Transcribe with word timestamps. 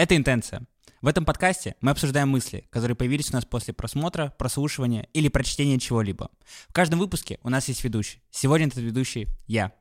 Это 0.00 0.16
интенция. 0.16 0.62
В 1.02 1.08
этом 1.08 1.26
подкасте 1.26 1.76
мы 1.82 1.90
обсуждаем 1.90 2.30
мысли, 2.30 2.66
которые 2.70 2.96
появились 2.96 3.28
у 3.32 3.34
нас 3.34 3.44
после 3.44 3.74
просмотра, 3.74 4.34
прослушивания 4.38 5.06
или 5.12 5.28
прочтения 5.28 5.78
чего-либо. 5.78 6.30
В 6.68 6.72
каждом 6.72 7.00
выпуске 7.00 7.38
у 7.42 7.50
нас 7.50 7.68
есть 7.68 7.84
ведущий. 7.84 8.22
Сегодня 8.30 8.68
этот 8.68 8.78
ведущий 8.78 9.28
я. 9.46 9.74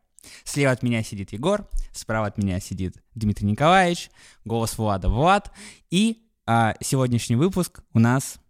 Слева 0.44 0.74
от 0.74 0.84
меня 0.84 1.04
сидит 1.04 1.32
Егор, 1.32 1.70
справа 1.94 2.28
от 2.28 2.38
меня 2.38 2.60
сидит 2.60 3.02
Дмитрий 3.16 3.48
Николаевич, 3.48 4.12
голос 4.44 4.78
Влада 4.78 5.08
Влад. 5.08 5.54
И 5.90 6.28
а, 6.46 6.76
сегодняшний 6.82 7.38
выпуск 7.38 7.82
у 7.94 8.00
нас 8.00 8.42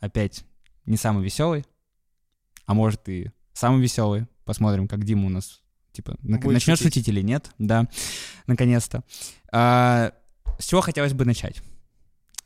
опять 0.00 0.42
не 0.86 0.96
самый 0.96 1.22
веселый, 1.22 1.66
а 2.64 2.72
может 2.72 3.06
и 3.10 3.30
самый 3.52 3.82
веселый. 3.82 4.26
Посмотрим, 4.46 4.88
как 4.88 5.04
Дима 5.04 5.26
у 5.26 5.28
нас 5.28 5.60
типа 5.92 6.16
Будет 6.22 6.44
начнет 6.44 6.78
шутить. 6.78 6.94
шутить 6.94 7.08
или 7.08 7.20
нет. 7.20 7.50
Да, 7.58 7.88
наконец-то. 8.46 9.04
А, 9.52 10.14
с 10.62 10.66
чего 10.66 10.80
хотелось 10.80 11.12
бы 11.12 11.24
начать? 11.24 11.60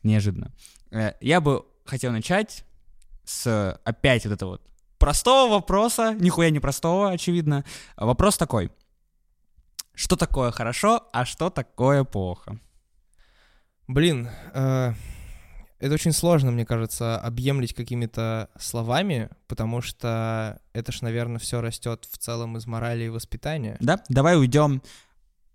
Неожиданно. 0.03 0.53
Э, 0.91 1.13
Я 1.21 1.41
бы 1.43 1.67
хотел 1.85 2.13
начать 2.13 2.65
с 3.25 3.79
опять 3.85 4.25
вот 4.25 4.33
этого 4.33 4.51
вот 4.53 4.63
простого 4.99 5.51
вопроса, 5.53 6.15
нихуя 6.19 6.49
не 6.51 6.61
простого, 6.61 7.11
очевидно. 7.11 7.65
Вопрос 7.97 8.39
такой. 8.39 8.71
Что 9.95 10.17
такое 10.17 10.51
хорошо, 10.51 11.09
а 11.13 11.25
что 11.25 11.51
такое 11.51 12.05
плохо? 12.05 12.59
Блин, 13.87 14.31
э, 14.55 14.95
это 15.79 15.95
очень 15.95 16.13
сложно, 16.13 16.51
мне 16.51 16.65
кажется, 16.65 17.19
объемлить 17.19 17.75
какими-то 17.75 18.49
словами, 18.59 19.29
потому 19.47 19.83
что 19.83 20.61
это 20.73 20.93
ж, 20.93 21.03
наверное, 21.03 21.39
все 21.39 21.61
растет 21.61 22.07
в 22.11 22.19
целом 22.19 22.57
из 22.57 22.67
морали 22.67 23.05
и 23.05 23.09
воспитания. 23.09 23.77
Да, 23.81 24.03
давай 24.09 24.39
уйдем. 24.39 24.83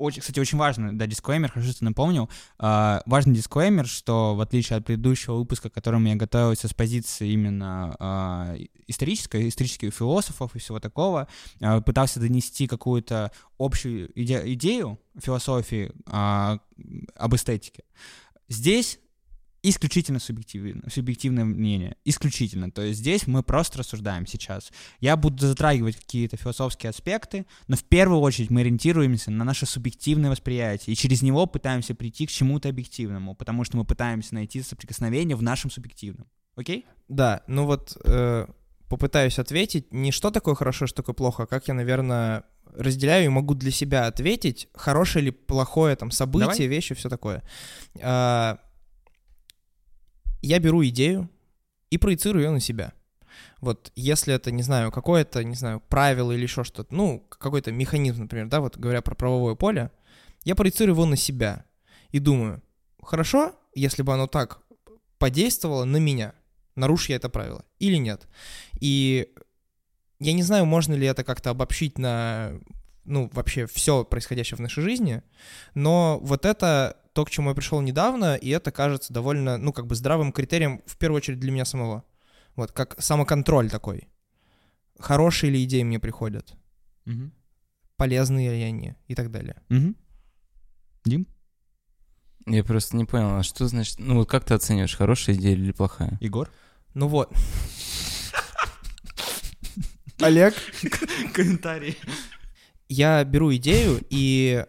Очень, 0.02 0.22
кстати, 0.22 0.40
очень 0.40 0.58
важно, 0.58 0.98
да, 0.98 1.06
дисклеймер, 1.06 1.52
хорошо, 1.52 1.72
что 1.74 1.86
напомнил. 1.86 2.28
А, 2.58 3.04
важный 3.06 3.36
дисклеймер, 3.36 3.86
что 3.86 4.34
в 4.34 4.42
отличие 4.42 4.78
от 4.78 4.86
предыдущего 4.86 5.36
выпуска, 5.36 5.70
к 5.70 5.74
которому 5.76 6.08
я 6.08 6.16
готовился 6.16 6.68
с 6.68 6.74
позиции 6.74 7.30
именно 7.30 7.96
а, 8.00 8.56
исторической, 8.88 9.48
исторических 9.48 9.94
философов 9.94 10.56
и 10.56 10.60
всего 10.60 10.80
такого, 10.80 11.28
а, 11.62 11.82
пытался 11.82 12.20
донести 12.20 12.66
какую-то 12.66 13.32
общую 13.60 14.12
иде- 14.20 14.52
идею 14.54 15.00
философии 15.20 15.92
а, 16.08 16.58
об 17.16 17.36
эстетике. 17.36 17.84
Здесь 18.50 18.98
исключительно 19.64 20.20
субъективно, 20.20 20.90
субъективное 20.90 21.46
мнение. 21.46 21.96
Исключительно. 22.04 22.72
То 22.72 22.82
есть 22.82 23.00
здесь 23.00 23.28
мы 23.28 23.44
просто 23.44 23.80
рассуждаем 23.80 24.26
сейчас. 24.26 24.72
Я 25.00 25.16
буду 25.16 25.46
затрагивать 25.46 25.96
какие-то 25.96 26.38
философские 26.38 26.90
аспекты, 26.90 27.46
но 27.68 27.76
в 27.76 27.84
первую 27.84 28.22
очередь 28.22 28.50
мы 28.50 28.62
ориентируемся 28.62 29.32
на 29.32 29.44
наше 29.44 29.66
субъективное 29.66 30.32
восприятие, 30.32 30.94
и 30.94 30.98
через 30.98 31.22
него 31.22 31.46
пытаемся 31.46 31.94
прийти 31.94 32.26
к 32.26 32.32
чему-то 32.32 32.70
объективному, 32.70 33.36
потому 33.36 33.64
что 33.64 33.78
мы 33.78 33.86
пытаемся 33.86 34.34
найти 34.34 34.62
соприкосновение 34.62 35.36
в 35.36 35.44
нашем 35.44 35.70
субъективном. 35.70 36.28
Окей? 36.56 36.86
Да, 37.08 37.44
ну 37.48 37.66
вот 37.66 37.98
э, 38.04 38.48
попытаюсь 38.90 39.40
ответить 39.40 39.94
не 39.94 40.12
что 40.12 40.32
такое 40.32 40.56
хорошо, 40.56 40.88
что 40.88 40.98
такое 40.98 41.16
плохо, 41.16 41.44
а 41.44 41.48
как 41.48 41.68
я, 41.68 41.74
наверное, 41.74 42.44
разделяю 42.76 43.26
и 43.26 43.30
могу 43.30 43.54
для 43.54 43.72
себя 43.72 44.08
ответить, 44.08 44.68
хорошее 44.74 45.24
или 45.24 45.32
плохое 45.32 45.96
там 45.96 46.12
событие, 46.12 46.48
Давай. 46.48 46.68
вещи, 46.68 46.96
все 46.96 47.10
такое. 47.10 47.44
А, 48.02 48.60
я 50.42 50.60
беру 50.60 50.84
идею 50.86 51.30
и 51.90 51.98
проецирую 51.98 52.46
ее 52.46 52.52
на 52.52 52.60
себя. 52.60 52.94
Вот 53.60 53.92
если 53.96 54.34
это, 54.34 54.52
не 54.52 54.64
знаю, 54.64 54.92
какое-то, 54.92 55.44
не 55.44 55.56
знаю, 55.56 55.82
правило 55.88 56.32
или 56.32 56.44
еще 56.44 56.64
что-то, 56.64 56.94
ну, 56.94 57.26
какой-то 57.30 57.72
механизм, 57.72 58.24
например, 58.24 58.48
да, 58.48 58.60
вот 58.60 58.78
говоря 58.78 59.02
про 59.02 59.16
правовое 59.16 59.56
поле, 59.56 59.92
я 60.44 60.56
проецирую 60.56 60.96
его 60.96 61.06
на 61.06 61.16
себя 61.16 61.66
и 62.10 62.20
думаю, 62.20 62.62
хорошо, 63.02 63.56
если 63.74 64.02
бы 64.02 64.14
оно 64.14 64.28
так 64.28 64.62
подействовало 65.18 65.86
на 65.86 65.98
меня, 65.98 66.34
нарушу 66.76 67.12
я 67.12 67.18
это 67.18 67.30
правило 67.30 67.64
или 67.80 67.98
нет. 67.98 68.28
И 68.80 69.30
я 70.20 70.34
не 70.34 70.44
знаю, 70.44 70.66
можно 70.66 70.94
ли 70.94 71.08
это 71.08 71.24
как-то 71.24 71.52
обобщить 71.52 71.98
на, 71.98 72.60
ну, 73.06 73.30
вообще 73.34 73.68
все 73.68 74.04
происходящее 74.04 74.58
в 74.58 74.62
нашей 74.62 74.84
жизни, 74.84 75.22
но 75.74 76.20
вот 76.22 76.46
это 76.46 76.98
то, 77.14 77.26
к 77.26 77.30
чему 77.30 77.50
я 77.50 77.56
пришел 77.56 77.82
недавно, 77.82 78.36
и 78.36 78.50
это 78.50 78.72
кажется 78.72 79.14
довольно, 79.14 79.58
ну, 79.58 79.74
как 79.74 79.86
бы 79.88 79.96
здравым 79.96 80.32
критерием, 80.32 80.82
в 80.86 80.98
первую 80.98 81.18
очередь, 81.18 81.40
для 81.40 81.52
меня 81.52 81.66
самого. 81.66 82.04
Вот, 82.56 82.72
как 82.72 83.02
самоконтроль 83.02 83.70
такой. 83.70 84.08
Хорошие 85.00 85.52
ли 85.52 85.64
идеи 85.64 85.84
мне 85.84 86.00
приходят, 86.00 86.54
Мгм. 87.06 87.34
полезные 87.98 88.52
ли 88.52 88.62
они 88.64 88.96
и 89.08 89.16
так 89.16 89.32
далее. 89.32 89.62
Мгм. 89.70 89.96
Дим? 91.06 91.28
Я 92.46 92.64
просто 92.64 92.96
не 92.98 93.06
понял, 93.06 93.36
а 93.36 93.44
что 93.44 93.68
значит... 93.68 94.00
Ну, 94.00 94.16
вот 94.16 94.30
как 94.30 94.46
ты 94.46 94.54
оцениваешь, 94.54 94.96
хорошая 94.96 95.36
идея 95.36 95.54
или 95.54 95.72
плохая? 95.72 96.18
Егор? 96.22 96.50
Ну 96.94 97.08
вот. 97.08 97.32
Олег? 100.20 100.54
Комментарий. 101.34 101.98
я 102.90 103.24
беру 103.24 103.54
идею, 103.56 104.00
и 104.10 104.66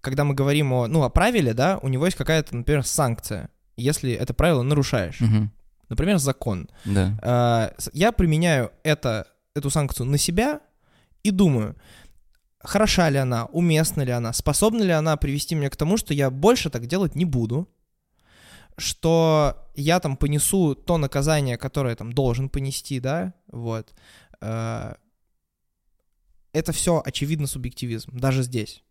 когда 0.00 0.24
мы 0.24 0.34
говорим 0.34 0.72
о, 0.72 0.86
ну, 0.86 1.02
о 1.02 1.10
правиле, 1.10 1.54
да, 1.54 1.78
у 1.82 1.88
него 1.88 2.06
есть 2.06 2.16
какая-то, 2.16 2.56
например, 2.56 2.84
санкция, 2.84 3.50
если 3.76 4.12
это 4.12 4.34
правило 4.34 4.62
нарушаешь. 4.62 5.20
Мгм. 5.20 5.52
Например, 5.88 6.18
закон. 6.18 6.68
Да. 6.84 7.18
А, 7.22 7.74
Я 7.92 8.12
применяю 8.12 8.70
это, 8.84 9.26
эту 9.54 9.70
санкцию 9.70 10.06
на 10.06 10.18
себя 10.18 10.60
и 11.22 11.30
думаю, 11.30 11.76
хороша 12.60 13.10
ли 13.10 13.18
она, 13.18 13.46
уместна 13.46 14.02
ли 14.02 14.12
она, 14.12 14.32
способна 14.32 14.82
ли 14.82 14.92
она 14.92 15.16
привести 15.16 15.54
меня 15.54 15.68
к 15.70 15.76
тому, 15.76 15.96
что 15.96 16.14
я 16.14 16.30
больше 16.30 16.70
так 16.70 16.86
делать 16.86 17.14
не 17.16 17.24
буду, 17.24 17.68
что 18.78 19.68
я 19.74 20.00
там 20.00 20.16
понесу 20.16 20.74
то 20.74 20.96
наказание, 20.96 21.58
которое 21.58 21.96
там 21.96 22.12
должен 22.12 22.48
понести, 22.48 23.00
да, 23.00 23.34
вот. 23.48 23.92
А, 24.40 24.96
Это 26.52 26.72
все 26.72 27.02
очевидно 27.04 27.46
субъективизм, 27.46 28.16
даже 28.18 28.42
здесь. 28.42 28.82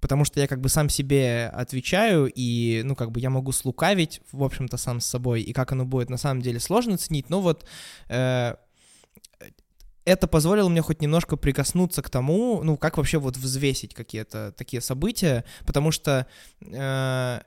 Потому 0.00 0.24
что 0.24 0.40
я 0.40 0.46
как 0.46 0.60
бы 0.60 0.68
сам 0.68 0.88
себе 0.88 1.48
отвечаю, 1.52 2.30
и, 2.34 2.82
ну, 2.84 2.96
как 2.96 3.10
бы 3.10 3.20
я 3.20 3.30
могу 3.30 3.52
слукавить, 3.52 4.20
в 4.32 4.42
общем-то, 4.42 4.76
сам 4.76 5.00
с 5.00 5.06
собой, 5.06 5.42
и 5.42 5.52
как 5.52 5.72
оно 5.72 5.84
будет 5.84 6.08
на 6.10 6.16
самом 6.16 6.40
деле 6.40 6.58
сложно 6.58 6.94
оценить, 6.94 7.28
но 7.28 7.40
вот 7.40 7.66
э, 8.08 8.54
это 10.04 10.26
позволило 10.26 10.68
мне 10.68 10.82
хоть 10.82 11.02
немножко 11.02 11.36
прикоснуться 11.36 12.02
к 12.02 12.10
тому, 12.10 12.62
ну, 12.62 12.76
как 12.76 12.96
вообще 12.96 13.18
вот 13.18 13.36
взвесить 13.36 13.94
какие-то 13.94 14.52
такие 14.56 14.80
события, 14.80 15.44
потому 15.66 15.90
что 15.90 16.26
э, 16.60 17.40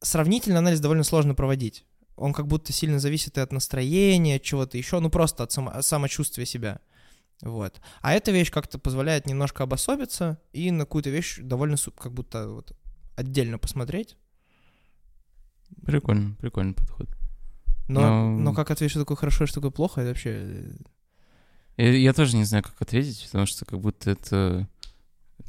сравнительный 0.00 0.58
анализ 0.58 0.80
довольно 0.80 1.04
сложно 1.04 1.34
проводить. 1.34 1.84
Он 2.16 2.32
как 2.32 2.46
будто 2.46 2.72
сильно 2.72 3.00
зависит 3.00 3.36
и 3.36 3.40
от 3.40 3.52
настроения, 3.52 4.36
от 4.36 4.42
чего-то 4.42 4.78
еще, 4.78 5.00
ну, 5.00 5.10
просто 5.10 5.42
от, 5.42 5.50
само- 5.50 5.82
самочувствия 5.82 6.46
себя. 6.46 6.80
Вот. 7.44 7.80
А 8.00 8.12
эта 8.14 8.32
вещь 8.32 8.50
как-то 8.50 8.78
позволяет 8.78 9.26
немножко 9.26 9.62
обособиться 9.64 10.38
и 10.52 10.70
на 10.70 10.80
какую-то 10.86 11.10
вещь 11.10 11.38
довольно 11.40 11.76
как 11.96 12.12
будто 12.12 12.48
вот 12.48 12.72
отдельно 13.16 13.58
посмотреть. 13.58 14.16
Прикольно, 15.84 16.34
прикольный 16.36 16.74
подход. 16.74 17.08
Но, 17.88 18.00
Но- 18.00 18.38
но 18.38 18.54
как 18.54 18.70
ответить, 18.70 18.92
что 18.92 19.00
такое 19.00 19.16
хорошо, 19.16 19.46
что 19.46 19.56
такое 19.56 19.70
плохо, 19.70 20.00
это 20.00 20.08
вообще... 20.08 20.30
э, 20.30 20.72
Я, 21.76 21.92
я 21.96 22.12
тоже 22.14 22.36
не 22.36 22.44
знаю, 22.44 22.64
как 22.64 22.80
ответить, 22.80 23.24
потому 23.26 23.46
что 23.46 23.64
как 23.66 23.80
будто 23.80 24.10
это... 24.10 24.68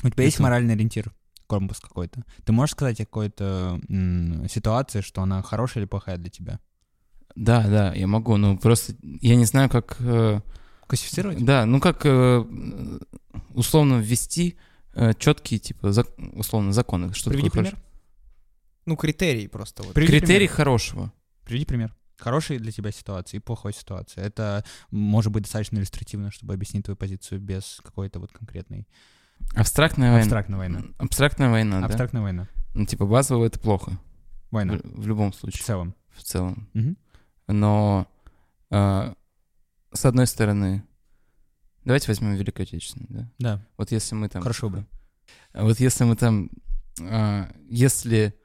У 0.04 0.10
тебя 0.10 0.24
есть 0.26 0.36
Это- 0.36 0.44
моральный 0.44 0.74
ориентир? 0.74 1.14
Корпус 1.48 1.80
какой-то. 1.80 2.24
Ты 2.44 2.52
можешь 2.54 2.74
сказать 2.74 3.00
о 3.00 3.06
какой-то 3.06 3.80
м, 3.88 4.50
ситуации, 4.50 5.02
что 5.02 5.22
она 5.22 5.44
хорошая 5.44 5.84
или 5.84 5.88
плохая 5.90 6.18
для 6.18 6.30
тебя? 6.32 6.60
Да, 7.36 7.66
да, 7.68 7.94
я 7.94 8.08
могу, 8.08 8.36
но 8.38 8.58
просто 8.58 8.96
я 9.22 9.36
не 9.36 9.46
знаю, 9.46 9.70
как... 9.70 9.98
э, 10.00 10.42
Классифицировать? 10.88 11.44
Да, 11.44 11.66
ну 11.66 11.80
как 11.80 12.02
э, 12.06 12.46
условно 13.54 14.00
ввести 14.00 14.58
четкие, 15.18 15.60
типа, 15.60 15.88
зак- 15.88 16.38
условно, 16.38 16.72
законы. 16.72 17.14
Что 17.14 17.30
Приведи 17.30 17.50
пример. 17.50 17.72
хорошо? 17.72 17.84
Ну, 18.86 18.96
критерий 18.96 19.48
просто 19.48 19.84
вот. 19.84 19.94
Приведи 19.94 20.20
Критерий 20.20 20.46
пример. 20.48 20.56
хорошего. 20.56 21.12
Приведи 21.44 21.66
пример. 21.66 21.96
Хорошей 22.18 22.60
для 22.60 22.72
тебя 22.72 22.92
ситуации 22.92 23.38
и 23.38 23.40
плохой 23.42 23.74
ситуации. 23.74 24.22
Это 24.22 24.64
может 24.92 25.34
быть 25.34 25.44
достаточно 25.44 25.78
иллюстративно, 25.80 26.32
чтобы 26.32 26.54
объяснить 26.54 26.86
твою 26.86 26.96
позицию 26.96 27.42
без 27.42 27.82
какой-то 27.84 28.20
вот 28.20 28.32
конкретной 28.32 28.88
Абстрактная 29.54 30.12
война. 30.12 30.22
абстрактной 30.24 30.58
войны. 30.58 30.84
Абстрактная 30.98 31.50
война, 31.50 31.80
да? 31.82 31.86
Абстрактная 31.88 32.22
война. 32.22 32.48
Ну, 32.74 32.86
типа, 32.86 33.06
базово 33.06 33.46
это 33.46 33.60
плохо. 33.60 34.00
Война. 34.52 34.76
В, 34.82 35.02
в 35.02 35.08
любом 35.08 35.34
В 35.34 35.36
случае, 35.36 35.64
целом. 35.66 35.94
в 36.16 36.24
целом. 36.24 36.70
Мгм. 36.74 36.98
Но, 37.48 38.08
э, 38.72 39.14
с 39.96 40.06
одной 40.06 40.28
стороны, 40.28 40.84
давайте 41.84 42.08
возьмем 42.08 42.36
Великую 42.36 42.64
Отечественную, 42.64 43.08
да? 43.10 43.32
Да, 43.40 43.66
Вот 43.78 43.92
если 43.92 44.16
мы 44.16 44.30
там... 44.30 44.42
хорошо 44.42 44.70
бы. 44.70 44.86
А 45.54 45.64
Вот 45.64 45.80
если 45.80 46.04
мы 46.04 46.16
там... 46.16 46.50
а, 47.02 47.50
если 47.70 48.38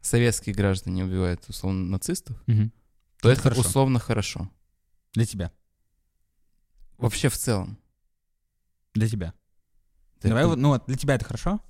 советские 0.00 0.54
граждане 0.54 1.04
убивают, 1.04 1.46
условно, 1.48 1.84
нацистов, 1.86 2.36
Мгм. 2.46 2.72
то 3.20 3.28
Это 3.30 3.32
это, 3.40 3.42
хорошо. 3.42 3.60
условно 3.60 3.98
хорошо. 3.98 4.50
Для 5.12 5.26
тебя. 5.26 5.52
Вообще 6.96 7.28
в 7.28 7.36
целом. 7.36 7.78
Для 8.94 9.08
тебя. 9.08 9.34
Это- 10.18 10.28
Давай 10.28 10.46
вот, 10.46 10.56
ну 10.56 10.68
вот, 10.68 10.86
для 10.86 10.96
тебя 10.96 11.14
это 11.16 11.24
хорошо? 11.24 11.60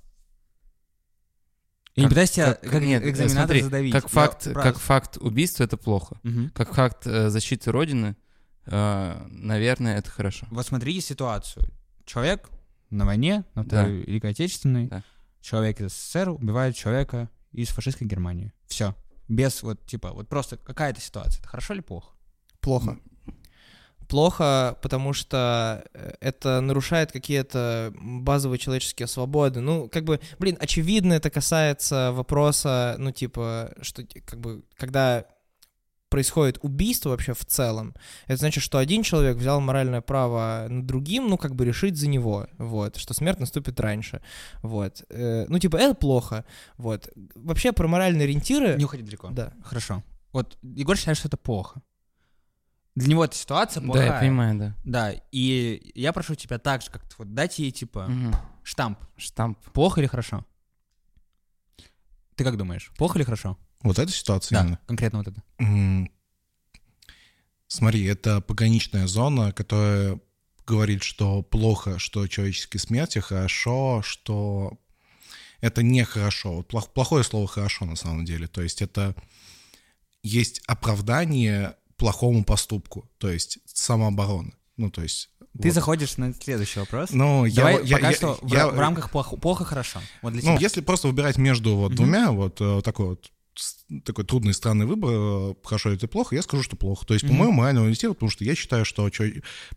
И 1.95 2.01
не 2.01 2.05
Как- 2.05 2.09
пытайся 2.11 2.33
тебя, 2.33 2.53
как- 2.53 2.71
как, 2.71 2.81
нет, 2.83 3.03
экзаменатор 3.03 3.37
смотри, 3.47 3.61
задавить. 3.63 3.91
Как 3.91 4.03
Я 4.03 4.09
факт, 4.09 4.43
как 4.53 4.77
факт 4.79 5.17
убийства 5.17 5.63
это 5.65 5.75
плохо. 5.75 6.19
Мгм. 6.23 6.49
Как 6.51 6.73
факт 6.73 7.05
э, 7.05 7.29
защиты 7.29 7.69
Родины, 7.71 8.15
наверное, 8.65 9.97
это 9.97 10.09
хорошо. 10.09 10.47
Вот 10.51 10.65
смотрите 10.65 11.01
ситуацию. 11.01 11.65
Человек 12.05 12.49
на 12.89 13.05
войне, 13.05 13.43
на 13.55 13.63
Да. 13.63 13.83
Второй 13.83 14.01
Великой 14.03 14.31
Отечественной, 14.31 14.87
Да. 14.87 15.03
человек 15.41 15.81
из 15.81 15.91
СССР 15.93 16.29
убивает 16.29 16.75
человека 16.75 17.29
из 17.51 17.69
фашистской 17.69 18.07
Германии. 18.07 18.51
Все. 18.67 18.95
Без 19.27 19.63
вот, 19.63 19.85
типа, 19.85 20.11
вот 20.11 20.27
просто 20.27 20.57
какая-то 20.57 20.99
ситуация. 21.01 21.39
Это 21.39 21.47
хорошо 21.49 21.73
или 21.73 21.81
плохо? 21.81 22.09
Плохо. 22.59 22.97
Плохо, 24.07 24.77
потому 24.81 25.13
что 25.13 25.85
э, 25.93 26.15
это 26.19 26.59
нарушает 26.59 27.13
какие-то 27.13 27.93
базовые 27.95 28.59
человеческие 28.59 29.07
свободы. 29.07 29.61
Ну, 29.61 29.87
как 29.87 30.03
бы, 30.03 30.19
блин, 30.37 30.57
очевидно, 30.59 31.13
это 31.13 31.29
касается 31.29 32.11
вопроса, 32.11 32.95
ну, 32.99 33.11
типа, 33.11 33.73
что, 33.81 34.03
как 34.25 34.41
бы, 34.41 34.63
когда 34.75 35.25
происходит 36.11 36.59
убийство 36.61 37.09
вообще 37.09 37.33
в 37.33 37.43
целом, 37.45 37.95
это 38.27 38.37
значит, 38.37 38.63
что 38.63 38.77
один 38.77 39.01
человек 39.01 39.37
взял 39.37 39.59
моральное 39.61 40.01
право 40.01 40.67
над 40.69 40.85
другим, 40.85 41.27
ну, 41.29 41.37
как 41.37 41.55
бы 41.55 41.65
решить 41.65 41.97
за 41.97 42.07
него, 42.07 42.47
вот, 42.59 42.97
что 42.97 43.13
смерть 43.15 43.39
наступит 43.39 43.79
раньше, 43.79 44.21
вот. 44.61 45.03
Э, 45.09 45.45
Ну, 45.47 45.57
типа, 45.57 45.77
это 45.77 45.95
плохо, 45.95 46.45
вот. 46.77 47.09
Вообще 47.35 47.71
про 47.71 47.87
моральные 47.87 48.25
ориентиры... 48.25 48.75
Не 48.77 48.85
уходи 48.85 49.01
далеко. 49.03 49.29
Да. 49.31 49.53
Хорошо. 49.63 50.03
Вот 50.33 50.57
Егор 50.61 50.95
считает, 50.97 51.17
что 51.17 51.27
это 51.29 51.37
плохо. 51.37 51.81
Для 52.95 53.07
него 53.07 53.23
эта 53.23 53.35
ситуация 53.35 53.79
Да, 53.81 53.85
плохая. 53.87 54.05
я 54.13 54.19
понимаю, 54.19 54.59
да. 54.59 54.75
Да, 54.83 55.13
и 55.31 55.91
я 55.95 56.11
прошу 56.11 56.35
тебя 56.35 56.59
так 56.59 56.81
же, 56.81 56.91
как 56.91 57.03
вот 57.17 57.33
дать 57.33 57.57
ей, 57.59 57.71
типа, 57.71 58.07
Мгм. 58.07 58.35
штамп. 58.63 58.99
Штамп. 59.17 59.57
Плохо 59.71 60.01
или 60.01 60.07
хорошо? 60.07 60.45
Ты 62.35 62.43
как 62.43 62.57
думаешь, 62.57 62.91
плохо 62.97 63.17
или 63.17 63.23
хорошо? 63.23 63.57
Вот 63.83 63.97
эта 63.99 64.11
ситуация 64.11 64.57
Да, 64.57 64.63
именно. 64.63 64.79
конкретно 64.85 65.19
вот 65.23 65.27
это. 65.27 65.43
Смотри, 67.67 68.03
это 68.05 68.41
пограничная 68.41 69.07
зона, 69.07 69.53
которая 69.53 70.19
говорит, 70.67 71.03
что 71.03 71.41
плохо, 71.41 71.99
что 71.99 72.27
человеческие 72.27 72.79
смерти, 72.79 73.19
хорошо, 73.19 74.01
что 74.03 74.77
это 75.61 75.81
нехорошо. 75.83 76.53
Вот 76.57 76.71
плох- 76.73 76.89
плохое 76.93 77.23
слово 77.23 77.47
хорошо 77.47 77.85
на 77.85 77.95
самом 77.95 78.25
деле. 78.25 78.47
То 78.47 78.61
есть 78.61 78.81
это 78.81 79.15
есть 80.21 80.61
оправдание 80.67 81.75
плохому 81.97 82.43
поступку, 82.43 83.09
то 83.19 83.29
есть 83.29 83.59
самооборона. 83.65 84.51
Ну, 84.77 84.89
то 84.91 85.01
есть... 85.01 85.29
Ты 85.61 85.67
вот. 85.67 85.73
заходишь 85.73 86.17
на 86.17 86.33
следующий 86.33 86.79
вопрос. 86.79 87.11
Ну, 87.11 87.45
я, 87.45 87.55
Давай 87.55 87.85
я- 87.85 87.95
пока 87.97 88.09
я- 88.09 88.15
что 88.15 88.39
в, 88.41 88.51
я- 88.53 88.67
в 88.69 88.79
рамках 88.79 89.11
плохо, 89.11 89.35
плохо 89.37 89.63
хорошо. 89.65 89.99
Вот 90.21 90.33
для 90.33 90.41
Ну, 90.43 90.57
тебя. 90.57 90.61
если 90.67 90.81
просто 90.81 91.07
выбирать 91.07 91.37
между 91.37 91.75
вот 91.75 91.89
Мгм. 91.89 91.95
двумя, 91.97 92.31
вот 92.31 92.59
э, 92.61 92.81
такой 92.83 93.07
вот 93.07 93.31
такой 94.05 94.25
трудный, 94.25 94.53
странный 94.53 94.85
выбор, 94.85 95.11
э, 95.13 95.53
хорошо 95.63 95.91
это 95.91 96.07
плохо, 96.07 96.35
я 96.35 96.41
скажу, 96.41 96.63
что 96.63 96.75
плохо. 96.75 97.05
То 97.05 97.13
есть, 97.13 97.23
Мгм. 97.25 97.33
по-моему, 97.33 97.53
морального 97.53 97.85
ориентира, 97.87 98.13
потому 98.13 98.29
что 98.29 98.43
я 98.43 98.55
считаю, 98.55 98.85
что 98.85 99.09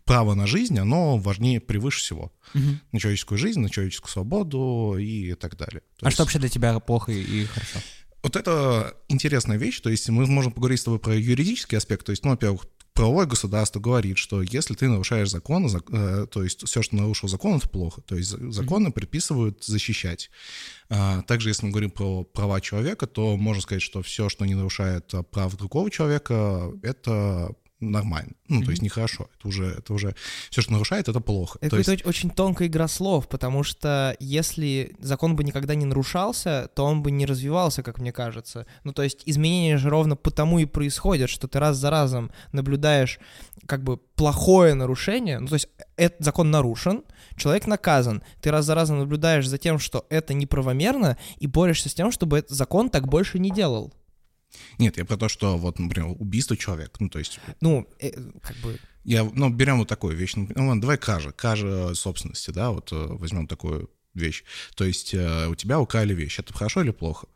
право 0.03 0.33
на 0.33 0.47
жизнь, 0.47 0.77
оно 0.79 1.17
важнее 1.17 1.59
превыше 1.59 1.99
всего. 1.99 2.31
Мгм. 2.53 2.81
На 2.91 2.99
человеческую 2.99 3.37
жизнь, 3.37 3.59
на 3.59 3.69
человеческую 3.69 4.11
свободу 4.11 4.97
и 4.99 5.33
так 5.33 5.57
далее. 5.57 5.81
То 5.97 6.05
А 6.05 6.07
есть 6.07 6.15
что 6.15 6.23
вообще 6.23 6.39
для 6.39 6.49
тебя 6.49 6.79
плохо 6.79 7.11
и 7.11 7.45
хорошо? 7.45 7.79
Вот 8.25 8.35
это 8.35 8.97
интересная 9.07 9.57
вещь, 9.57 9.81
то 9.81 9.91
есть 9.91 10.09
мы 10.09 10.25
можем 10.25 10.51
поговорить 10.51 10.79
с 10.79 10.83
тобой 10.83 10.97
про 10.97 11.13
юридический 11.15 11.77
аспект, 11.77 12.07
то 12.07 12.09
есть, 12.09 12.25
ну, 12.25 12.31
во-первых, 12.31 12.65
правовое 12.95 13.27
государство 13.27 13.79
говорит, 13.79 14.17
что 14.17 14.41
если 14.41 14.73
ты 14.73 14.87
нарушаешь 14.87 15.29
закон, 15.29 15.67
зак- 15.67 15.95
э, 15.95 16.25
то 16.25 16.41
есть 16.41 16.67
все, 16.67 16.81
что 16.81 16.95
нарушил 16.95 17.29
закон, 17.29 17.57
это 17.57 17.69
плохо. 17.69 18.01
То 18.01 18.15
есть 18.15 18.31
за- 18.31 18.51
законы 18.51 18.91
предписывают 18.91 19.63
защищать. 19.63 20.31
А, 20.89 21.21
Также, 21.21 21.49
если 21.49 21.67
мы 21.67 21.71
говорим 21.71 21.91
про 21.91 22.23
права 22.23 22.61
человека, 22.61 23.05
то 23.05 23.37
можно 23.37 23.61
сказать, 23.61 23.83
что 23.83 24.01
все, 24.01 24.27
что 24.27 24.45
не 24.45 24.55
нарушает 24.55 25.13
прав 25.29 25.55
другого 25.55 25.91
человека, 25.91 26.71
это 26.81 27.53
нормально. 27.79 28.33
Ну, 28.47 28.63
то 28.63 28.71
есть 28.71 28.81
нехорошо. 28.81 29.29
Это 29.37 29.47
уже, 29.47 29.65
это 29.65 29.93
уже 29.93 30.15
все, 30.49 30.61
что 30.61 30.71
нарушает, 30.71 31.07
это 31.07 31.19
плохо. 31.19 31.59
Это 31.61 31.81
То 31.83 31.91
есть- 31.91 32.05
очень 32.05 32.29
тонкая 32.29 32.67
игра 32.67 32.87
слов, 32.87 33.27
потому 33.27 33.63
что 33.63 34.15
если 34.19 34.95
закон 34.99 35.35
бы 35.35 35.43
никогда 35.43 35.75
не 35.75 35.85
нарушался, 35.85 36.69
то 36.73 36.85
он 36.85 37.03
бы 37.03 37.11
не 37.11 37.25
развивался, 37.25 37.83
как 37.83 37.99
мне 37.99 38.11
кажется. 38.11 38.65
Ну, 38.83 38.93
то 38.93 39.03
есть 39.03 39.23
изменения 39.25 39.77
же 39.77 39.89
ровно 39.89 40.15
потому 40.15 40.59
и 40.59 40.65
происходят, 40.65 41.29
что 41.29 41.47
ты 41.47 41.59
раз 41.59 41.77
за 41.77 41.89
разом 41.89 42.31
наблюдаешь 42.51 43.19
как 43.65 43.83
бы 43.83 43.97
плохое 43.97 44.73
нарушение, 44.73 45.39
ну, 45.39 45.47
то 45.47 45.55
есть 45.55 45.67
этот 45.97 46.23
закон 46.23 46.51
нарушен, 46.51 47.03
человек 47.35 47.67
наказан, 47.67 48.23
ты 48.41 48.51
раз 48.51 48.65
за 48.65 48.75
разом 48.75 48.99
наблюдаешь 48.99 49.47
за 49.47 49.57
тем, 49.57 49.79
что 49.79 50.05
это 50.09 50.33
неправомерно, 50.33 51.17
и 51.37 51.47
борешься 51.47 51.89
с 51.89 51.93
тем, 51.93 52.11
чтобы 52.11 52.39
этот 52.39 52.51
закон 52.51 52.89
так 52.89 53.07
больше 53.07 53.39
не 53.39 53.51
делал. 53.51 53.93
Нет, 54.77 54.97
я 54.97 55.05
про 55.05 55.17
то, 55.17 55.29
что 55.29 55.57
вот, 55.57 55.79
например, 55.79 56.15
убийство 56.19 56.57
человека, 56.57 56.95
ну, 56.99 57.09
то 57.09 57.19
есть 57.19 57.39
Ну, 57.61 57.87
э, 57.99 58.11
как 58.41 58.57
бы... 58.57 58.79
Я, 59.03 59.23
ну, 59.23 59.49
берем 59.49 59.77
вот 59.77 59.87
такую 59.87 60.15
вещь. 60.15 60.33
Ну, 60.35 60.47
ладно, 60.55 60.81
давай 60.81 60.97
кража. 60.97 61.31
Кража 61.31 61.93
собственности, 61.93 62.51
да, 62.51 62.71
вот 62.71 62.91
э, 62.91 62.95
возьмем 62.95 63.47
такую 63.47 63.89
вещь. 64.15 64.43
То 64.75 64.83
есть 64.83 65.13
э, 65.13 65.47
у 65.47 65.55
тебя 65.55 65.79
украли 65.79 66.13
вещь. 66.13 66.39
Это 66.39 66.53
хорошо 66.53 66.81
или 66.81 66.91
плохо? 66.91 67.27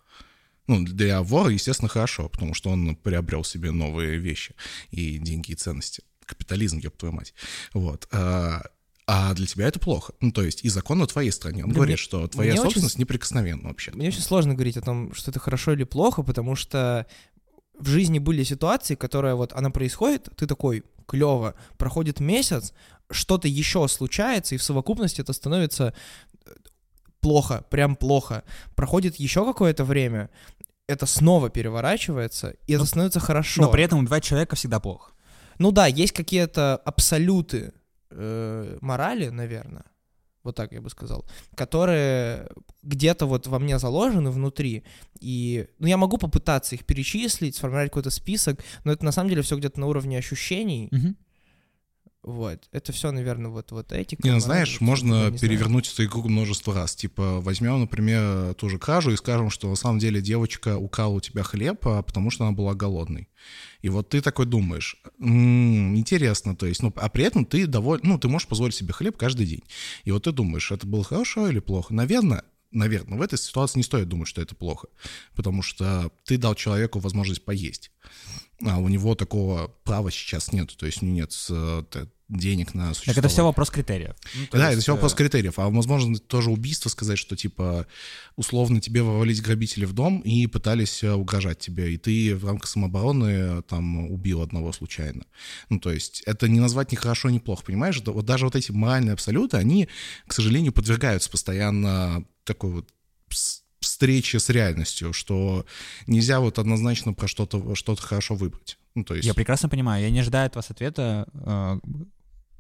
Ну, 0.68 0.83
для 0.83 1.21
вора, 1.21 1.50
естественно, 1.50 1.89
хорошо, 1.89 2.30
потому 2.30 2.54
что 2.54 2.69
он 2.69 2.95
приобрел 2.95 3.44
себе 3.44 3.71
новые 3.71 4.18
вещи 4.18 4.56
и 4.92 5.18
деньги, 5.18 5.51
и 5.51 5.56
ценности. 5.56 6.04
Капитализм, 6.25 6.77
ёб 6.77 6.95
твою 6.95 7.13
мать. 7.13 7.33
Вот. 7.74 8.07
А 8.12 8.63
а 9.11 9.33
для 9.33 9.47
тебя 9.47 9.67
это 9.67 9.79
плохо. 9.79 10.13
Ну, 10.21 10.31
то 10.31 10.44
есть 10.44 10.63
и 10.63 10.69
закон 10.69 11.00
на 11.00 11.07
твоей 11.07 11.31
стороне. 11.31 11.63
Он 11.63 11.69
Да 11.69 11.75
говорит, 11.77 11.94
мне- 11.94 11.97
что 11.97 12.27
твоя 12.27 12.51
мне 12.51 12.59
очень 12.61 12.69
собственность 12.73 13.00
неприкосновенна 13.00 13.69
вообще. 13.69 13.89
Мне 13.91 14.09
очень 14.09 14.21
сложно 14.21 14.53
говорить 14.53 14.77
о 14.77 14.81
том, 14.81 15.15
что 15.15 15.31
это 15.31 15.39
хорошо 15.39 15.71
или 15.73 15.83
плохо, 15.83 16.21
потому 16.21 16.56
что 16.56 17.07
в 17.79 17.88
жизни 17.88 18.19
были 18.19 18.44
ситуации, 18.44 18.94
которые 18.94 19.33
вот 19.33 19.51
она 19.53 19.71
происходит, 19.71 20.29
ты 20.35 20.45
такой, 20.45 20.83
клево, 21.07 21.56
проходит 21.77 22.19
месяц, 22.19 22.71
что-то 23.09 23.47
еще 23.47 23.88
случается, 23.88 24.53
и 24.53 24.59
в 24.59 24.63
совокупности 24.63 25.21
это 25.21 25.33
становится 25.33 25.95
э, 26.45 26.51
плохо, 27.19 27.65
прям 27.71 27.95
плохо. 27.95 28.44
Проходит 28.75 29.15
еще 29.15 29.44
какое-то 29.44 29.85
время, 29.85 30.29
это 30.88 31.07
снова 31.07 31.50
переворачивается, 31.50 32.53
и 32.67 32.73
это 32.73 32.81
Но- 32.81 32.85
становится 32.85 33.19
хорошо. 33.19 33.63
Но 33.63 33.71
при 33.71 33.83
этом 33.85 33.97
убивать 33.97 34.23
человека 34.23 34.56
всегда 34.56 34.80
плохо. 34.80 35.13
Ну 35.57 35.71
да, 35.71 35.87
есть 35.87 36.13
какие-то 36.13 36.78
абсолюты 36.78 37.73
э, 38.11 38.78
морали, 38.81 39.30
наверное, 39.30 39.85
вот 40.44 40.56
так 40.56 40.71
я 40.71 40.81
бы 40.81 40.89
сказал, 40.89 41.25
которые 41.56 42.49
где-то 42.81 43.25
вот 43.25 43.47
во 43.47 43.59
мне 43.59 43.78
заложены 43.78 44.31
внутри, 44.31 44.83
и, 45.19 45.68
ну, 45.80 45.87
я 45.87 45.97
могу 45.97 46.18
попытаться 46.18 46.75
их 46.75 46.85
перечислить, 46.85 47.56
сформировать 47.56 47.89
какой-то 47.89 48.09
список, 48.09 48.63
но 48.83 48.92
это 48.94 49.04
на 49.06 49.11
самом 49.11 49.30
деле 49.30 49.42
все 49.42 49.57
где-то 49.57 49.80
на 49.80 49.87
уровне 49.87 50.18
ощущений, 50.18 50.89
вот, 52.21 52.68
это 52.73 52.92
все, 52.92 53.11
наверное, 53.11 53.49
вот, 53.49 53.71
вот 53.71 53.94
этика. 53.94 54.21
Не, 54.23 54.33
ну, 54.33 54.40
знаешь, 54.40 54.81
можно 54.81 55.06
не 55.06 55.11
знаю. 55.38 55.40
перевернуть 55.40 55.92
эту 55.92 56.04
игру 56.04 56.28
множество 56.28 56.76
раз. 56.76 56.94
Типа, 56.94 57.40
возьмем, 57.40 57.80
например, 57.80 58.54
ту 58.56 58.68
же 58.69 58.78
кражу 58.78 59.11
и 59.11 59.16
скажем, 59.18 59.49
что 59.49 59.69
на 59.69 59.76
самом 59.76 59.99
деле 59.99 60.21
девочка 60.21 60.78
украла 60.78 61.14
у 61.14 61.19
тебя 61.21 61.44
хлеб, 61.44 61.88
а 61.88 62.02
потому 62.04 62.30
что 62.30 62.45
она 62.45 62.52
была 62.52 62.73
голодной. 62.76 63.30
И 63.81 63.88
вот 63.88 64.09
ты 64.09 64.21
такой 64.21 64.45
думаешь, 64.45 64.97
«М, 65.19 65.95
интересно, 65.95 66.56
то 66.57 66.66
есть, 66.66 66.83
ну, 66.83 66.92
а 66.97 67.07
при 67.09 67.23
этом 67.23 67.45
ты 67.45 67.66
доволен, 67.66 68.02
ну, 68.04 68.19
ты 68.19 68.28
можешь 68.28 68.47
позволить 68.49 68.76
себе 68.76 68.92
хлеб 68.92 69.16
каждый 69.16 69.45
день. 69.45 69.64
И 70.04 70.11
вот 70.11 70.23
ты 70.23 70.33
думаешь, 70.33 70.71
это 70.71 70.85
было 70.85 71.06
хорошо 71.06 71.47
или 71.47 71.59
плохо? 71.59 71.94
Наверное, 71.94 72.44
наверное, 72.71 73.18
в 73.18 73.21
этой 73.21 73.38
ситуации 73.38 73.80
не 73.80 73.83
стоит 73.83 74.07
думать, 74.07 74.28
что 74.28 74.42
это 74.42 74.56
плохо, 74.56 74.88
потому 75.35 75.61
что 75.61 76.11
ты 76.26 76.38
дал 76.38 76.56
человеку 76.56 76.99
возможность 76.99 77.44
поесть, 77.44 77.92
а 78.64 78.78
у 78.78 78.88
него 78.88 79.16
такого 79.16 79.68
права 79.83 80.11
сейчас 80.11 80.52
нет, 80.52 80.76
то 80.78 80.85
есть 80.85 81.02
у 81.02 81.06
него 81.06 81.16
нет 81.18 81.33
э, 81.49 81.83
денег 82.30 82.76
на 82.76 82.88
Так 82.88 82.95
существование. 82.95 83.19
это 83.19 83.28
все 83.30 83.44
вопрос 83.44 83.69
критериев. 83.71 84.16
Ну, 84.36 84.48
Да, 84.52 84.68
есть, 84.68 84.74
это 84.74 84.81
все 84.81 84.92
э, 84.92 84.95
вопрос 84.95 85.14
критериев. 85.16 85.57
А 85.57 85.69
возможно, 85.69 86.18
тоже 86.18 86.52
убийство 86.52 86.90
сказать, 86.90 87.18
что 87.18 87.36
типа 87.36 87.88
условно 88.36 88.80
тебе 88.80 89.02
ворвались 89.02 89.42
грабители 89.42 89.86
в 89.86 89.94
дом 89.94 90.19
и 90.19 90.45
пытались 90.48 91.04
э, 91.04 91.12
угрожать 91.12 91.59
тебе, 91.59 91.94
и 91.94 91.98
ты 91.98 92.36
в 92.36 92.45
рамках 92.45 92.69
самообороны 92.69 93.26
э, 93.26 93.62
там 93.68 94.12
убил 94.12 94.42
одного 94.42 94.71
случайно. 94.71 95.26
Ну, 95.69 95.80
то 95.80 95.92
есть 95.92 96.21
это 96.26 96.48
не 96.48 96.59
назвать 96.59 96.92
ни 96.92 96.95
хорошо, 96.95 97.30
ни 97.30 97.40
плохо, 97.40 97.64
понимаешь? 97.66 97.98
Это 97.98 98.12
Вот 98.12 98.26
даже 98.26 98.45
вот 98.45 98.56
эти 98.56 98.71
моральные 98.71 99.14
абсолюты, 99.14 99.57
они, 99.57 99.90
к 100.28 100.33
сожалению, 100.33 100.71
подвергаются 100.71 101.30
постоянно 101.30 102.24
такой 102.44 102.71
вот 102.71 102.90
встрече 103.80 104.40
с 104.40 104.50
реальностью, 104.50 105.14
что 105.14 105.66
нельзя 106.06 106.40
вот 106.40 106.59
однозначно 106.59 107.14
про 107.14 107.28
что-то 107.28 107.76
что 107.76 107.95
хорошо 107.95 108.36
выбрать. 108.36 108.78
Ну, 108.95 109.04
то 109.04 109.16
есть... 109.16 109.28
Я 109.28 109.33
прекрасно 109.33 109.69
понимаю. 109.69 110.04
Я 110.04 110.09
не 110.09 110.19
ожидаю 110.19 110.48
от 110.48 110.56
вас 110.56 110.69
ответа, 110.69 111.28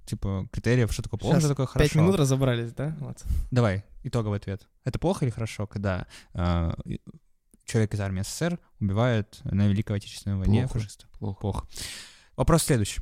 типа, 0.09 0.47
критериев, 0.51 0.91
что 0.91 1.01
такое 1.03 1.19
плохо, 1.19 1.35
Щас 1.35 1.43
что 1.43 1.49
такое 1.49 1.65
хорошо. 1.65 1.89
Пять 1.89 1.95
минут 1.95 2.15
разобрались, 2.15 2.73
да? 2.73 2.95
Вот. 2.99 3.23
Давай, 3.51 3.83
итоговый 4.03 4.37
ответ. 4.37 4.67
Это 4.83 4.99
плохо 4.99 5.25
или 5.25 5.31
хорошо, 5.31 5.67
когда 5.67 6.07
э, 6.33 6.73
человек 7.65 7.93
из 7.93 7.99
армии 7.99 8.23
СССР 8.23 8.59
убивает 8.79 9.39
на 9.43 9.67
Великой 9.67 9.97
Отечественной 9.97 10.37
войне 10.37 10.61
Плохо. 10.61 10.79
фашиста? 10.79 11.07
Плохо. 11.19 11.39
Плохо. 11.39 11.67
Вопрос 12.35 12.63
следующий. 12.63 13.01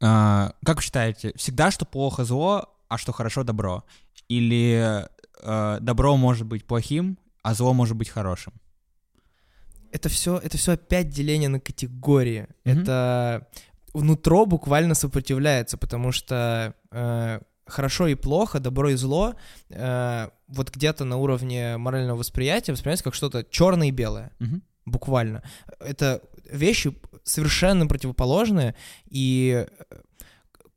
А, 0.00 0.54
как 0.64 0.76
вы 0.76 0.82
считаете, 0.82 1.32
всегда 1.36 1.70
что 1.70 1.84
плохо 1.84 2.24
зло, 2.24 2.68
а 2.88 2.98
что 2.98 3.12
хорошо 3.12 3.44
добро? 3.44 3.84
Или 4.28 5.06
э, 5.42 5.78
добро 5.80 6.16
может 6.16 6.46
быть 6.46 6.66
плохим, 6.66 7.18
а 7.42 7.54
зло 7.54 7.72
может 7.72 7.96
быть 7.96 8.08
хорошим. 8.08 8.52
Это 9.92 10.08
все, 10.08 10.38
это 10.38 10.56
все 10.56 10.72
опять 10.72 11.10
деление 11.10 11.48
на 11.48 11.60
категории. 11.60 12.48
Мгм. 12.64 12.82
Это 12.82 13.48
внутро 13.92 14.46
буквально 14.46 14.94
сопротивляется, 14.94 15.76
потому 15.76 16.12
что 16.12 16.74
э, 16.90 17.40
хорошо 17.66 18.06
и 18.08 18.14
плохо, 18.14 18.60
добро 18.60 18.90
и 18.90 18.94
зло 18.94 19.34
э, 19.70 20.28
вот 20.48 20.70
где-то 20.70 21.04
на 21.04 21.16
уровне 21.16 21.76
морального 21.76 22.18
восприятия 22.18 22.72
воспринимается 22.72 23.04
как 23.04 23.14
что-то 23.14 23.44
черное 23.50 23.88
и 23.88 23.92
белое. 23.92 24.32
Мгм. 24.38 24.62
буквально. 24.84 25.42
Это 25.80 26.22
вещи 26.50 26.96
совершенно 27.24 27.86
противоположные, 27.86 28.74
и 29.08 29.66
э, 29.66 29.96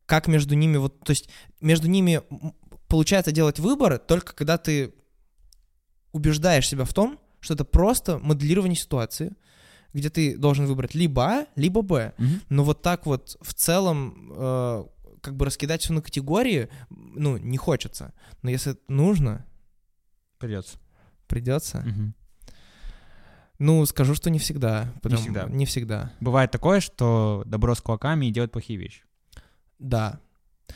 как 0.05 0.27
между 0.27 0.55
ними 0.55 0.77
вот, 0.77 0.99
то 0.99 1.11
есть 1.11 1.29
между 1.59 1.87
ними 1.87 2.21
получается 2.87 3.31
делать 3.31 3.59
выбор 3.59 3.97
только 3.97 4.33
когда 4.35 4.57
ты 4.57 4.93
убеждаешь 6.11 6.67
себя 6.67 6.85
в 6.85 6.93
том, 6.93 7.19
что 7.39 7.55
это 7.55 7.65
просто 7.65 8.19
моделирование 8.19 8.75
ситуации, 8.75 9.33
где 9.95 10.09
ты 10.09 10.37
должен 10.37 10.65
выбрать 10.67 10.93
либо 10.93 11.23
А, 11.25 11.45
либо 11.55 11.81
Б. 11.81 12.13
Мгм. 12.17 12.41
Но 12.49 12.63
вот 12.63 12.81
так 12.81 13.05
вот 13.05 13.37
в 13.41 13.53
целом 13.53 14.31
э, 14.35 14.85
как 15.21 15.35
бы 15.35 15.45
раскидать 15.45 15.81
все 15.81 15.93
на 15.93 16.01
категории, 16.01 16.67
ну, 16.89 17.37
не 17.37 17.57
хочется. 17.57 18.13
Но 18.43 18.49
если 18.51 18.75
нужно, 18.87 19.45
Придется. 20.37 20.77
придется. 21.27 21.77
Мгм. 21.79 22.13
Ну, 23.57 23.85
скажу, 23.85 24.15
что 24.15 24.29
не 24.29 24.37
всегда. 24.39 24.91
потому- 25.01 25.21
всегда. 25.21 25.45
Не 25.45 25.65
всегда. 25.65 26.11
Бывает 26.19 26.51
такое, 26.51 26.81
что 26.81 27.43
добро 27.45 27.73
с 27.73 27.79
кулаками 27.81 28.25
и 28.25 28.31
делает 28.31 28.51
плохие 28.51 28.77
вещи. 28.77 29.03
Да. 29.79 30.19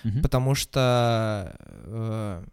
Мгм. 0.03 0.21
Потому 0.21 0.55
что... 0.55 1.55
э, 1.59 2.45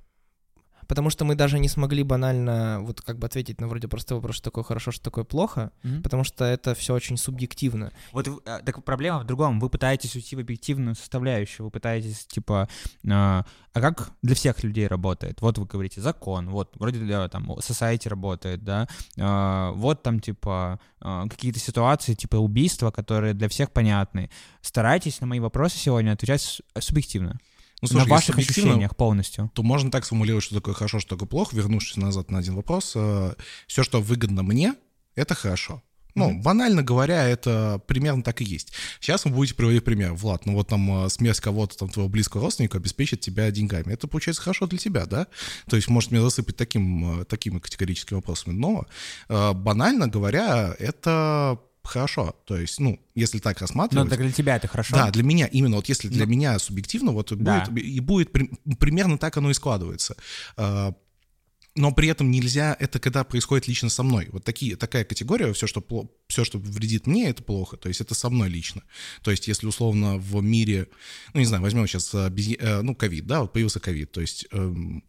потому 0.89 1.11
что 1.11 1.25
мы 1.25 1.35
даже 1.35 1.59
не 1.59 1.69
смогли 1.69 2.03
банально 2.03 2.79
вот 2.81 3.01
как 3.03 3.19
бы 3.19 3.27
ответить 3.27 3.61
на 3.61 3.69
вроде 3.69 3.89
простой 3.89 4.17
вопрос, 4.17 4.37
что 4.37 4.45
такое 4.45 4.65
хорошо, 4.65 4.91
что 4.91 5.05
такое 5.05 5.25
плохо, 5.25 5.71
Мгм. 5.83 6.03
потому 6.03 6.25
что 6.25 6.45
это 6.45 6.75
все 6.75 6.95
очень 6.95 7.17
субъективно. 7.17 7.93
Вот 8.13 8.29
а, 8.47 8.61
так 8.61 8.85
проблема 8.85 9.21
в 9.21 9.25
другом. 9.25 9.61
Вы 9.61 9.69
пытаетесь 9.69 10.15
уйти 10.17 10.37
в 10.37 10.41
объективную 10.41 10.95
составляющую. 10.95 11.65
Вы 11.67 11.71
пытаетесь, 11.71 12.27
типа, 12.27 12.69
а, 13.11 13.45
а 13.73 13.81
как 13.81 14.11
для 14.23 14.35
всех 14.35 14.63
людей 14.65 14.87
работает? 14.87 15.41
Вот 15.41 15.59
вы 15.59 15.67
говорите 15.67 16.01
закон, 16.01 16.49
вот 16.51 16.73
вроде 16.79 16.99
для 16.99 17.29
там 17.29 17.51
society 17.53 18.09
работает, 18.09 18.65
да. 18.65 18.89
А, 19.19 19.73
вот 19.73 20.03
там 20.03 20.21
типа 20.21 20.81
а, 21.01 21.29
какие-то 21.29 21.59
ситуации, 21.59 22.15
типа 22.15 22.37
убийства, 22.37 22.91
которые 22.91 23.35
для 23.35 23.49
всех 23.49 23.71
понятны. 23.73 24.31
Старайтесь 24.63 25.21
на 25.21 25.27
мои 25.27 25.41
вопросы 25.41 25.79
сегодня 25.79 26.13
отвечать 26.13 26.61
субъективно, 26.79 27.39
Ну, 27.83 27.89
слушай, 27.89 28.05
на 28.07 28.11
ваших 28.15 28.39
ощущениях 28.39 28.97
полностью. 28.97 29.51
то 29.55 29.63
можно 29.63 29.91
так 29.91 30.05
сформулировать, 30.05 30.45
что 30.45 30.55
такое 30.55 30.75
хорошо, 30.75 30.99
что 30.99 31.11
такое 31.17 31.29
плохо, 31.29 31.55
вернувшись 31.55 31.97
назад 31.97 32.31
на 32.31 32.39
один 32.39 32.55
вопрос. 32.55 32.97
Все, 33.67 33.83
что 33.83 34.01
выгодно 34.01 34.43
мне, 34.43 34.75
это 35.15 35.35
хорошо. 35.35 35.83
Ну, 36.15 36.31
Мгм. 36.31 36.41
банально 36.41 36.83
говоря, 36.83 37.29
это 37.29 37.79
примерно 37.87 38.23
так 38.23 38.41
и 38.41 38.45
есть. 38.45 38.73
Сейчас 39.01 39.27
вы 39.27 39.33
будете 39.33 39.55
приводить 39.55 39.85
пример. 39.85 40.15
Влад, 40.15 40.47
ну 40.47 40.55
вот 40.55 40.67
там 40.67 41.05
э, 41.05 41.11
смерть 41.11 41.41
кого-то, 41.41 41.77
там, 41.77 41.91
твоего 41.91 42.09
близкого 42.09 42.45
родственника 42.45 42.79
обеспечит 42.79 43.21
тебя 43.21 43.51
деньгами. 43.51 43.93
Это 43.93 44.09
получается 44.09 44.41
хорошо 44.41 44.67
для 44.67 44.79
тебя, 44.79 45.05
да? 45.05 45.27
То 45.69 45.77
есть 45.77 45.89
может 45.89 46.11
меня 46.13 46.23
засыпать 46.23 46.57
таким, 46.57 47.21
э, 47.21 47.25
такими 47.27 47.59
категорическими 47.59 48.17
вопросами. 48.17 48.55
Но 48.55 48.87
э, 49.29 49.53
банально 49.53 50.09
говоря, 50.09 50.75
это 50.79 51.59
хорошо. 51.87 52.37
То 52.45 52.57
есть, 52.57 52.79
ну, 52.81 53.01
если 53.15 53.39
так 53.39 53.61
Но 53.61 53.67
рассматривать... 53.67 54.11
так 54.11 54.19
для 54.21 54.33
тебя 54.33 54.57
это 54.57 54.69
хорошо. 54.69 54.95
Да, 54.97 55.11
для 55.11 55.23
меня, 55.23 55.47
именно 55.47 55.77
вот 55.77 55.89
если 55.89 56.09
для 56.09 56.25
Ну. 56.27 56.31
меня 56.33 56.59
субъективно, 56.59 57.13
вот 57.13 57.33
Да. 57.37 57.65
будет, 57.67 57.85
и 57.85 58.01
будет 58.01 58.33
при- 58.33 58.51
примерно 58.79 59.19
так 59.19 59.37
оно 59.37 59.51
и 59.51 59.55
складывается. 59.55 60.17
А, 60.57 60.95
Но 61.79 61.93
при 61.93 62.09
этом 62.09 62.31
нельзя, 62.31 62.75
это 62.81 62.99
когда 62.99 63.23
происходит 63.23 63.69
лично 63.69 63.91
со 63.91 64.03
мной. 64.03 64.29
Вот 64.33 64.45
такие, 64.45 64.77
такая 64.77 65.05
категория, 65.05 65.53
все 65.53 65.67
что, 65.67 65.81
пло- 65.81 66.09
все, 66.27 66.43
что 66.43 66.59
вредит 66.59 67.07
мне, 67.07 67.29
это 67.29 67.43
плохо. 67.43 67.77
То 67.77 67.89
есть 67.89 68.01
это 68.01 68.15
со 68.15 68.31
мной 68.31 68.49
лично. 68.49 68.81
То 69.23 69.31
есть 69.31 69.47
если 69.47 69.67
условно 69.67 70.17
в 70.17 70.43
мире, 70.43 70.89
ну 71.35 71.41
не 71.41 71.47
знаю, 71.47 71.63
возьмем 71.63 71.87
сейчас, 71.87 72.15
э, 72.15 72.81
ну 72.83 72.95
ковид, 72.95 73.27
да, 73.27 73.43
вот 73.43 73.53
появился 73.53 73.79
ковид. 73.79 74.11
То 74.11 74.23
есть 74.23 74.47
эм, 74.53 75.05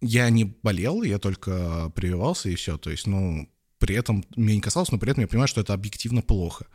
я 0.00 0.30
не 0.30 0.44
болел, 0.44 1.02
я 1.02 1.18
только 1.18 1.90
прививался 1.96 2.50
и 2.50 2.54
все. 2.54 2.78
То 2.78 2.90
есть, 2.90 3.08
ну, 3.08 3.48
при 3.86 3.96
этом 3.96 4.24
меня 4.36 4.56
не 4.56 4.60
касалось, 4.60 4.90
но 4.90 4.98
при 4.98 5.10
этом 5.10 5.22
я 5.22 5.28
понимаю, 5.28 5.48
что 5.48 5.60
это 5.60 5.72
объективно 5.72 6.22
плохо, 6.22 6.66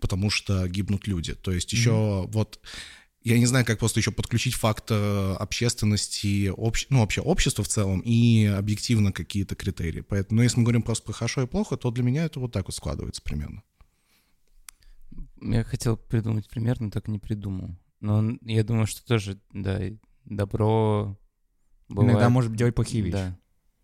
потому 0.00 0.30
что 0.30 0.68
гибнут 0.68 1.06
люди. 1.06 1.34
То 1.34 1.50
есть 1.50 1.72
еще 1.72 2.26
вот 2.28 2.60
я 3.22 3.38
не 3.38 3.46
знаю, 3.46 3.64
как 3.64 3.78
просто 3.78 4.00
еще 4.00 4.12
подключить 4.12 4.54
факт 4.54 4.90
э, 4.90 5.34
общественности, 5.38 6.52
общ... 6.56 6.86
ну, 6.88 7.00
вообще 7.00 7.20
общества 7.20 7.64
в 7.64 7.68
целом 7.68 8.00
и 8.00 8.44
объективно 8.44 9.12
какие-то 9.12 9.54
критерии. 9.54 10.02
Поэтому, 10.02 10.38
но 10.38 10.42
если 10.44 10.58
мы 10.58 10.64
говорим 10.64 10.82
просто 10.82 11.04
про 11.04 11.12
хорошо 11.12 11.42
и 11.42 11.46
плохо, 11.46 11.76
то 11.76 11.90
для 11.90 12.04
меня 12.04 12.24
это 12.24 12.38
вот 12.40 12.52
так 12.52 12.66
вот 12.66 12.74
складывается 12.74 13.20
примерно. 13.22 13.62
Я 15.40 15.64
хотел 15.64 15.96
придумать 15.96 16.48
пример, 16.48 16.80
но 16.80 16.90
так 16.90 17.08
и 17.08 17.10
не 17.10 17.18
придумал. 17.18 17.76
Но 18.00 18.38
я 18.42 18.62
думаю, 18.62 18.86
что 18.86 19.04
тоже, 19.04 19.40
да, 19.52 19.80
добро 20.24 21.18
бывает... 21.88 22.12
Иногда 22.12 22.28
может 22.28 22.54
делать 22.54 22.74
плохие 22.74 23.02
вещи. 23.02 23.12
Да, 23.12 23.38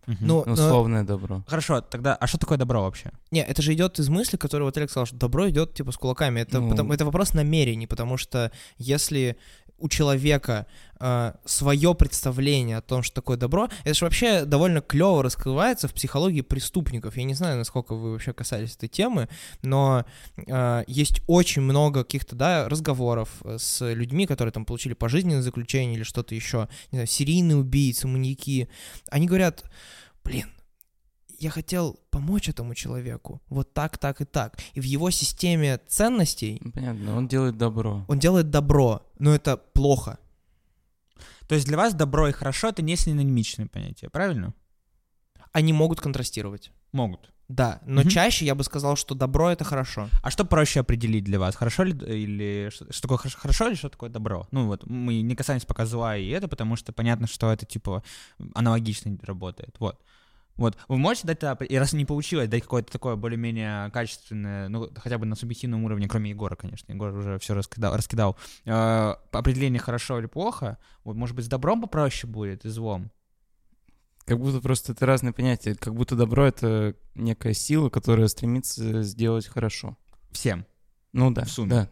Ну, 0.07 0.17
ну, 0.21 0.45
но- 0.47 0.53
условное 0.53 1.03
добро. 1.05 1.43
Хорошо, 1.47 1.81
тогда, 1.81 2.15
а 2.15 2.27
что 2.27 2.39
такое 2.39 2.59
добро 2.59 2.83
вообще? 2.83 3.11
Не, 3.31 3.43
это 3.43 3.63
же 3.63 3.73
идет 3.73 3.99
из 3.99 4.09
мысли, 4.09 4.37
которую 4.37 4.67
вот 4.67 4.77
Олег 4.77 4.91
сказал, 4.91 5.07
что 5.07 5.17
добро 5.17 5.49
идет 5.49 5.75
типа 5.75 5.93
с 5.93 5.97
кулаками. 5.97 6.41
Это, 6.41 6.61
Ну. 6.61 6.71
потому- 6.71 6.93
это 6.93 7.05
вопрос 7.05 7.35
намерений, 7.35 7.87
потому 7.87 8.17
что 8.17 8.51
если 8.79 9.37
у 9.79 9.89
человека 9.89 10.67
свое 11.45 11.95
представление 11.95 12.79
о 12.79 12.81
том, 12.81 13.03
что 13.03 13.17
такое 13.17 13.37
добро, 13.37 13.69
это 13.85 13.95
же 13.95 14.05
вообще 14.07 14.45
довольно 14.45 14.81
клево 14.81 15.23
раскрывается 15.23 15.87
в 15.87 15.93
психологии 15.93 16.41
преступников. 16.41 17.17
Я 17.17 17.25
не 17.25 17.35
знаю, 17.35 17.59
насколько 17.59 17.95
вы 17.95 18.13
вообще 18.13 18.33
касались 18.33 18.75
этой 18.75 18.89
темы, 18.89 19.29
но 19.61 20.07
э, 20.37 20.85
есть 20.87 21.21
очень 21.27 21.61
много 21.63 22.05
каких-то 22.05 22.37
да, 22.37 22.69
разговоров 22.69 23.29
э, 23.45 23.59
с 23.59 23.85
людьми, 23.93 24.27
которые 24.27 24.53
там 24.53 24.65
получили 24.65 24.95
пожизненное 24.95 25.43
заключение 25.43 25.97
или 25.97 26.05
что-то 26.05 26.35
еще, 26.35 26.69
не 26.91 26.97
знаю, 26.97 27.07
серийные 27.07 27.57
убийцы, 27.57 28.07
маньяки. 28.07 28.69
Они 29.11 29.27
говорят, 29.27 29.65
блин, 30.25 30.54
я 31.39 31.51
хотел 31.51 31.99
помочь 32.11 32.49
этому 32.49 32.75
человеку 32.75 33.41
вот 33.49 33.73
так, 33.75 33.99
так 33.99 34.21
и 34.21 34.25
так. 34.25 34.59
И 34.75 34.81
в 34.81 34.85
его 34.85 35.11
системе 35.11 35.79
ценностей 35.89 36.61
Ну, 36.65 36.73
понятно, 36.73 37.17
он 37.17 37.29
делает 37.29 37.57
добро. 37.57 38.05
он 38.09 38.19
делает 38.19 38.51
добро, 38.51 39.03
но 39.19 39.35
это 39.35 39.57
плохо. 39.57 40.19
То 41.49 41.55
есть 41.55 41.67
для 41.67 41.77
вас 41.77 41.95
добро 41.95 42.29
и 42.29 42.33
хорошо— 42.33 42.69
это 42.69 42.83
не 42.83 42.97
синонимичные 42.97 43.67
понятия, 43.69 44.09
правильно? 44.09 44.55
Они 45.53 45.73
могут 45.73 46.01
контрастировать. 46.01 46.73
Могут. 46.93 47.31
Да, 47.49 47.81
но 47.85 48.01
Мгм. 48.01 48.09
чаще 48.11 48.47
я 48.47 48.55
бы 48.55 48.65
сказал, 48.65 48.97
что 48.97 49.15
добро 49.15 49.51
это 49.51 49.65
хорошо. 49.65 50.09
А 50.23 50.31
что 50.31 50.47
проще 50.47 50.81
определить 50.81 51.25
для 51.25 51.39
вас? 51.39 51.55
Хорошо 51.55 51.83
ли 51.85 51.93
или 51.93 52.71
что, 52.73 52.91
что 52.91 53.03
такое 53.03 53.19
хорошо, 53.19 53.39
хорошо 53.39 53.69
или 53.69 53.75
что 53.75 53.91
такое 53.91 54.09
добро? 54.09 54.49
Ну 54.51 54.67
вот 54.67 54.87
мы 54.87 55.21
не 55.21 55.37
касаемся 55.37 55.67
пока 55.67 55.85
зла 55.85 56.17
и 56.17 56.29
это, 56.31 56.49
потому 56.49 56.77
что 56.77 56.93
понятно, 56.95 57.27
что 57.27 57.53
это 57.53 57.67
типа 57.67 58.03
аналогично 58.55 59.19
работает. 59.23 59.77
Вот. 59.79 60.01
Вот. 60.57 60.77
Вы 60.89 60.99
можете 60.99 61.27
дать, 61.27 61.43
оп- 61.43 61.63
и 61.69 61.77
раз 61.77 61.93
не 61.95 62.05
получилось, 62.05 62.49
дать 62.49 62.63
какое-то 62.63 62.93
такое 62.93 63.17
более-менее 63.17 63.91
качественное, 63.91 64.69
ну, 64.69 64.89
хотя 64.97 65.19
бы 65.19 65.27
на 65.27 65.35
субъективном 65.35 65.85
уровне, 65.85 66.07
кроме 66.09 66.31
Егора, 66.31 66.55
конечно. 66.55 66.93
Егор 66.93 67.13
уже 67.13 67.39
все 67.41 67.55
раскидал. 67.55 67.97
раскидал. 67.97 68.37
Э, 68.65 69.15
определение 69.33 69.81
хорошо 69.81 70.19
или 70.21 70.27
плохо, 70.27 70.79
вот, 71.03 71.17
может 71.17 71.35
быть, 71.35 71.45
с 71.45 71.49
добром 71.49 71.81
попроще 71.81 72.33
будет 72.33 72.65
и 72.65 72.69
злом. 72.69 73.11
Как 74.27 74.39
будто 74.39 74.61
просто 74.61 74.93
это 74.93 75.05
разные 75.05 75.33
понятия. 75.35 75.75
Как 75.75 75.95
будто 75.95 76.17
добро— 76.17 76.47
это 76.47 76.95
некая 77.15 77.53
сила, 77.53 77.91
которая 77.91 78.29
стремится 78.29 79.03
сделать 79.03 79.47
хорошо. 79.47 79.99
Всем. 80.31 80.65
Ну 81.13 81.31
да, 81.31 81.45
В 81.45 81.51
сумме. 81.51 81.71
да, 81.71 81.89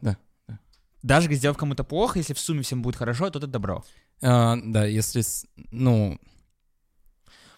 да. 0.48 0.58
Даже 1.02 1.32
сделав 1.34 1.56
кому-то 1.58 1.84
плохо, 1.84 2.18
если 2.20 2.32
в 2.32 2.38
сумме 2.38 2.62
всем 2.62 2.80
будет 2.80 2.96
хорошо, 2.96 3.28
то 3.28 3.38
это 3.38 3.48
добро. 3.48 3.84
А, 4.22 4.56
да, 4.64 4.84
если, 4.86 5.22
ну, 5.72 6.18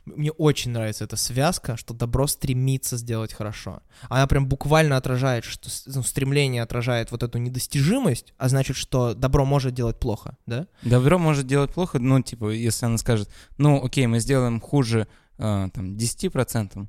Мне 0.05 0.31
очень 0.33 0.71
нравится 0.71 1.05
эта 1.05 1.17
связка, 1.17 1.77
что 1.77 1.95
добро 1.95 2.27
стремится 2.27 2.97
сделать 2.97 3.33
хорошо. 3.33 3.83
Она 4.09 4.27
прям 4.27 4.47
буквально 4.47 4.97
отражает, 4.97 5.45
что 5.45 5.71
ну, 5.87 6.03
стремление 6.03 6.63
отражает 6.63 7.11
вот 7.11 7.23
эту 7.23 7.39
недостижимость, 7.39 8.35
а 8.37 8.49
значит, 8.49 8.77
что 8.77 9.15
добро 9.15 9.45
может 9.45 9.73
делать 9.75 9.99
плохо, 9.99 10.37
да? 10.47 10.67
добро 10.83 11.19
может 11.19 11.47
делать 11.47 11.73
плохо, 11.73 11.99
ну, 11.99 12.21
типа, 12.21 12.51
если 12.51 12.87
она 12.87 12.99
скажет, 12.99 13.31
ну, 13.57 13.83
окей, 13.83 14.07
мы 14.07 14.21
сделаем 14.21 14.61
хуже, 14.61 15.09
а, 15.39 15.71
там, 15.71 15.97
10%, 15.97 16.87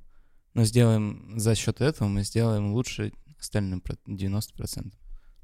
но 0.53 0.63
сделаем 0.65 1.39
за 1.39 1.55
счет 1.55 1.81
этого, 1.81 2.07
мы 2.07 2.23
сделаем 2.23 2.73
лучше 2.73 3.13
остальным 3.39 3.81
про- 3.81 3.97
90%. 4.05 4.93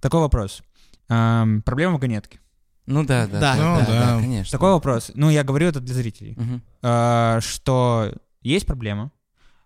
Такой 0.02 0.20
вопрос. 0.20 0.62
Эм, 1.10 1.62
проблема 1.62 1.94
вагонетки. 1.94 2.40
Ну 2.86 3.06
да, 3.06 3.28
да, 3.28 3.40
Да. 3.40 3.56
да, 3.56 3.64
Ну 3.64 3.80
да, 3.80 3.86
да. 3.86 4.16
да, 4.16 4.22
конечно. 4.22 4.52
Такой 4.52 4.72
вопрос. 4.72 5.12
Ну, 5.14 5.30
я 5.30 5.44
говорю 5.44 5.68
это 5.68 5.80
для 5.80 5.94
зрителей. 5.94 6.36
Мгм. 6.38 6.62
Э, 6.82 7.40
что 7.42 8.14
есть 8.42 8.66
проблема, 8.66 9.12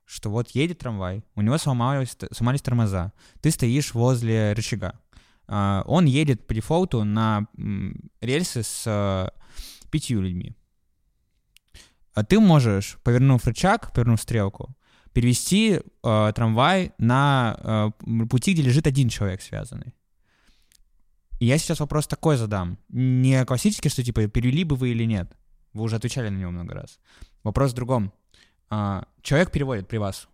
что 0.06 0.30
вот 0.30 0.50
едет 0.52 0.80
трамвай, 0.80 1.24
у 1.36 1.42
него 1.42 1.58
сломались, 1.58 2.16
сломались 2.32 2.62
тормоза, 2.62 3.14
ты 3.42 3.52
стоишь 3.52 3.94
возле 3.94 4.54
рычага. 4.54 5.00
Э, 5.48 5.82
он 5.86 6.06
едет 6.06 6.46
по 6.46 6.54
дефолту 6.54 7.04
на 7.04 7.48
рельсы 8.22 8.64
с 8.64 8.84
э, 8.86 9.30
пятью 9.90 10.22
людьми. 10.22 10.56
А 12.14 12.24
ты 12.24 12.40
можешь, 12.40 12.98
повернув 13.04 13.46
рычаг, 13.46 13.92
повернув 13.94 14.22
стрелку, 14.22 14.76
перевести 15.14 15.82
э, 16.04 16.32
трамвай 16.36 16.94
на 16.98 17.58
э, 17.60 18.26
пути, 18.30 18.54
где 18.54 18.62
лежит 18.62 18.88
один 18.88 19.10
человек 19.10 19.42
связанный. 19.42 19.94
И 21.39 21.46
я 21.46 21.58
сейчас 21.58 21.80
вопрос 21.80 22.08
такой 22.08 22.38
задам. 22.38 22.77
Не 22.89 23.44
классический, 23.46 23.89
что 23.89 24.04
типа 24.04 24.27
перевели 24.27 24.63
бы 24.63 24.75
вы 24.75 24.89
или 24.89 25.04
нет. 25.06 25.36
Вы 25.74 25.84
уже 25.84 25.96
отвечали 25.98 26.30
на 26.30 26.38
него 26.38 26.51
много 26.51 26.74
раз. 26.74 27.00
Вопрос 27.44 27.72
в 27.72 27.75
другом. 27.75 28.13
А, 28.70 29.06
человек 29.22 29.51
переводит 29.51 29.88
при 29.88 29.98
вас. 29.98 30.27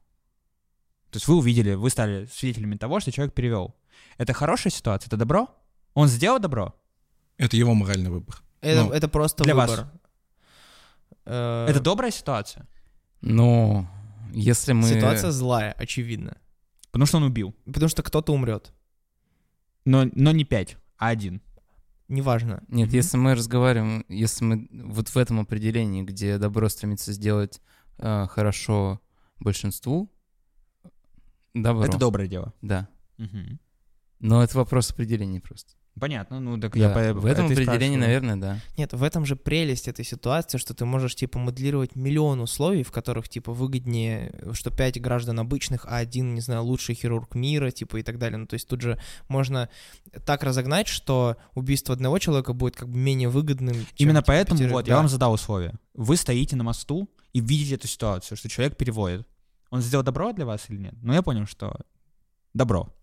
То 1.09 1.17
есть 1.17 1.27
вы 1.27 1.35
увидели, 1.37 1.73
вы 1.73 1.89
стали 1.89 2.25
свидетелями 2.31 2.77
того, 2.77 2.99
что 2.99 3.11
человек 3.11 3.33
перевел. 3.33 3.75
Это 4.17 4.33
хорошая 4.33 4.71
ситуация? 4.71 5.07
Это 5.07 5.17
добро? 5.17 5.49
Он 5.93 6.07
сделал 6.07 6.39
добро? 6.39 6.73
Это 7.37 7.57
его 7.57 7.73
моральный 7.73 8.09
выбор. 8.09 8.35
Это, 8.61 8.83
Ну, 8.83 8.91
это 8.91 9.07
просто 9.09 9.43
для 9.43 9.55
вас. 9.55 9.69
выбор. 9.71 9.87
Э, 11.25 11.67
Это 11.69 11.79
добрая 11.79 12.11
ситуация? 12.11 12.67
Но 13.21 13.87
если 14.33 14.73
мы... 14.73 14.87
Ситуация 14.87 15.31
злая, 15.31 15.73
очевидно. 15.73 16.37
Потому 16.91 17.05
что 17.07 17.17
он 17.17 17.23
убил. 17.23 17.55
Потому 17.65 17.89
что 17.89 18.03
кто-то 18.03 18.33
умрет. 18.33 18.71
Но, 19.85 20.05
но 20.13 20.31
не 20.31 20.43
пять, 20.43 20.77
один. 21.09 21.41
Неважно. 22.07 22.63
Нет, 22.67 22.89
Мгм. 22.89 22.95
если 22.95 23.17
мы 23.17 23.35
разговариваем, 23.35 24.05
если 24.09 24.43
мы 24.43 24.67
вот 24.71 25.07
в 25.09 25.17
этом 25.17 25.39
определении, 25.39 26.03
где 26.03 26.37
добро 26.37 26.67
стремится 26.69 27.13
сделать 27.13 27.61
э, 27.97 28.27
хорошо 28.29 29.01
большинству, 29.39 30.11
добро. 31.53 31.85
Это 31.85 31.97
доброе 31.97 32.27
дело. 32.27 32.53
Да. 32.61 32.89
Мгм. 33.17 33.59
Но 34.19 34.43
это 34.43 34.57
вопрос 34.57 34.91
определения 34.91 35.39
просто. 35.39 35.73
Понятно, 35.99 36.39
ну 36.39 36.57
так 36.57 36.73
Да, 36.73 36.79
я 36.79 36.89
по- 36.89 37.19
в 37.19 37.25
этом 37.25 37.45
это 37.47 37.53
определении, 37.53 37.97
наверное, 37.97 38.37
да. 38.37 38.59
Нет, 38.77 38.93
в 38.93 39.03
этом 39.03 39.25
же 39.25 39.35
прелесть 39.35 39.87
этой 39.89 40.05
ситуации, 40.05 40.57
что 40.57 40.73
ты 40.73 40.85
можешь, 40.85 41.15
типа, 41.15 41.37
моделировать 41.37 41.95
миллион 41.95 42.39
условий, 42.39 42.83
в 42.83 42.91
которых, 42.91 43.27
типа, 43.27 43.51
выгоднее, 43.51 44.33
что 44.53 44.71
пять 44.71 44.99
граждан 45.01 45.39
обычных, 45.39 45.85
а 45.85 45.97
один, 45.97 46.33
не 46.33 46.41
знаю, 46.41 46.63
лучший 46.63 46.95
хирург 46.95 47.35
мира, 47.35 47.71
типа, 47.71 47.97
и 47.97 48.03
так 48.03 48.17
далее. 48.19 48.37
Ну, 48.37 48.47
то 48.47 48.53
есть 48.53 48.67
тут 48.69 48.81
же 48.81 48.99
можно 49.27 49.69
так 50.25 50.43
разогнать, 50.43 50.87
что 50.87 51.35
убийство 51.55 51.93
одного 51.93 52.19
человека 52.19 52.53
будет 52.53 52.75
как 52.77 52.87
бы 52.89 52.97
менее 52.97 53.27
выгодным. 53.29 53.73
чем, 53.75 53.85
Именно 53.97 54.19
типа, 54.21 54.27
поэтому 54.27 54.57
пятерых. 54.57 54.71
вот 54.73 54.87
я 54.87 54.93
Да. 54.93 54.97
вам 54.99 55.09
задал 55.09 55.33
условие. 55.33 55.73
Вы 55.93 56.15
стоите 56.15 56.55
на 56.55 56.63
мосту 56.63 57.09
и 57.33 57.41
видите 57.41 57.75
эту 57.75 57.87
ситуацию, 57.87 58.37
что 58.37 58.47
человек 58.49 58.77
переводит. 58.77 59.27
Он 59.69 59.81
сделал 59.81 60.03
добро 60.03 60.31
для 60.31 60.45
вас 60.45 60.69
или 60.69 60.77
нет? 60.77 60.93
Ну, 61.01 61.13
я 61.13 61.21
понял, 61.21 61.45
что 61.47 61.75
добро. 62.53 62.93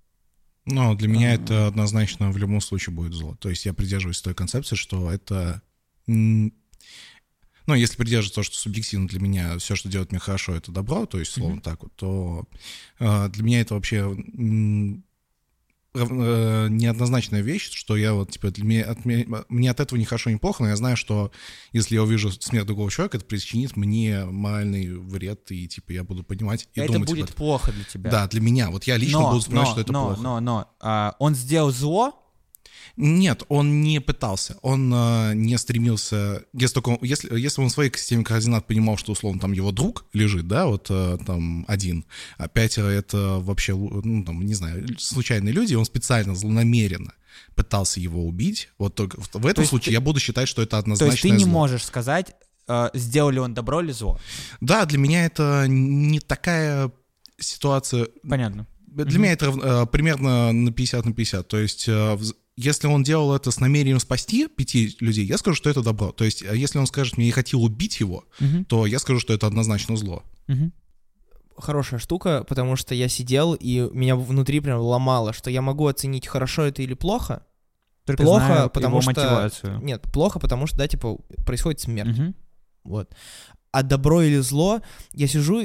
Но 0.70 0.94
для 0.94 1.08
меня 1.08 1.32
это 1.32 1.66
однозначно 1.66 2.30
в 2.30 2.36
любом 2.36 2.60
случае 2.60 2.94
будет 2.94 3.14
зло. 3.14 3.36
То 3.36 3.48
есть 3.48 3.64
я 3.64 3.72
придерживаюсь 3.72 4.20
той 4.20 4.34
концепции, 4.34 4.76
что 4.76 5.10
это... 5.10 5.62
Ну, 6.06 6.52
если 7.74 7.96
придерживаться 7.96 8.36
того, 8.36 8.44
что 8.44 8.56
субъективно 8.56 9.08
для 9.08 9.20
меня 9.20 9.58
все, 9.58 9.76
что 9.76 9.90
делает 9.90 10.10
мне 10.10 10.18
хорошо, 10.18 10.54
это 10.54 10.72
добро, 10.72 11.04
то 11.04 11.18
есть, 11.18 11.32
словно 11.32 11.56
Мгм. 11.56 11.62
так 11.62 11.82
вот, 11.82 11.94
то 11.96 12.48
э, 12.98 13.28
для 13.28 13.42
меня 13.42 13.60
это 13.60 13.74
вообще 13.74 14.16
неоднозначная 15.94 17.40
вещь, 17.40 17.70
что 17.72 17.96
я 17.96 18.12
вот, 18.12 18.30
типа, 18.30 18.52
меня, 18.58 18.84
от, 18.84 19.04
мне 19.04 19.70
от 19.70 19.80
этого 19.80 19.98
не 19.98 20.04
хорошо, 20.04 20.30
не 20.30 20.36
плохо, 20.36 20.62
но 20.62 20.68
я 20.68 20.76
знаю, 20.76 20.96
что 20.96 21.32
если 21.72 21.94
я 21.94 22.02
увижу 22.02 22.30
смерть 22.30 22.66
другого 22.66 22.90
человека, 22.90 23.16
это 23.16 23.26
причинит 23.26 23.76
мне 23.76 24.24
моральный 24.24 24.94
вред, 24.94 25.50
и, 25.50 25.66
типа, 25.66 25.92
я 25.92 26.04
буду 26.04 26.24
понимать 26.24 26.68
и 26.74 26.80
это 26.80 26.92
думать... 26.92 27.08
будет 27.08 27.24
об 27.24 27.30
этом. 27.30 27.36
плохо 27.36 27.72
для 27.72 27.84
тебя. 27.84 28.10
Да, 28.10 28.28
для 28.28 28.40
меня. 28.40 28.70
Вот 28.70 28.84
я 28.84 28.96
лично 28.96 29.20
но, 29.20 29.28
буду 29.28 29.40
вспоминать, 29.40 29.66
но, 29.66 29.72
что 29.72 29.80
это 29.80 29.92
но, 29.92 30.06
плохо. 30.06 30.20
но, 30.20 30.40
но, 30.40 30.70
а, 30.80 31.16
он 31.18 31.34
сделал 31.34 31.70
зло, 31.70 32.27
Нет, 32.96 33.42
он 33.48 33.82
не 33.82 34.00
пытался, 34.00 34.56
он 34.62 34.92
э, 34.94 35.34
не 35.34 35.56
стремился, 35.58 36.42
если, 36.52 36.80
только, 36.80 36.98
если, 37.04 37.38
если 37.38 37.60
он 37.60 37.68
в 37.68 37.72
своей 37.72 37.92
системе 37.96 38.24
координат 38.24 38.66
понимал, 38.66 38.96
что 38.96 39.12
условно 39.12 39.40
там 39.40 39.52
его 39.52 39.70
друг 39.72 40.06
лежит, 40.12 40.48
да, 40.48 40.66
вот 40.66 40.86
э, 40.90 41.18
там 41.26 41.64
один, 41.68 42.04
а 42.38 42.48
пятеро 42.48 42.86
это 42.88 43.38
вообще, 43.40 43.74
ну 43.76 44.24
там, 44.24 44.42
не 44.44 44.54
знаю, 44.54 44.86
случайные 44.98 45.52
люди, 45.52 45.74
он 45.74 45.84
специально, 45.84 46.34
злонамеренно 46.34 47.12
пытался 47.54 48.00
его 48.00 48.26
убить, 48.26 48.68
вот 48.78 48.94
только 48.94 49.20
в, 49.20 49.28
в 49.32 49.46
этом 49.46 49.62
есть 49.62 49.70
случае 49.70 49.86
ты- 49.86 49.92
я 49.92 50.00
буду 50.00 50.18
считать, 50.20 50.48
что 50.48 50.62
это 50.62 50.70
то 50.72 50.78
однозначно 50.78 51.10
есть 51.12 51.22
ты 51.22 51.30
не 51.30 51.44
можешь 51.44 51.84
сказать, 51.84 52.34
э, 52.66 52.90
сделал 52.94 53.30
ли 53.30 53.38
он 53.38 53.54
добро 53.54 53.80
или 53.80 53.92
зло. 53.92 54.18
Да, 54.60 54.84
для 54.86 54.98
меня 54.98 55.24
это 55.24 55.66
не 55.68 56.20
такая 56.20 56.90
ситуация, 57.38 58.08
Понятно. 58.28 58.66
Для 58.86 59.04
Мгм. 59.04 59.18
меня 59.22 59.32
это 59.32 59.46
э, 59.46 59.86
примерно 59.86 60.50
на 60.52 60.72
50 60.72 61.04
на 61.04 61.12
50. 61.12 61.46
То 61.46 61.58
есть, 61.58 61.86
э, 61.88 62.18
если 62.60 62.88
он 62.88 63.02
делал 63.04 63.34
это 63.34 63.50
с 63.50 63.60
намерением 63.60 64.00
спасти 64.00 64.48
пяти 64.48 64.96
людей, 65.00 65.24
я 65.24 65.38
скажу, 65.38 65.54
что 65.54 65.70
это 65.70 65.82
добро. 65.82 66.10
То 66.12 66.24
есть, 66.24 66.42
э, 66.42 66.56
если 66.56 66.78
он 66.78 66.86
скажет 66.86 67.16
мне, 67.16 67.28
я 67.28 67.32
хотел 67.32 67.62
убить 67.62 68.00
его, 68.00 68.24
Мгм, 68.40 68.64
то 68.64 68.84
я 68.86 68.98
скажу, 68.98 69.20
что 69.20 69.32
это 69.32 69.46
однозначно 69.46 69.96
зло. 69.96 70.22
мгм. 70.48 70.72
Хорошая 71.56 71.98
штука, 72.00 72.44
потому 72.48 72.76
что 72.76 72.94
я 72.94 73.08
сидел, 73.08 73.54
и 73.54 73.88
меня 73.92 74.14
внутри 74.16 74.60
прям 74.60 74.80
ломало, 74.80 75.32
что 75.32 75.50
я 75.50 75.60
могу 75.60 75.86
оценить, 75.88 76.26
хорошо 76.26 76.62
это 76.62 76.82
или 76.82 76.94
плохо. 76.94 77.42
Только 78.04 78.22
Плохо, 78.22 78.46
знаю 78.46 78.70
потому 78.70 78.96
его 79.00 79.02
что- 79.02 79.10
мотивацию. 79.20 79.80
Нет, 79.82 80.02
плохо, 80.12 80.38
потому 80.38 80.66
что, 80.66 80.78
да, 80.78 80.86
типа, 80.88 81.16
происходит 81.44 81.80
смерть. 81.80 82.16
Мгм. 82.16 82.34
Вот. 82.84 83.10
А 83.70 83.82
добро 83.82 84.22
или 84.22 84.38
зло, 84.38 84.80
я 85.12 85.26
сижу, 85.26 85.60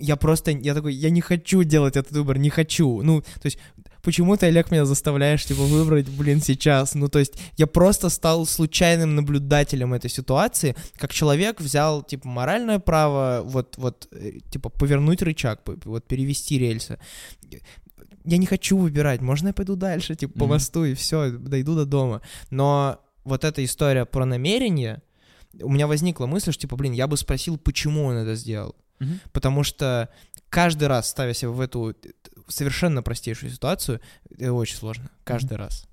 я 0.00 0.16
просто, 0.16 0.50
я 0.50 0.74
такой, 0.74 0.94
я 0.94 1.08
не 1.10 1.22
хочу 1.22 1.62
делать 1.62 1.96
этот 1.96 2.12
выбор, 2.12 2.38
не 2.38 2.50
хочу. 2.50 3.00
Ну, 3.02 3.22
то 3.22 3.46
есть, 3.46 3.58
почему 4.06 4.36
ты, 4.36 4.46
Олег, 4.46 4.70
меня 4.70 4.84
заставляешь, 4.84 5.44
типа, 5.44 5.62
выбрать, 5.62 6.08
блин, 6.08 6.40
сейчас? 6.40 6.94
Ну, 6.94 7.08
то 7.08 7.18
есть, 7.18 7.34
я 7.56 7.66
просто 7.66 8.08
стал 8.08 8.46
случайным 8.46 9.16
наблюдателем 9.16 9.92
этой 9.92 10.08
ситуации, 10.10 10.76
как 10.96 11.12
человек 11.12 11.60
взял, 11.60 12.04
типа, 12.04 12.28
моральное 12.28 12.78
право, 12.78 13.42
вот, 13.44 13.76
вот, 13.78 14.08
э, 14.12 14.38
типа, 14.52 14.68
повернуть 14.68 15.22
рычаг, 15.22 15.60
вот, 15.84 16.06
перевести 16.06 16.56
рельсы. 16.56 16.98
Я 18.24 18.36
не 18.38 18.46
хочу 18.46 18.78
выбирать, 18.78 19.22
можно 19.22 19.48
я 19.48 19.52
пойду 19.52 19.74
дальше, 19.74 20.14
типа, 20.14 20.38
по 20.38 20.46
мосту, 20.46 20.84
и 20.84 20.94
все, 20.94 21.30
дойду 21.30 21.74
до 21.74 21.84
дома. 21.84 22.20
Но 22.50 23.00
вот 23.24 23.42
эта 23.44 23.64
история 23.64 24.04
про 24.04 24.24
намерение, 24.24 25.02
у 25.60 25.68
меня 25.68 25.88
возникла 25.88 26.26
мысль, 26.26 26.52
что, 26.52 26.60
типа, 26.60 26.76
блин, 26.76 26.92
я 26.92 27.08
бы 27.08 27.16
спросил, 27.16 27.58
почему 27.58 28.04
он 28.04 28.16
это 28.18 28.36
сделал. 28.36 28.76
Мгм. 29.00 29.20
Потому 29.32 29.64
что 29.64 30.08
каждый 30.48 30.86
раз, 30.86 31.10
ставя 31.10 31.34
себя 31.34 31.50
в 31.50 31.60
эту 31.60 31.94
совершенно 32.48 33.02
простейшую 33.02 33.50
ситуацию, 33.50 34.00
это 34.30 34.52
очень 34.52 34.76
сложно. 34.76 35.10
Каждый 35.24 35.56
раз. 35.56 35.86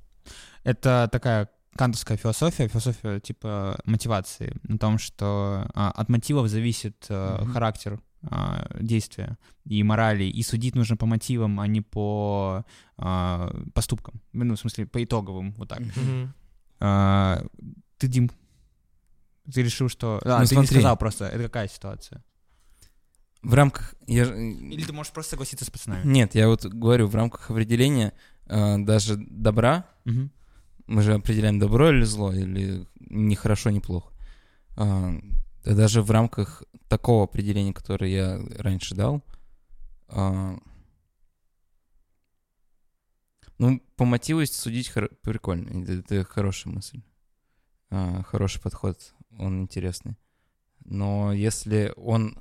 Это 0.63 1.09
такая 1.11 1.49
кантовская 1.75 2.17
философия, 2.17 2.67
философия 2.67 3.19
типа 3.19 3.79
мотивации, 3.85 4.55
на 4.63 4.77
том, 4.77 4.97
что 4.99 5.65
а, 5.73 5.89
от 5.91 6.07
мотивов 6.09 6.47
зависит 6.47 7.05
а, 7.09 7.41
Мгм. 7.41 7.51
характер 7.51 7.99
а, 8.29 8.67
действия 8.79 9.37
и 9.65 9.81
морали, 9.83 10.23
и 10.25 10.43
судить 10.43 10.75
нужно 10.75 10.95
по 10.95 11.05
мотивам, 11.05 11.59
а 11.59 11.67
не 11.67 11.81
по 11.81 12.63
а, 12.97 13.51
поступкам. 13.73 14.21
Ну, 14.33 14.55
в 14.55 14.59
смысле, 14.59 14.85
по 14.85 15.03
итоговым, 15.03 15.53
вот 15.57 15.69
так. 15.69 15.79
Мгм. 15.79 16.33
А, 16.79 17.43
ты, 17.97 18.07
Дим, 18.07 18.29
ты 19.51 19.63
решил, 19.63 19.89
что... 19.89 20.21
А, 20.23 20.39
Ну, 20.41 20.45
ты 20.45 20.55
не 20.55 20.61
смотри. 20.61 20.67
сказал 20.77 20.95
просто, 20.97 21.25
это 21.25 21.43
какая 21.43 21.67
ситуация? 21.67 22.23
В 23.43 23.53
рамках... 23.53 23.93
Я... 24.07 24.25
ж- 24.25 24.31
Или 24.37 24.83
ты 24.85 24.93
можешь 24.93 25.11
просто 25.13 25.31
согласиться 25.31 25.65
с 25.65 25.69
пацанами? 25.69 26.05
Нет, 26.09 26.33
я 26.35 26.47
вот 26.47 26.65
говорю, 26.65 27.07
в 27.07 27.15
рамках 27.15 27.51
определения 27.51 28.13
э, 28.45 28.77
даже 28.79 29.17
добра, 29.17 29.85
Мгм. 30.05 30.31
мы 30.87 31.01
же 31.01 31.13
определяем 31.13 31.59
добро 31.59 31.89
или 31.91 32.03
зло, 32.05 32.31
или 32.33 32.87
не 32.99 33.35
хорошо, 33.35 33.69
не 33.69 33.79
плохо. 33.81 34.11
Да 34.77 35.75
даже 35.75 36.01
в 36.01 36.09
рамках 36.11 36.63
такого 36.87 37.23
определения, 37.25 37.73
которое 37.73 38.11
я 38.11 38.41
раньше 38.59 38.95
дал, 38.95 39.23
а, 40.07 40.57
ну, 43.59 43.79
по 43.95 44.05
мотиву 44.05 44.45
судить 44.45 44.89
хор- 44.89 45.09
прикольно. 45.21 45.83
Это, 45.83 45.93
это 45.93 46.23
хорошая 46.23 46.73
мысль. 46.73 47.01
А, 47.89 48.23
хороший 48.23 48.61
подход, 48.61 49.13
он 49.37 49.61
интересный. 49.63 50.17
Но 50.85 51.31
если 51.33 51.93
он... 51.95 52.37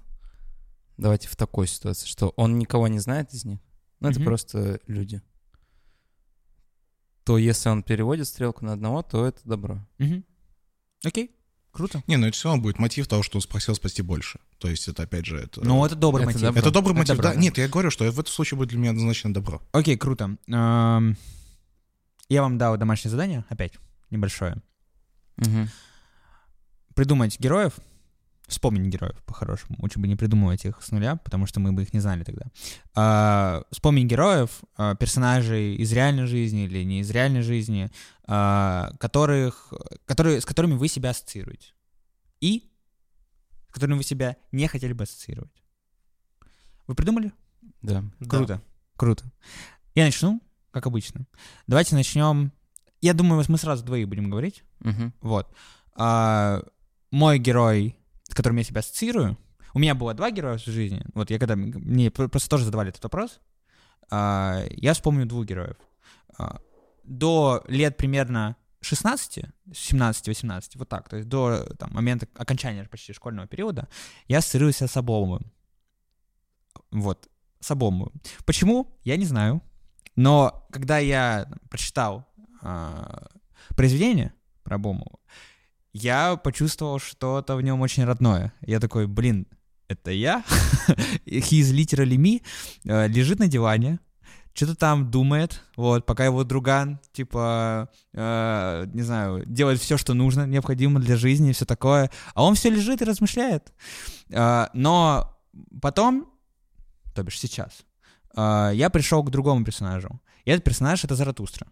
Давайте 1.03 1.29
в 1.29 1.37
такой 1.37 1.67
ситуации, 1.67 2.07
что 2.07 2.33
он 2.37 2.59
никого 2.59 2.87
не 2.89 2.99
знает 3.01 3.33
из 3.35 3.45
них, 3.45 3.59
ну, 4.01 4.09
это 4.09 4.21
Мгм. 4.21 4.27
просто 4.27 4.81
люди 4.87 5.21
то 7.25 7.39
если 7.39 7.69
он 7.69 7.85
переводит 7.85 8.27
стрелку 8.27 8.65
на 8.65 8.73
одного, 8.73 9.01
то 9.03 9.25
это 9.27 9.39
добро. 9.45 9.79
Мгм. 9.99 10.25
Окей, 11.05 11.31
круто. 11.71 12.03
Не, 12.09 12.17
ну 12.17 12.27
это 12.27 12.37
все 12.37 12.49
равно 12.49 12.63
будет 12.65 12.81
мотив 12.81 13.07
того, 13.07 13.23
что 13.23 13.39
он 13.39 13.43
спросил 13.43 13.77
спасти 13.77 14.03
больше. 14.03 14.41
То 14.59 14.67
есть 14.69 14.89
это 14.89 15.05
опять 15.05 15.25
же... 15.27 15.39
Это, 15.39 15.61
Ну, 15.65 15.85
это 15.87 15.95
добрый 15.95 16.23
это 16.25 16.31
мотив. 16.33 16.43
добро. 16.43 16.61
это 16.61 16.71
добрый 16.73 16.93
это 16.95 16.99
мотив, 16.99 17.17
добро, 17.17 17.23
да? 17.31 17.35
да. 17.35 17.41
Нет, 17.41 17.59
я 17.59 17.69
говорю, 17.69 17.91
что 17.93 18.05
в 18.11 18.19
этом 18.19 18.33
случае 18.33 18.59
будет 18.59 18.71
для 18.71 18.79
меня 18.79 18.91
однозначно 18.91 19.33
добро. 19.33 19.63
Окей, 19.71 19.97
круто. 19.97 20.37
Я 20.49 22.43
вам 22.43 22.59
дал 22.59 22.77
домашнее 22.77 23.11
задание, 23.11 23.45
опять, 23.49 23.75
небольшое. 24.11 24.61
Придумать 26.97 27.39
героев, 27.39 27.75
вспомнить 28.47 28.93
героев 28.93 29.23
по-хорошему. 29.25 29.77
Лучше 29.81 29.99
бы 29.99 30.09
не 30.09 30.17
придумывать 30.17 30.65
их 30.65 30.83
с 30.83 30.91
нуля, 30.91 31.17
потому 31.17 31.47
что 31.47 31.61
мы 31.61 31.73
бы 31.73 31.83
их 31.83 31.93
не 31.95 32.01
знали 32.01 32.25
тогда. 32.25 32.47
А, 32.95 33.63
Вспомнить 33.71 34.07
героев, 34.07 34.61
а, 34.77 34.95
персонажей 34.95 35.77
из 35.77 35.93
реальной 35.93 36.27
жизни 36.27 36.65
или 36.65 36.85
не 36.85 37.01
из 37.01 37.11
реальной 37.11 37.43
жизни, 37.43 37.91
а, 38.25 38.93
которых, 38.99 39.73
которые, 40.05 40.41
с 40.41 40.45
которыми 40.45 40.75
вы 40.75 40.89
себя 40.89 41.11
ассоциируете. 41.11 41.73
И 42.41 42.71
с 43.69 43.73
которыми 43.73 43.97
вы 43.99 44.05
себя 44.05 44.37
не 44.51 44.67
хотели 44.69 44.93
бы 44.93 45.05
ассоциировать. 45.05 45.63
Вы 46.87 46.95
придумали? 46.95 47.33
Да. 47.81 48.05
Круто. 48.29 48.61
Круто. 48.97 49.25
Я 49.95 50.05
начну, 50.05 50.41
как 50.71 50.87
обычно. 50.87 51.27
Давайте 51.67 51.95
начнем. 51.95 52.53
Я 53.01 53.15
думаю, 53.15 53.45
мы 53.49 53.59
сразу 53.59 53.85
двоих 53.85 54.09
будем 54.09 54.31
говорить. 54.31 54.63
Мгм. 54.81 55.13
Вот. 55.21 55.53
А, 55.95 56.63
мой 57.11 57.39
герой, 57.39 57.97
с 58.33 58.35
которым 58.35 58.57
я 58.57 58.65
себя 58.65 58.79
ассоциирую, 58.79 59.37
у 59.75 59.79
меня 59.79 59.95
было 59.95 60.15
два 60.15 60.31
героя 60.31 60.57
в 60.57 60.65
жизни. 60.65 61.05
Вот 61.13 61.31
я 61.31 61.39
когда 61.39 61.55
мне 61.55 62.11
пр- 62.11 62.31
просто 62.31 62.49
тоже 62.49 62.65
задавали 62.65 62.89
этот 62.89 63.05
вопрос, 63.05 63.41
а, 64.11 64.65
я 64.71 64.95
вспомню 64.95 65.27
двух 65.27 65.45
героев. 65.45 65.77
А, 66.39 66.63
до 67.05 67.63
лет 67.69 67.99
примерно 67.99 68.57
16, 68.81 69.45
17-18, 69.71 70.63
вот 70.77 70.89
так, 70.89 71.11
то 71.11 71.17
есть 71.17 71.29
до 71.29 71.67
там, 71.79 71.93
момента 71.93 72.27
окончания 72.35 72.85
почти 72.85 73.13
школьного 73.13 73.47
периода, 73.47 73.87
я 74.29 74.39
ассоциирую 74.39 74.73
с 74.73 74.97
Обломовым. 74.97 75.53
Вот, 76.91 77.29
с 77.61 77.71
Обломовым. 77.71 78.15
Почему? 78.47 78.99
Я 79.05 79.19
не 79.19 79.27
знаю. 79.27 79.61
Но 80.17 80.67
когда 80.73 80.97
я 80.97 81.47
прочитал 81.69 82.27
а, 82.63 83.29
произведение 83.77 84.33
про 84.63 84.77
Обломова, 84.77 85.19
я 85.93 86.37
почувствовал 86.37 86.99
что-то 86.99 87.57
в 87.57 87.63
нем 87.63 87.81
очень 87.81 88.05
родное. 88.05 88.53
Я 88.61 88.81
такой, 88.81 89.07
блин, 89.07 89.47
это 89.89 90.11
я? 90.11 90.45
He 91.27 91.61
is 91.61 91.73
literally 91.73 92.17
me. 92.17 92.43
Э, 92.85 93.09
Лежит 93.09 93.39
на 93.39 93.49
диване, 93.49 93.99
что-то 94.55 94.75
там 94.75 95.11
думает, 95.11 95.63
вот, 95.77 96.05
пока 96.05 96.25
его 96.25 96.45
друган, 96.45 97.01
типа, 97.13 97.89
э, 98.13 98.87
не 98.93 99.03
знаю, 99.03 99.45
делает 99.47 99.81
все, 99.81 99.97
что 99.97 100.15
нужно, 100.15 100.47
необходимо 100.47 101.01
для 101.01 101.17
жизни 101.17 101.51
и 101.51 101.53
все 101.53 101.65
такое, 101.65 102.11
а 102.35 102.45
он 102.45 102.55
все 102.55 102.71
лежит 102.71 103.01
и 103.01 103.05
размышляет. 103.07 103.73
Э, 104.31 104.67
но 104.75 105.39
потом, 105.81 106.29
то 107.15 107.23
бишь 107.23 107.39
сейчас, 107.39 107.85
э, 108.37 108.73
я 108.75 108.91
пришел 108.91 109.23
к 109.23 109.31
другому 109.31 109.65
персонажу. 109.65 110.21
И 110.45 110.51
этот 110.51 110.65
персонаж— 110.65 111.05
это 111.05 111.15
Заратустра. 111.15 111.67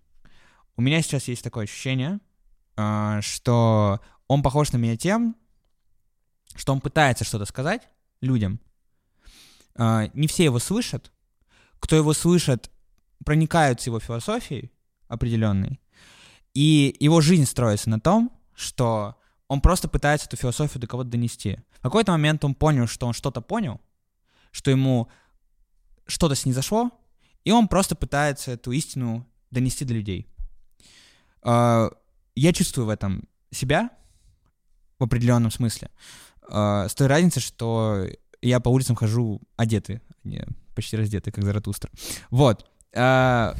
У 0.76 0.83
меня 0.83 1.02
сейчас 1.02 1.28
есть 1.28 1.44
такое 1.44 1.64
ощущение, 1.64 2.20
что 3.23 4.01
он 4.29 4.43
похож 4.43 4.73
на 4.73 4.77
меня 4.77 4.97
тем, 4.97 5.37
что 6.55 6.73
он 6.73 6.81
пытается 6.81 7.25
что-то 7.25 7.45
сказать 7.45 7.88
людям. 8.21 8.61
Э, 9.77 10.09
Не 10.14 10.27
все 10.27 10.45
его 10.45 10.59
слышат. 10.59 11.12
Кто 11.79 11.97
его 11.97 12.12
слышит, 12.12 12.71
проникаются 13.25 13.90
его 13.90 14.01
философией 14.01 14.71
определенной. 15.09 15.81
И 16.55 16.97
его 17.01 17.21
жизнь 17.21 17.47
строится 17.47 17.88
на 17.90 18.01
том, 18.01 18.33
что 18.55 19.16
он 19.49 19.61
просто 19.61 19.88
пытается 19.88 20.27
эту 20.27 20.37
философию 20.37 20.81
до 20.81 20.87
кого-то 20.87 21.11
донести. 21.11 21.59
В 21.73 21.81
какой-то 21.81 22.12
момент 22.12 22.45
он 22.45 22.55
понял, 22.55 22.87
что 22.87 23.07
он 23.07 23.12
что-то 23.12 23.40
понял, 23.40 23.81
что 24.53 24.71
ему 24.71 25.09
что-то 26.07 26.35
снизошло, 26.35 26.90
и 27.45 27.53
он 27.53 27.69
просто 27.69 27.97
пытается 27.97 28.53
эту 28.53 28.73
истину 28.73 29.27
донести 29.51 29.85
до 29.85 29.95
людей. 29.95 30.29
Я 32.40 32.55
чувствую 32.55 32.87
в 32.87 32.88
этом 32.88 33.24
себя 33.50 33.90
в 34.98 35.05
определенном 35.05 35.50
смысле. 35.50 35.90
Э, 36.48 36.87
С 36.88 36.94
той 36.94 37.07
разницей, 37.07 37.42
что 37.42 38.07
я 38.40 38.61
по 38.61 38.70
улицам 38.70 38.96
хожу 38.96 39.42
одетый, 39.59 40.00
а 40.09 40.14
не 40.24 40.46
почти 40.74 40.96
раздетый, 40.96 41.35
как 41.35 41.44
Заратустра. 41.44 41.90
Вот. 42.31 42.66
Э, 42.94 43.53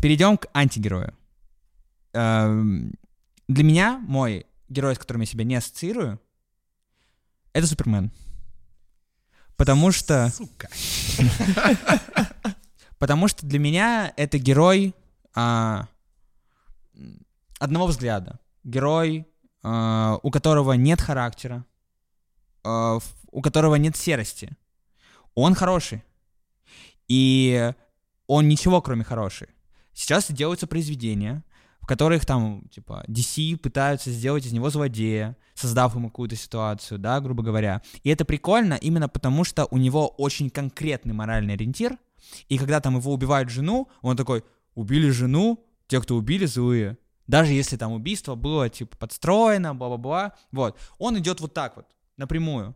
Перейдем 0.00 0.36
к 0.36 0.46
антигерою. 0.54 1.12
Эм, 2.12 2.94
Для 3.48 3.64
меня 3.64 3.98
мой 3.98 4.46
герой, 4.68 4.94
с 4.94 4.98
которым 5.00 5.22
я 5.22 5.26
себя 5.26 5.42
не 5.42 5.56
ассоциирую, 5.56 6.20
это 7.52 7.66
Супермен. 7.66 8.12
Потому 9.56 9.90
что... 9.90 10.30
Сука. 10.30 10.68
Потому 13.00 13.26
что 13.26 13.44
для 13.44 13.58
меня 13.58 14.12
это 14.16 14.38
герой 14.38 14.94
а, 15.34 15.88
одного 17.60 17.86
взгляда. 17.86 18.40
Герой, 18.64 19.26
а, 19.62 20.18
у 20.22 20.30
которого 20.30 20.72
нет 20.72 21.00
характера, 21.00 21.64
в- 22.64 23.02
у 23.30 23.40
которого 23.40 23.76
нет 23.76 23.96
серости. 23.96 24.56
Он 25.34 25.54
хороший. 25.54 26.02
И 27.08 27.72
он 28.26 28.48
ничего, 28.48 28.82
кроме 28.82 29.04
хороший. 29.04 29.48
Сейчас 29.92 30.30
делаются 30.30 30.66
произведения, 30.66 31.44
в 31.80 31.86
которых 31.86 32.24
там, 32.26 32.68
типа, 32.70 33.04
DC 33.08 33.56
пытаются 33.56 34.10
сделать 34.10 34.46
из 34.46 34.52
него 34.52 34.70
злодея, 34.70 35.36
создав 35.54 35.94
ему 35.94 36.08
какую-то 36.08 36.36
ситуацию, 36.36 36.98
да, 36.98 37.20
грубо 37.20 37.42
говоря. 37.42 37.82
И 38.04 38.10
это 38.10 38.24
прикольно 38.24 38.74
именно 38.74 39.08
потому, 39.08 39.44
что 39.44 39.66
у 39.70 39.78
него 39.78 40.08
очень 40.08 40.50
конкретный 40.50 41.14
моральный 41.14 41.54
ориентир, 41.54 41.98
и 42.48 42.58
когда 42.58 42.80
там 42.80 42.96
его 42.98 43.12
убивают 43.12 43.50
жену, 43.50 43.88
он 44.02 44.16
такой, 44.16 44.44
убили 44.74 45.10
жену, 45.10 45.64
те, 45.88 46.00
кто 46.00 46.16
убили, 46.16 46.46
злые. 46.46 46.96
Даже 47.30 47.52
если 47.52 47.76
там 47.76 47.92
убийство 47.92 48.34
было, 48.34 48.68
типа, 48.68 48.96
подстроено, 48.96 49.72
бла-бла-бла. 49.72 50.32
Вот. 50.50 50.76
Он 50.98 51.16
идет 51.16 51.40
вот 51.40 51.54
так 51.54 51.76
вот, 51.76 51.86
напрямую. 52.16 52.74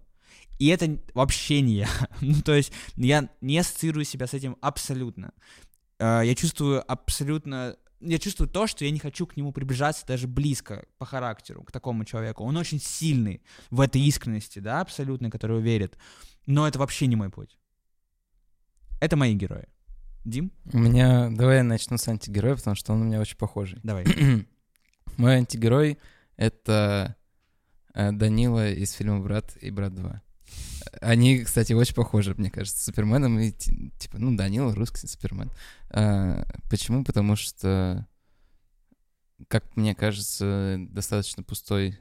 И 0.61 0.69
это 0.69 0.97
вообще 1.13 1.61
не 1.61 1.79
я. 1.79 1.89
ну, 2.21 2.41
то 2.41 2.55
есть 2.55 2.73
я 2.95 3.29
не 3.41 3.59
ассоциирую 3.59 4.05
себя 4.05 4.29
с 4.29 4.35
этим 4.35 4.57
абсолютно. 4.61 5.33
Э, 5.99 6.23
Я 6.25 6.37
чувствую 6.37 6.85
абсолютно... 6.87 7.77
Я 8.01 8.19
чувствую 8.21 8.49
то, 8.49 8.69
что 8.69 8.85
я 8.85 8.93
не 8.93 9.01
хочу 9.01 9.27
к 9.27 9.37
нему 9.37 9.51
приближаться 9.51 10.07
даже 10.07 10.29
близко 10.29 10.87
по 10.99 11.05
характеру, 11.05 11.65
к 11.65 11.73
такому 11.73 12.05
человеку. 12.05 12.45
Он 12.45 12.57
очень 12.57 12.81
сильный 12.81 13.43
в 13.71 13.81
этой 13.81 14.03
искренности, 14.03 14.61
да, 14.61 14.81
абсолютно, 14.81 15.31
которую 15.31 15.63
верит. 15.63 15.99
Но 16.47 16.69
это 16.69 16.79
вообще 16.79 17.09
не 17.09 17.17
мой 17.17 17.31
путь. 17.31 17.59
Это 19.01 19.17
мои 19.17 19.35
герои. 19.35 19.67
Дим, 20.25 20.53
У 20.73 20.79
меня... 20.79 21.29
Давай 21.31 21.59
я 21.59 21.63
начну 21.63 21.99
с 21.99 22.09
антигероя, 22.09 22.57
потому 22.57 22.75
что 22.77 22.93
он 22.93 23.03
у 23.03 23.05
меня 23.05 23.21
очень 23.21 23.37
похожий. 23.37 23.79
давай. 23.83 24.05
Мой 25.19 25.35
антигерой— 25.37 25.99
это 26.37 27.17
э, 27.95 28.11
Данила 28.13 28.71
из 28.71 28.93
фильма 28.93 29.21
«Брат» 29.21 29.57
и 29.61 29.71
«Брат 29.71 29.93
2». 29.93 30.21
Они, 31.01 31.41
кстати, 31.45 31.73
очень 31.73 31.95
похожи, 31.95 32.35
мне 32.37 32.51
кажется, 32.51 32.81
с 32.81 32.85
Суперменом. 32.85 33.39
И, 33.39 33.53
ти- 33.53 33.91
типа, 33.99 34.19
ну, 34.19 34.35
Данила— 34.37 34.75
русский 34.75 35.07
Супермен. 35.07 35.51
А, 35.91 36.45
почему? 36.71 37.05
Потому 37.05 37.37
что, 37.37 38.07
как 39.49 39.77
мне 39.77 39.95
кажется, 39.95 40.77
достаточно 40.89 41.43
пустой, 41.43 41.99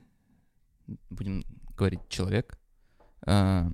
будем 1.09 1.43
говорить, 1.77 2.01
человек, 2.09 2.57
а, 3.25 3.69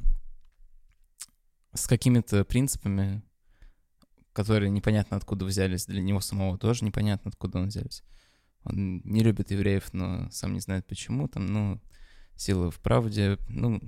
с 1.74 1.88
какими-то 1.88 2.44
принципами, 2.46 3.22
которые 4.40 4.70
непонятно 4.70 5.18
откуда 5.18 5.44
взялись, 5.44 5.86
для 5.86 6.02
него 6.02 6.22
самого 6.22 6.58
тоже 6.58 6.86
непонятно 6.86 7.28
откуда 7.28 7.60
он 7.60 7.68
взялись. 7.68 8.04
Он 8.64 9.02
не 9.04 9.22
любит 9.22 9.52
евреев, 9.52 9.94
но 9.94 10.32
сам 10.32 10.54
не 10.54 10.62
знает 10.62 10.88
почему. 10.88 11.28
Там, 11.28 11.46
ну, 11.48 11.82
сила 12.38 12.72
в 12.72 12.80
правде. 12.80 13.38
Ну, 13.50 13.82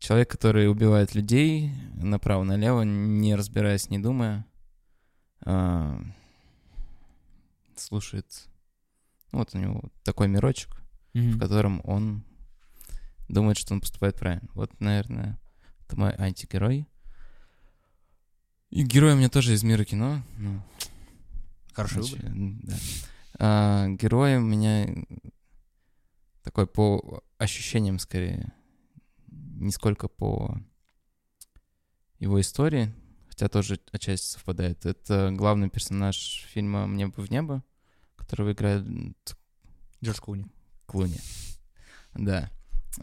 человек, 0.00 0.32
который 0.32 0.68
убивает 0.68 1.14
людей 1.14 1.70
направо-налево, 1.94 2.82
не 2.82 3.36
разбираясь, 3.36 3.88
не 3.88 4.00
думая, 4.00 4.44
а, 5.44 6.02
слушает. 7.76 8.26
ну, 9.30 9.38
Вот 9.38 9.54
у 9.54 9.58
него 9.58 9.92
такой 10.02 10.26
мирочек, 10.26 10.82
в 11.14 11.38
котором 11.38 11.82
он 11.84 12.24
думает, 13.28 13.58
что 13.58 13.74
он 13.74 13.80
поступает 13.80 14.16
правильно. 14.16 14.48
Вот, 14.54 14.80
наверное, 14.80 15.38
это 15.86 15.96
мой 15.96 16.12
антигерой. 16.18 16.88
И 18.70 18.84
герой 18.84 19.14
у 19.14 19.16
меня 19.16 19.28
тоже 19.28 19.54
из 19.54 19.62
мира 19.62 19.84
кино. 19.84 20.22
Ну, 20.38 20.62
Хороший 21.72 22.02
Значит, 22.02 22.20
выбор. 22.22 22.60
Да. 22.62 22.76
А, 23.38 23.88
герой 23.88 24.36
у 24.36 24.40
меня 24.40 24.86
такой 26.42 26.66
по 26.66 27.22
ощущениям 27.38 27.98
скорее, 27.98 28.52
не 29.28 29.70
сколько 29.70 30.08
по 30.08 30.60
его 32.18 32.40
истории, 32.40 32.92
хотя 33.28 33.48
тоже 33.48 33.80
отчасти 33.92 34.32
совпадает. 34.32 34.84
Это 34.84 35.32
главный 35.32 35.70
персонаж 35.70 36.46
фильма 36.52 36.86
«Мне 36.86 37.06
бы 37.06 37.22
в 37.22 37.30
небо», 37.30 37.64
которого 38.16 38.52
играет 38.52 38.84
Джордж 40.02 40.20
Клуни. 40.20 40.46
Клуни. 40.86 41.18
Да. 42.14 42.50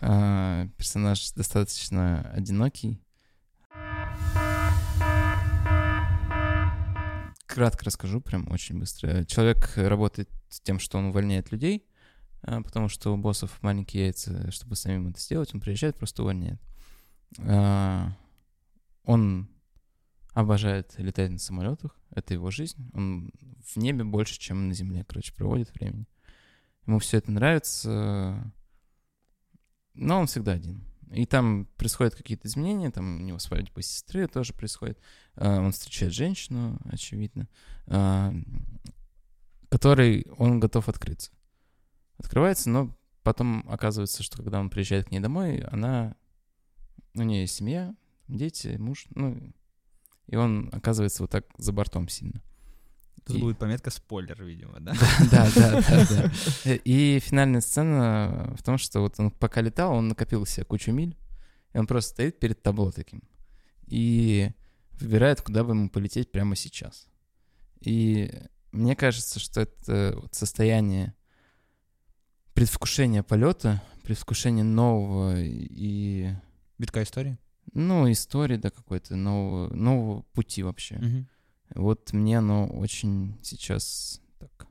А, 0.01 0.67
персонаж 0.77 1.31
достаточно 1.31 2.29
одинокий. 2.31 3.01
Кратко 7.57 7.85
расскажу, 7.85 8.21
прям 8.21 8.47
очень 8.51 8.77
быстро. 8.77 9.25
Человек 9.25 9.71
работает 9.77 10.29
с 10.47 10.61
тем, 10.61 10.77
что 10.77 10.99
он 10.99 11.05
увольняет 11.05 11.51
людей, 11.51 11.87
а, 12.43 12.61
потому 12.61 12.87
что 12.87 13.11
у 13.11 13.17
боссов 13.17 13.63
маленькие 13.63 14.03
яйца, 14.03 14.51
чтобы 14.51 14.75
самим 14.75 15.07
это 15.07 15.19
сделать, 15.19 15.55
он 15.55 15.59
приезжает, 15.59 15.97
просто 15.97 16.21
увольняет. 16.21 16.61
А, 17.39 18.11
Он 19.05 19.49
обожает 20.33 20.93
летать 20.99 21.31
на 21.31 21.39
самолетах, 21.39 21.99
это 22.11 22.35
его 22.35 22.51
жизнь. 22.51 22.91
Он 22.93 23.31
в 23.65 23.77
небе 23.77 24.03
больше, 24.03 24.37
чем 24.37 24.67
на 24.67 24.75
земле, 24.75 25.03
короче, 25.03 25.33
проводит 25.33 25.73
времени. 25.73 26.05
Ему 26.85 26.99
все 26.99 27.17
это 27.17 27.31
нравится, 27.31 28.53
но 29.95 30.19
он 30.19 30.27
всегда 30.27 30.51
один. 30.51 30.83
И 31.11 31.25
там 31.25 31.65
происходят 31.77 32.15
какие-то 32.15 32.47
изменения, 32.47 32.91
там 32.91 33.21
у 33.21 33.23
него 33.23 33.39
свадьба 33.39 33.81
сестры 33.81 34.27
тоже 34.27 34.53
происходит. 34.53 34.99
А, 35.35 35.59
Он 35.59 35.71
встречает 35.71 36.13
женщину, 36.13 36.79
очевидно, 36.85 37.47
а, 37.87 38.33
которой 39.69 40.27
он 40.37 40.59
готов 40.59 40.89
открыться. 40.89 41.31
Открывается, 42.17 42.69
но 42.69 42.97
потом 43.23 43.65
оказывается, 43.69 44.23
что 44.23 44.37
когда 44.37 44.59
он 44.59 44.69
приезжает 44.69 45.07
к 45.07 45.11
ней 45.11 45.19
домой, 45.19 45.59
она... 45.61 46.15
У 47.13 47.23
нее 47.23 47.41
есть 47.41 47.55
семья, 47.55 47.95
дети, 48.27 48.75
муж, 48.77 49.05
ну... 49.15 49.53
И 50.27 50.35
он 50.35 50.69
оказывается 50.73 51.23
вот 51.23 51.31
так 51.31 51.45
за 51.57 51.71
бортом 51.71 52.09
сильно. 52.09 52.41
Тут 53.27 53.35
И- 53.35 53.39
будет 53.39 53.57
пометка 53.59 53.89
спойлер, 53.91 54.41
видимо, 54.43 54.79
да? 54.79 54.93
Да, 55.31 55.49
да, 55.55 55.81
да, 55.81 56.07
да. 56.09 56.73
И 56.85 57.19
финальная 57.19 57.61
сцена 57.61 58.55
в 58.57 58.63
том, 58.63 58.77
что 58.77 59.01
вот 59.01 59.19
он 59.19 59.31
пока 59.31 59.61
летал, 59.61 59.93
он 59.93 60.07
накопил 60.07 60.45
себе 60.45 60.65
кучу 60.65 60.91
миль, 60.91 61.15
и 61.73 61.77
он 61.77 61.87
просто 61.87 62.11
стоит 62.11 62.39
перед 62.39 62.61
табло 62.63 62.91
таким 62.91 63.21
и 63.87 64.51
выбирает, 64.99 65.41
куда 65.41 65.63
бы 65.63 65.71
ему 65.71 65.89
полететь 65.89 66.31
прямо 66.31 66.55
сейчас. 66.55 67.07
И 67.81 68.31
мне 68.71 68.95
кажется, 68.95 69.39
что 69.39 69.61
это 69.61 70.21
состояние 70.31 71.13
предвкушения 72.53 73.23
полета, 73.23 73.81
предвкушения 74.03 74.63
нового 74.63 75.35
и, 75.39 76.31
Битка 76.77 77.03
истории? 77.03 77.37
ну, 77.73 78.09
истории, 78.11 78.55
да, 78.57 78.69
какой-то 78.69 79.15
нового, 79.15 79.73
нового 79.73 80.21
пути 80.33 80.63
вообще. 80.63 80.95
Мгм. 80.95 81.27
Вот 81.75 82.13
мне 82.13 82.39
оно 82.39 82.67
очень 82.67 83.37
сейчас 83.43 84.21
так 84.39 84.67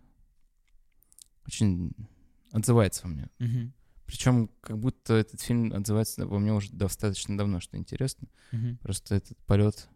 очень 1.47 1.93
отзывается 2.53 3.03
во 3.05 3.09
мне. 3.11 3.29
Мгм. 3.39 3.73
Причем 4.07 4.49
как 4.61 4.79
будто 4.79 5.15
этот 5.15 5.41
фильм 5.41 5.73
отзывается 5.73 6.27
во 6.27 6.39
мне 6.39 6.53
уже 6.53 6.71
достаточно 6.73 7.37
давно, 7.37 7.61
что 7.61 7.77
интересно. 7.77 8.29
Мгм. 8.53 8.79
Просто 8.79 9.17
этот 9.17 9.37
полет 9.47 9.89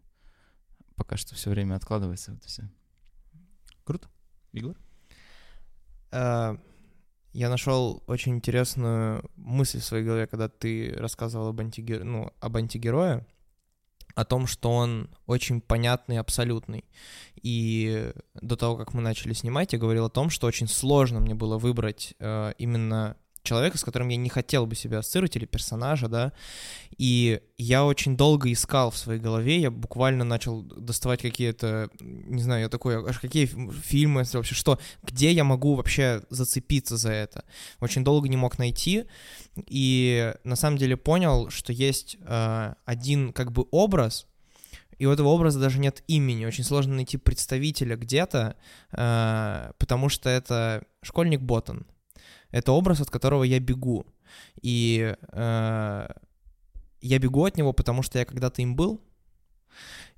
пока 0.95 1.17
что 1.17 1.33
все 1.35 1.49
время 1.49 1.75
откладывается. 1.75 2.31
Вот 2.33 2.43
и 2.43 2.47
всё. 2.47 2.63
Круто. 3.83 4.07
Егор? 4.51 4.77
Э, 6.11 6.57
Я 7.33 7.49
нашел 7.49 8.03
очень 8.07 8.35
интересную 8.35 9.23
мысль 9.37 9.79
в 9.79 9.85
своей 9.85 10.03
голове, 10.03 10.27
когда 10.27 10.49
ты 10.49 10.93
рассказывал 10.97 11.47
об, 11.47 11.61
антиге- 11.61 12.03
ну, 12.03 12.29
об 12.41 12.57
антигерое, 12.57 13.25
о 14.15 14.25
том, 14.25 14.47
что 14.47 14.71
он 14.71 15.09
очень 15.25 15.61
понятный, 15.61 16.19
абсолютный. 16.19 16.85
И 17.41 18.11
до 18.35 18.55
того, 18.55 18.77
как 18.77 18.93
мы 18.93 19.01
начали 19.01 19.33
снимать, 19.33 19.73
я 19.73 19.79
говорил 19.79 20.05
о 20.05 20.09
том, 20.09 20.29
что 20.29 20.47
очень 20.47 20.67
сложно 20.67 21.19
мне 21.19 21.33
было 21.33 21.57
выбрать 21.57 22.13
э, 22.19 22.53
именно 22.57 23.17
человека, 23.43 23.77
с 23.77 23.83
которым 23.83 24.09
я 24.09 24.17
не 24.17 24.29
хотел 24.29 24.65
бы 24.65 24.75
себя 24.75 24.99
ассоциировать, 24.99 25.35
или 25.35 25.45
персонажа, 25.45 26.07
да, 26.07 26.33
и 26.97 27.41
я 27.57 27.85
очень 27.85 28.15
долго 28.17 28.51
искал 28.51 28.91
в 28.91 28.97
своей 28.97 29.19
голове, 29.19 29.59
я 29.59 29.71
буквально 29.71 30.23
начал 30.23 30.61
доставать 30.61 31.21
какие-то, 31.21 31.89
не 31.99 32.41
знаю, 32.41 32.61
я 32.61 32.69
такой, 32.69 33.03
аж 33.07 33.19
какие 33.19 33.45
фи- 33.45 33.71
фильмы, 33.83 34.23
вообще 34.33 34.55
что, 34.55 34.79
где 35.03 35.31
я 35.31 35.43
могу 35.43 35.75
вообще 35.75 36.23
зацепиться 36.29 36.97
за 36.97 37.11
это. 37.11 37.43
Очень 37.79 38.03
долго 38.03 38.27
не 38.27 38.37
мог 38.37 38.57
найти, 38.57 39.05
и 39.67 40.33
на 40.43 40.55
самом 40.55 40.77
деле 40.77 40.97
понял, 40.97 41.49
что 41.49 41.73
есть 41.73 42.17
э, 42.19 42.73
один 42.85 43.33
как 43.33 43.51
бы 43.51 43.65
образ, 43.71 44.27
и 44.97 45.07
у 45.07 45.11
этого 45.11 45.29
образа 45.29 45.59
даже 45.59 45.79
нет 45.79 46.03
имени. 46.07 46.45
Очень 46.45 46.63
сложно 46.63 46.93
найти 46.93 47.17
представителя 47.17 47.95
где-то, 47.95 48.55
э, 48.91 49.71
потому 49.79 50.09
что 50.09 50.29
это 50.29 50.83
школьник 51.01 51.41
Ботан. 51.41 51.87
Это 52.51 52.71
образ, 52.71 53.01
от 53.01 53.09
которого 53.09 53.43
я 53.43 53.59
бегу. 53.59 54.05
И 54.61 55.15
э, 55.31 56.07
я 57.01 57.19
бегу 57.19 57.45
от 57.45 57.57
него, 57.57 57.73
потому 57.73 58.03
что 58.03 58.19
я 58.19 58.25
когда-то 58.25 58.61
им 58.61 58.75
был, 58.75 59.01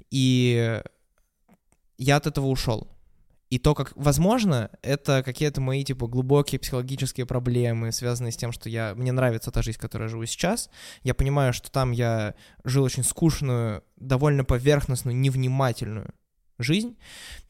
и 0.09 0.81
я 1.97 2.15
от 2.17 2.27
этого 2.27 2.47
ушел. 2.47 2.89
И 3.49 3.59
то, 3.59 3.75
как, 3.75 3.93
возможно, 3.95 4.71
это 4.81 5.21
какие-то 5.21 5.61
мои, 5.61 5.83
типа, 5.83 6.07
глубокие 6.07 6.57
психологические 6.57 7.27
проблемы, 7.27 7.91
связанные 7.91 8.31
с 8.31 8.35
тем, 8.35 8.51
что 8.51 8.67
я, 8.67 8.95
мне 8.95 9.11
нравится 9.11 9.51
та 9.51 9.61
жизнь, 9.61 9.77
которой 9.77 10.03
я 10.03 10.07
живу 10.07 10.25
сейчас. 10.25 10.71
Я 11.03 11.13
понимаю, 11.13 11.53
что 11.53 11.69
там 11.69 11.91
я 11.91 12.33
жил 12.63 12.83
очень 12.83 13.03
скучную, 13.03 13.83
довольно 13.95 14.43
поверхностную, 14.43 15.15
невнимательную 15.15 16.15
жизнь, 16.57 16.97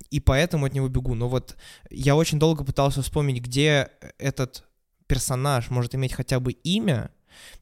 и 0.10 0.19
поэтому 0.19 0.65
от 0.65 0.74
него 0.74 0.89
бегу. 0.89 1.15
Но 1.15 1.30
вот 1.30 1.56
я 1.89 2.17
очень 2.17 2.38
долго 2.38 2.65
пытался 2.65 3.02
вспомнить, 3.02 3.41
где 3.41 3.89
этот 4.17 4.65
персонаж 5.13 5.69
может 5.69 5.93
иметь 5.93 6.13
хотя 6.13 6.39
бы 6.39 6.54
имя, 6.54 7.12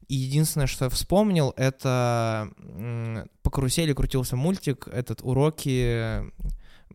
и 0.08 0.14
единственное, 0.14 0.66
что 0.66 0.86
я 0.86 0.88
вспомнил, 0.88 1.52
это 1.56 2.48
по 3.42 3.50
карусели 3.50 3.92
крутился 3.92 4.36
мультик, 4.36 4.88
этот 4.90 5.20
уроки, 5.22 6.22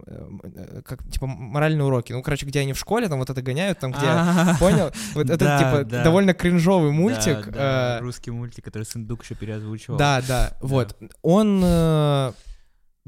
э, 0.06 0.82
как 0.84 1.08
типа 1.12 1.28
моральные 1.28 1.86
уроки. 1.86 2.12
Ну, 2.12 2.24
короче, 2.24 2.48
где 2.48 2.62
они 2.62 2.74
в 2.74 2.80
школе, 2.80 3.08
там 3.08 3.20
вот 3.20 3.30
это 3.30 3.42
гоняют, 3.44 3.80
там 3.80 3.92
где... 3.92 4.06
А, 4.08 4.56
Понял? 4.60 4.92
Вот 5.14 5.30
это, 5.30 5.60
типа, 5.60 6.04
довольно 6.04 6.34
кринжовый 6.34 6.92
мультик. 6.92 7.50
Э, 7.54 8.00
русский 8.00 8.32
мультик, 8.32 8.66
который 8.66 8.84
Сундук 8.84 9.24
еще 9.24 9.36
переозвучивал. 9.36 10.00
Да, 10.00 10.24
да, 10.28 10.54
вот. 10.62 10.98
Он 11.22 11.62
э, 11.64 12.32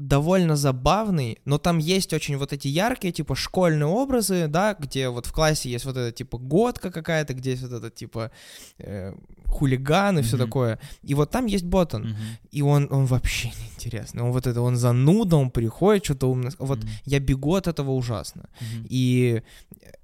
довольно 0.00 0.56
забавный, 0.56 1.38
но 1.44 1.58
там 1.58 1.78
есть 1.78 2.12
очень 2.12 2.36
вот 2.36 2.52
эти 2.52 2.68
яркие, 2.68 3.12
типа, 3.12 3.34
школьные 3.34 3.86
образы, 3.86 4.46
да, 4.48 4.74
где 4.78 5.08
вот 5.10 5.26
в 5.26 5.32
классе 5.32 5.70
есть 5.70 5.84
вот 5.84 5.96
эта, 5.96 6.10
типа, 6.12 6.38
годка 6.38 6.90
какая-то, 6.90 7.34
где 7.34 7.50
есть 7.50 7.62
вот 7.62 7.72
это, 7.72 7.90
типа, 7.90 8.30
э, 8.78 9.12
хулиган 9.46 10.18
и 10.18 10.22
все 10.22 10.36
Мгм. 10.36 10.46
такое. 10.46 10.78
И 11.02 11.14
вот 11.14 11.30
там 11.30 11.46
есть 11.46 11.64
Ботан. 11.64 12.02
Мгм. 12.02 12.16
И 12.50 12.62
он, 12.62 12.88
он 12.90 13.04
вообще 13.06 13.48
неинтересный. 13.60 14.22
Он 14.22 14.32
вот 14.32 14.46
это, 14.46 14.62
он 14.62 14.76
зануда, 14.76 15.36
он 15.36 15.50
приходит, 15.50 16.04
что-то 16.04 16.30
умно. 16.30 16.50
Вот 16.58 16.78
Мгм. 16.78 16.88
я 17.04 17.20
бегу 17.20 17.54
от 17.54 17.66
этого 17.66 17.90
ужасно. 17.92 18.48
Мгм. 18.60 18.86
И 18.88 19.42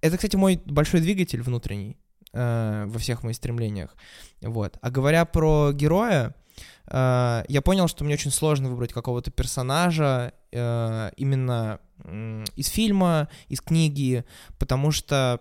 это, 0.03 0.17
кстати, 0.17 0.37
мой 0.37 0.61
большой 0.67 1.01
двигатель 1.01 1.43
внутренний 1.43 1.97
э, 2.33 2.85
во 2.87 2.99
всех 2.99 3.23
моих 3.23 3.37
стремлениях. 3.37 3.97
Вот. 4.43 4.77
А 4.83 4.91
говоря 4.91 5.25
про 5.25 5.73
героя, 5.73 6.35
э, 6.89 7.45
я 7.49 7.63
понял, 7.63 7.89
что 7.89 8.05
мне 8.05 8.15
очень 8.15 8.31
сложно 8.31 8.71
выбрать 8.71 8.93
какого-то 8.93 9.31
персонажа 9.31 10.33
э, 10.53 11.11
именно 11.17 11.81
м, 12.05 12.45
из 12.57 12.69
фильма, 12.69 13.29
из 13.49 13.61
книги, 13.61 14.25
потому 14.59 14.91
что 14.91 15.41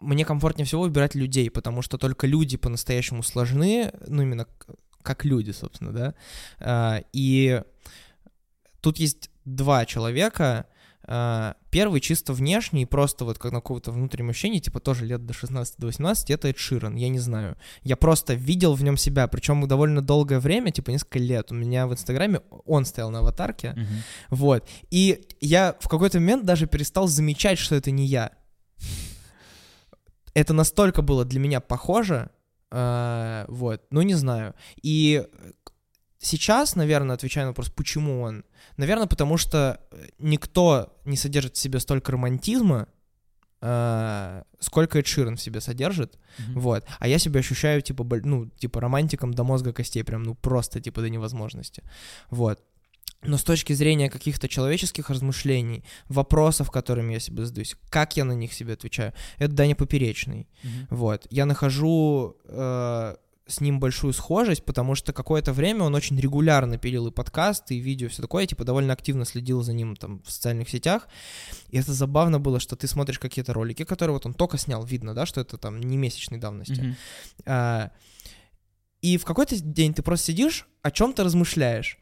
мне 0.00 0.24
комфортнее 0.24 0.66
всего 0.66 0.82
выбирать 0.82 1.14
людей, 1.14 1.50
потому 1.50 1.82
что 1.82 1.98
только 1.98 2.26
люди 2.26 2.56
по-настоящему 2.56 3.22
сложны, 3.22 3.92
ну 4.06 4.22
именно 4.22 4.46
как 5.02 5.24
люди, 5.24 5.50
собственно, 5.50 5.92
да. 5.92 6.14
А, 6.60 7.02
И 7.12 7.62
тут 8.80 8.98
есть 8.98 9.30
два 9.44 9.86
человека. 9.86 10.66
А, 11.10 11.54
Первый 11.70 12.00
чисто 12.02 12.34
внешний, 12.34 12.84
просто 12.84 13.24
вот 13.24 13.38
как 13.38 13.52
на 13.52 13.60
какого-то 13.60 13.92
внутреннем 13.92 14.28
ощущении, 14.30 14.58
типа 14.58 14.78
тоже 14.78 15.06
лет 15.06 15.24
до 15.24 15.32
16 15.32 15.76
до 15.78 15.86
18, 15.86 16.30
это 16.30 16.48
Эд 16.48 16.58
Ширан, 16.58 16.96
я 16.96 17.08
не 17.08 17.18
знаю. 17.18 17.56
Я 17.82 17.96
просто 17.96 18.34
видел 18.34 18.74
в 18.74 18.82
нем 18.82 18.98
себя, 18.98 19.26
причем 19.26 19.66
довольно 19.66 20.02
долгое 20.02 20.38
время, 20.38 20.70
типа 20.70 20.90
несколько 20.90 21.18
лет. 21.18 21.50
У 21.50 21.54
меня 21.54 21.86
в 21.86 21.92
Инстаграме 21.94 22.40
он 22.66 22.84
стоял 22.84 23.10
на 23.10 23.20
аватарке, 23.20 23.72
Мгм. 23.72 23.86
вот. 24.30 24.68
И 24.90 25.26
я 25.40 25.74
в 25.80 25.88
какой-то 25.88 26.20
момент 26.20 26.44
даже 26.44 26.66
перестал 26.66 27.08
замечать, 27.08 27.58
что 27.58 27.74
это 27.74 27.90
не 27.90 28.04
я. 28.06 28.32
Это 30.34 30.52
настолько 30.52 31.02
было 31.02 31.24
для 31.24 31.40
меня 31.40 31.60
похоже, 31.60 32.30
э, 32.70 33.44
вот, 33.48 33.82
ну 33.90 34.02
не 34.02 34.14
знаю. 34.14 34.54
И 34.82 35.26
сейчас, 36.18 36.76
наверное, 36.76 37.14
отвечая 37.16 37.44
на 37.44 37.50
вопрос, 37.50 37.70
почему 37.70 38.22
он, 38.22 38.44
наверное, 38.78 39.06
потому 39.06 39.36
что 39.36 39.80
никто 40.18 40.96
не 41.04 41.16
содержит 41.16 41.56
в 41.56 41.58
себе 41.58 41.78
столько 41.80 42.12
романтизма, 42.12 42.86
э, 43.60 44.42
сколько 44.60 44.98
Эд 44.98 45.06
Ширан 45.06 45.36
в 45.36 45.40
себе 45.40 45.60
содержит, 45.60 46.18
Мгм. 46.38 46.60
вот. 46.60 46.84
А 47.00 47.08
я 47.08 47.18
себя 47.18 47.40
ощущаю, 47.40 47.82
типа, 47.82 48.04
ну, 48.24 48.46
типа, 48.46 48.80
романтиком 48.80 49.34
до 49.34 49.44
мозга 49.44 49.72
костей, 49.72 50.02
прям, 50.04 50.22
ну, 50.22 50.34
просто, 50.34 50.80
типа, 50.80 51.00
до 51.00 51.10
невозможности. 51.10 51.82
Вот. 52.30 52.60
Но 53.22 53.36
с 53.36 53.42
точки 53.42 53.72
зрения 53.74 54.10
каких-то 54.10 54.46
человеческих 54.48 55.10
размышлений, 55.10 55.82
вопросов, 56.08 56.70
которыми 56.70 57.14
я 57.14 57.20
себе 57.20 57.44
задаюсь, 57.46 57.76
как 57.90 58.16
я 58.16 58.24
на 58.24 58.32
них 58.32 58.52
себе 58.52 58.74
отвечаю, 58.74 59.12
это 59.38 59.52
Даня 59.54 59.74
Поперечный. 59.74 60.46
Мгм. 60.62 60.86
Вот. 60.90 61.26
Я 61.30 61.44
нахожу 61.46 62.36
э, 62.44 63.16
с 63.48 63.60
ним 63.60 63.80
большую 63.80 64.12
схожесть, 64.12 64.64
потому 64.64 64.94
что 64.94 65.12
какое-то 65.12 65.52
время 65.52 65.84
он 65.84 65.94
очень 65.94 66.20
регулярно 66.20 66.78
пилил 66.78 67.06
и 67.06 67.10
подкасты, 67.10 67.76
и 67.76 67.80
видео, 67.80 68.08
все 68.08 68.22
такое, 68.22 68.46
типа 68.46 68.64
довольно 68.64 68.92
активно 68.92 69.24
следил 69.24 69.62
за 69.62 69.72
ним 69.72 69.96
там 69.96 70.22
в 70.22 70.30
социальных 70.30 70.68
сетях. 70.68 71.08
И 71.70 71.78
это 71.78 71.92
забавно 71.92 72.38
было, 72.38 72.60
что 72.60 72.76
ты 72.76 72.86
смотришь 72.86 73.18
какие-то 73.18 73.54
ролики, 73.54 73.84
которые 73.84 74.14
вот 74.14 74.26
он 74.26 74.34
только 74.34 74.58
снял, 74.58 74.84
видно, 74.84 75.14
да, 75.14 75.26
что 75.26 75.40
это 75.40 75.56
там 75.56 75.80
не 75.80 75.96
месячной 75.96 76.38
давности. 76.38 76.80
Мгм. 76.80 76.96
А, 77.46 77.90
и 79.00 79.16
в 79.16 79.24
какой-то 79.24 79.58
день 79.58 79.94
ты 79.94 80.02
просто 80.02 80.26
сидишь, 80.26 80.66
о 80.82 80.90
чем-то 80.90 81.24
размышляешь. 81.24 81.98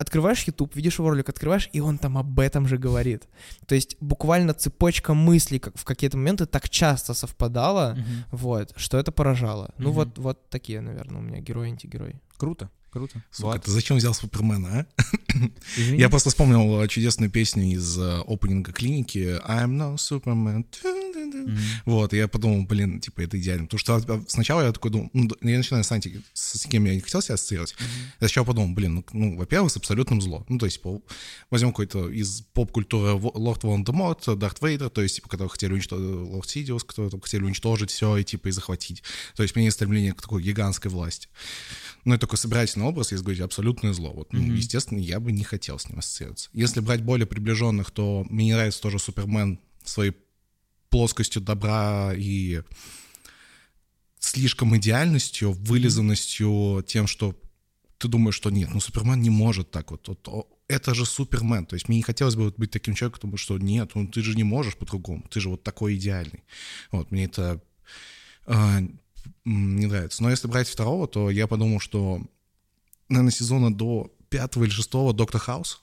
Открываешь 0.00 0.42
YouTube, 0.44 0.74
видишь 0.74 0.98
его 0.98 1.10
ролик, 1.10 1.28
открываешь, 1.28 1.68
и 1.72 1.80
он 1.80 1.98
там 1.98 2.16
об 2.18 2.40
этом 2.40 2.66
же 2.66 2.78
говорит. 2.78 3.28
То 3.66 3.74
есть 3.74 3.96
буквально 4.00 4.54
цепочка 4.54 5.12
мыслей 5.14 5.58
как 5.58 5.76
в 5.78 5.84
какие-то 5.84 6.16
моменты 6.16 6.46
так 6.46 6.68
часто 6.70 7.14
совпадала, 7.14 7.94
Мгм. 7.96 8.24
вот, 8.32 8.72
что 8.76 8.96
это 8.98 9.12
поражало. 9.12 9.74
Ну 9.78 9.90
Мгм. 9.90 9.94
вот, 9.96 10.18
вот 10.18 10.48
такие, 10.50 10.80
наверное, 10.80 11.18
у 11.18 11.22
меня 11.22 11.40
герои, 11.40 11.68
антигерои. 11.68 12.18
Круто, 12.38 12.70
круто. 12.90 13.22
Сука, 13.30 13.46
Влад, 13.46 13.64
ты 13.64 13.70
зачем 13.70 13.98
взял 13.98 14.14
Супермена, 14.14 14.86
а? 14.86 14.86
Я 15.76 16.08
просто 16.08 16.30
вспомнил 16.30 16.86
чудесную 16.88 17.30
песню 17.30 17.64
из 17.64 17.98
э, 17.98 18.20
опенинга 18.26 18.72
клиники 18.72 19.38
I'm 19.46 19.76
no 19.76 19.94
Superman. 19.96 20.64
Вот, 21.84 22.12
я 22.12 22.28
подумал, 22.28 22.64
блин, 22.66 23.00
типа, 23.00 23.20
это 23.22 23.38
идеально. 23.38 23.66
Потому 23.66 23.78
что 23.78 24.24
сначала 24.28 24.62
я 24.62 24.72
такой 24.72 24.90
думал, 24.90 25.10
ну, 25.12 25.28
я 25.42 25.56
начинаю 25.58 25.84
с 25.84 25.92
анти, 25.92 26.22
с 26.32 26.66
кем 26.66 26.84
я 26.84 26.94
не 26.94 27.00
хотел 27.00 27.22
себя 27.22 27.34
ассоциировать. 27.34 27.74
Я 28.20 28.28
сначала 28.28 28.44
подумал, 28.44 28.74
блин, 28.74 28.94
ну, 28.96 29.04
ну, 29.12 29.36
во-первых, 29.36 29.72
с 29.72 29.76
абсолютным 29.76 30.20
зло. 30.20 30.44
Ну, 30.48 30.58
то 30.58 30.66
есть, 30.66 30.78
типа, 30.78 31.00
возьмем 31.50 31.70
какой-то 31.70 32.08
из 32.10 32.42
поп-культуры 32.52 33.12
Лорд 33.12 33.64
Волан-де-Морт, 33.64 34.38
Дарт 34.38 34.62
Вейдер, 34.62 34.90
то 34.90 35.02
есть, 35.02 35.16
типа, 35.16 35.28
которые 35.28 35.50
хотели 35.50 35.72
уничтожить, 35.72 36.06
Лорд 36.06 36.48
Сидиус, 36.48 36.84
которые 36.84 37.10
там 37.10 37.20
хотели 37.20 37.42
уничтожить 37.44 37.90
все 37.90 38.16
и, 38.16 38.24
типа, 38.24 38.48
и 38.48 38.50
захватить. 38.52 39.02
То 39.36 39.42
есть, 39.42 39.54
у 39.56 39.58
меня 39.58 39.66
есть 39.66 39.76
стремление 39.76 40.12
к 40.12 40.22
такой 40.22 40.42
гигантской 40.42 40.90
власти. 40.90 41.28
Ну, 42.04 42.14
и 42.14 42.18
такой 42.18 42.38
собирательный 42.38 42.86
образ, 42.86 43.12
если 43.12 43.22
говорить, 43.24 43.42
абсолютное 43.42 43.92
зло. 43.92 44.12
Вот, 44.12 44.32
ну, 44.32 44.40
Мгм. 44.40 44.54
естественно, 44.54 44.98
я 44.98 45.20
бы 45.20 45.32
не 45.32 45.44
хотел 45.44 45.78
с 45.78 45.88
ним 45.88 45.98
ассоциироваться. 45.98 46.48
Если 46.52 46.80
брать 46.80 47.02
более 47.02 47.26
приближенных, 47.26 47.90
то 47.90 48.26
мне 48.30 48.46
не 48.46 48.52
нравится 48.54 48.80
тоже 48.80 48.98
Супермен 48.98 49.60
своей 49.84 50.12
плоскостью 50.90 51.40
добра 51.42 52.12
и 52.14 52.62
слишком 54.18 54.76
идеальностью, 54.76 55.52
вылизанностью, 55.52 56.84
тем, 56.86 57.06
что 57.06 57.34
ты 57.98 58.08
думаешь, 58.08 58.34
что 58.34 58.50
нет, 58.50 58.70
ну 58.72 58.80
Супермен 58.80 59.20
не 59.20 59.30
может 59.30 59.70
так 59.70 59.90
вот. 59.90 60.08
вот 60.08 60.48
это 60.68 60.94
же 60.94 61.04
Супермен. 61.04 61.66
То 61.66 61.74
есть 61.74 61.88
мне 61.88 61.98
не 61.98 62.02
хотелось 62.02 62.36
бы 62.36 62.52
быть 62.56 62.70
таким 62.70 62.94
человеком, 62.94 63.18
потому 63.18 63.36
что 63.36 63.58
нет, 63.58 63.92
ну 63.94 64.06
ты 64.06 64.22
же 64.22 64.36
не 64.36 64.44
можешь 64.44 64.76
по-другому, 64.76 65.24
ты 65.30 65.40
же 65.40 65.48
вот 65.48 65.62
такой 65.62 65.96
идеальный. 65.96 66.44
Вот, 66.92 67.10
мне 67.10 67.24
это 67.24 67.60
м, 68.46 69.00
не 69.44 69.86
нравится. 69.86 70.22
Но 70.22 70.30
если 70.30 70.48
брать 70.48 70.68
второго, 70.68 71.08
то 71.08 71.30
я 71.30 71.46
подумал, 71.46 71.80
что, 71.80 72.22
наверное, 73.08 73.32
сезона 73.32 73.74
до 73.74 74.12
пятого 74.28 74.64
или 74.64 74.70
шестого 74.70 75.12
Доктор 75.12 75.40
Хаус 75.40 75.82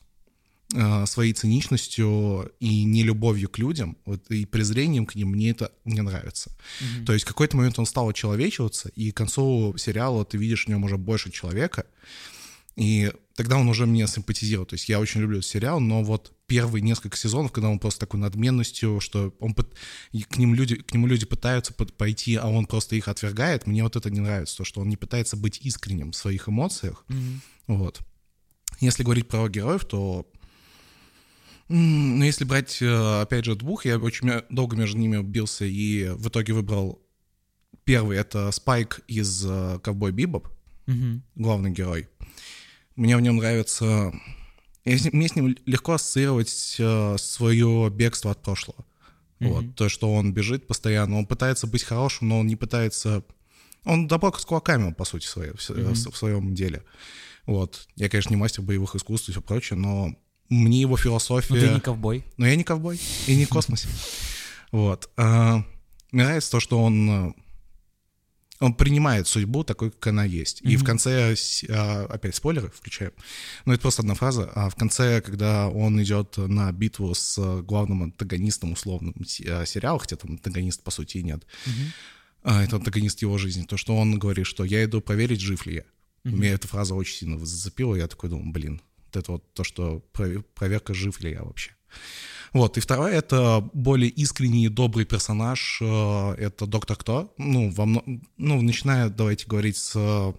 своей 1.05 1.33
циничностью 1.33 2.51
и 2.59 2.83
нелюбовью 2.83 3.49
к 3.49 3.57
людям, 3.57 3.97
вот, 4.05 4.29
и 4.29 4.45
презрением 4.45 5.05
к 5.05 5.15
ним, 5.15 5.29
мне 5.29 5.51
это 5.51 5.71
не 5.85 6.01
нравится. 6.01 6.51
Мгм. 6.81 7.05
То 7.05 7.13
есть 7.13 7.25
в 7.25 7.27
какой-то 7.27 7.55
момент 7.55 7.79
он 7.79 7.85
стал 7.85 8.09
очеловечиваться, 8.09 8.89
и 8.89 9.11
к 9.11 9.17
концу 9.17 9.75
сериала 9.77 10.25
ты 10.25 10.37
видишь 10.37 10.65
в 10.65 10.67
нем 10.67 10.83
уже 10.83 10.97
больше 10.97 11.31
человека, 11.31 11.85
и 12.75 13.11
тогда 13.35 13.57
он 13.57 13.69
уже 13.69 13.85
мне 13.85 14.07
симпатизировал. 14.07 14.65
То 14.65 14.75
есть 14.75 14.89
я 14.89 14.99
очень 14.99 15.21
люблю 15.21 15.39
этот 15.39 15.49
сериал, 15.49 15.79
но 15.79 16.03
вот 16.03 16.33
первые 16.47 16.81
несколько 16.81 17.17
сезонов, 17.17 17.51
когда 17.51 17.69
он 17.69 17.79
просто 17.79 18.01
такой 18.01 18.19
надменностью, 18.19 18.99
что 18.99 19.33
он 19.39 19.55
и 20.11 20.21
к, 20.21 20.37
ним 20.37 20.53
люди, 20.53 20.75
к 20.75 20.93
нему 20.93 21.07
люди 21.07 21.25
пытаются 21.25 21.73
под- 21.73 21.93
пойти, 21.93 22.35
а 22.35 22.47
он 22.47 22.65
просто 22.65 22.95
их 22.95 23.07
отвергает, 23.07 23.67
мне 23.67 23.83
вот 23.83 23.95
это 23.95 24.09
не 24.09 24.19
нравится, 24.19 24.57
то, 24.57 24.63
что 24.63 24.81
он 24.81 24.89
не 24.89 24.97
пытается 24.97 25.37
быть 25.37 25.59
искренним 25.63 26.11
в 26.11 26.15
своих 26.15 26.49
эмоциях. 26.49 27.03
Мгм. 27.07 27.41
Вот. 27.67 27.99
Если 28.79 29.03
говорить 29.03 29.27
про 29.27 29.49
героев, 29.49 29.85
то 29.85 30.29
ну, 31.69 32.23
если 32.23 32.45
брать, 32.45 32.81
э, 32.81 33.21
опять 33.21 33.45
же, 33.45 33.55
двух, 33.55 33.85
я 33.85 33.97
очень 33.97 34.31
долго 34.49 34.75
между 34.75 34.97
ними 34.97 35.21
бился 35.21 35.65
и 35.65 36.09
в 36.09 36.29
итоге 36.29 36.53
выбрал 36.53 37.01
первый, 37.83 38.17
это 38.17 38.51
Спайк 38.51 39.01
из 39.07 39.45
э, 39.45 39.79
«Ковбой 39.83 40.11
Бибоп», 40.11 40.47
Мгм. 40.85 41.23
главный 41.35 41.71
герой. 41.71 42.07
Мне 42.95 43.17
в 43.17 43.21
нем 43.21 43.37
нравится... 43.37 44.13
я 44.85 44.97
Мне 45.11 45.27
с 45.27 45.35
ним 45.35 45.55
легко 45.65 45.93
ассоциировать 45.93 46.49
свое 46.49 47.89
бегство 47.91 48.31
от 48.31 48.41
прошлого. 48.41 48.85
Мгм. 49.39 49.51
Вот, 49.51 49.75
то, 49.75 49.89
что 49.89 50.11
он 50.13 50.33
бежит 50.33 50.65
постоянно, 50.67 51.17
он 51.17 51.25
пытается 51.27 51.67
быть 51.67 51.83
хорошим, 51.83 52.29
но 52.29 52.39
он 52.39 52.47
не 52.47 52.55
пытается... 52.55 53.23
Он 53.83 54.07
добро 54.07 54.33
с 54.33 54.45
кулаками, 54.45 54.91
по 54.93 55.05
сути, 55.05 55.25
своей, 55.25 55.51
в, 55.51 55.69
Мгм. 55.69 55.93
в 55.93 56.17
своем 56.17 56.55
деле. 56.55 56.83
Вот. 57.45 57.87
Я, 57.95 58.09
конечно, 58.09 58.31
не 58.31 58.35
мастер 58.35 58.61
боевых 58.63 58.95
искусств 58.95 59.29
и 59.29 59.31
все 59.31 59.41
прочее, 59.41 59.77
но 59.77 60.15
мне 60.49 60.81
его 60.81 60.97
философия... 60.97 61.53
Ну 61.53 61.59
ты 61.59 61.67
не 61.69 61.79
ковбой. 61.79 62.23
Но 62.37 62.47
я 62.47 62.55
не 62.55 62.63
ковбой 62.63 62.99
и 63.27 63.35
не 63.35 63.45
космос. 63.45 63.87
Вот. 64.71 65.09
А, 65.17 65.63
Мне 66.11 66.23
нравится 66.23 66.51
то, 66.51 66.59
что 66.59 66.81
он 66.81 67.09
э, 67.09 67.33
он 68.59 68.73
принимает 68.73 69.27
судьбу 69.27 69.63
такой, 69.63 69.91
как 69.91 70.07
она 70.07 70.23
есть. 70.23 70.61
И 70.61 70.77
в 70.77 70.83
конце, 70.83 71.35
а, 71.69 72.05
опять 72.09 72.35
спойлеры 72.35 72.69
включаем, 72.69 73.11
но 73.65 73.73
это 73.73 73.81
просто 73.81 74.01
одна 74.01 74.15
фраза, 74.15 74.51
а 74.55 74.69
в 74.69 74.75
конце, 74.75 75.21
когда 75.21 75.69
он 75.69 76.01
идет 76.01 76.37
на 76.37 76.71
битву 76.71 77.13
с 77.13 77.37
э, 77.37 77.61
главным 77.61 78.03
антагонистом 78.03 78.71
условным 78.71 79.13
се- 79.25 79.65
сериала, 79.65 79.99
хотя 79.99 80.15
там 80.15 80.31
антагонист 80.31 80.83
по 80.83 80.91
сути 80.91 81.17
и 81.17 81.23
нет, 81.23 81.45
а, 82.43 82.63
это 82.63 82.77
антагонист 82.77 83.21
его 83.21 83.37
жизни, 83.37 83.63
то, 83.63 83.77
что 83.77 83.95
он 83.95 84.17
говорит, 84.17 84.47
что 84.47 84.63
я 84.63 84.83
иду 84.83 85.01
проверить, 85.01 85.41
жив 85.41 85.65
ли 85.65 85.75
я. 85.75 85.83
Мгм. 86.23 86.41
Меня 86.41 86.53
эта 86.53 86.67
фраза 86.67 86.95
очень 86.95 87.15
сильно 87.17 87.45
зацепила, 87.45 87.95
я 87.95 88.07
такой 88.07 88.29
думаю, 88.29 88.51
блин, 88.51 88.81
вот 89.07 89.17
это 89.17 89.31
вот 89.33 89.53
то, 89.53 89.63
что 89.63 90.03
прове- 90.13 90.43
проверка, 90.53 90.93
жив 90.93 91.19
ли 91.21 91.31
я 91.31 91.43
вообще. 91.43 91.71
Вот, 92.53 92.77
и 92.77 92.81
второе, 92.81 93.13
это 93.13 93.69
более 93.73 94.09
искренний 94.09 94.65
и 94.65 94.69
добрый 94.69 95.05
персонаж, 95.05 95.79
э, 95.81 96.35
это 96.37 96.65
Доктор 96.65 96.95
Кто. 96.97 97.33
Ну, 97.37 97.69
во 97.71 97.85
ну, 97.85 98.61
начиная, 98.61 99.09
давайте 99.09 99.45
говорить, 99.47 99.77
с 99.77 99.93
э, 99.95 100.33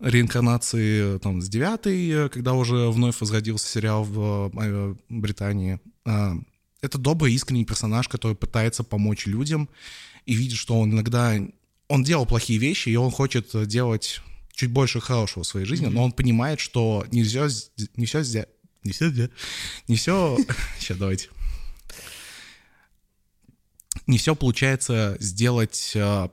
реинкарнации 0.00 1.16
э, 1.16 1.18
там, 1.18 1.40
с 1.40 1.48
девятой, 1.48 2.28
когда 2.28 2.52
уже 2.52 2.90
вновь 2.90 3.20
возродился 3.20 3.68
сериал 3.68 4.04
в 4.04 4.52
Британии. 5.08 5.80
Это 6.04 6.98
добрый, 6.98 7.32
искренний 7.32 7.64
персонаж, 7.64 8.08
который 8.08 8.36
пытается 8.36 8.84
помочь 8.84 9.26
людям 9.26 9.70
и 10.26 10.34
видит, 10.34 10.58
что 10.58 10.78
он 10.78 10.92
иногда... 10.92 11.34
Он 11.88 12.02
делал 12.02 12.26
плохие 12.26 12.58
вещи, 12.58 12.90
и 12.90 12.96
он 12.96 13.10
хочет 13.10 13.50
делать 13.66 14.20
чуть 14.54 14.70
больше 14.70 15.00
хорошего 15.00 15.44
в 15.44 15.46
своей 15.46 15.66
жизни, 15.66 15.86
но 15.86 16.04
он 16.04 16.12
понимает, 16.12 16.60
что 16.60 17.04
нельзя, 17.10 17.48
не 17.96 18.06
все. 18.06 18.22
Не 18.84 18.92
все, 18.92 19.10
не 19.88 19.96
все. 19.96 20.38
Сейчас 20.78 20.98
давайте. 20.98 21.28
Не 24.06 24.18
все 24.18 24.34
получается 24.34 25.16
сделать 25.18 25.92
э, 25.94 26.28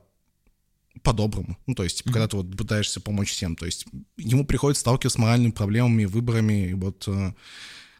по-доброму. 1.04 1.58
Ну, 1.68 1.76
то 1.76 1.84
есть, 1.84 2.00
типа, 2.00 2.12
когда 2.12 2.28
ты 2.28 2.38
вот 2.38 2.58
пытаешься 2.58 3.00
помочь 3.00 3.32
всем. 3.32 3.56
То 3.56 3.66
есть, 3.66 3.86
ему 4.18 4.46
приходится 4.46 4.82
сталкиваться 4.82 5.18
с 5.18 5.22
моральными 5.22 5.52
проблемами, 5.52 6.04
выборами, 6.04 6.70
и 6.70 6.74
вот 6.74 7.08
э, 7.08 7.34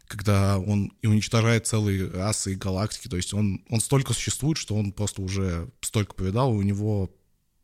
когда 0.06 0.58
он 0.58 0.92
и 1.00 1.06
уничтожает 1.06 1.66
целые 1.66 2.10
расы 2.10 2.52
и 2.52 2.56
галактики, 2.56 3.08
то 3.08 3.16
есть 3.16 3.32
он, 3.32 3.64
он 3.70 3.80
столько 3.80 4.12
существует, 4.12 4.58
что 4.58 4.74
он 4.74 4.92
просто 4.92 5.22
уже 5.22 5.70
столько 5.80 6.14
повидал, 6.14 6.52
и 6.52 6.58
у 6.58 6.62
него 6.62 7.10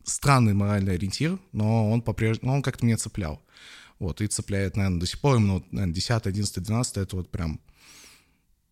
странный 0.08 0.54
моральный 0.54 0.94
ориентир, 0.94 1.38
но 1.52 1.90
он 1.90 2.02
по-прежнему, 2.02 2.52
он 2.52 2.62
как-то 2.62 2.84
меня 2.84 2.96
цеплял. 2.96 3.42
Вот, 3.98 4.20
и 4.20 4.26
цепляет, 4.26 4.76
наверное, 4.76 5.00
до 5.00 5.06
сих 5.06 5.20
пор, 5.20 5.36
именно, 5.36 5.62
наверное, 5.72 5.94
10, 5.94 6.26
11, 6.26 6.62
12, 6.62 6.96
это 6.98 7.16
вот 7.16 7.30
прям, 7.30 7.60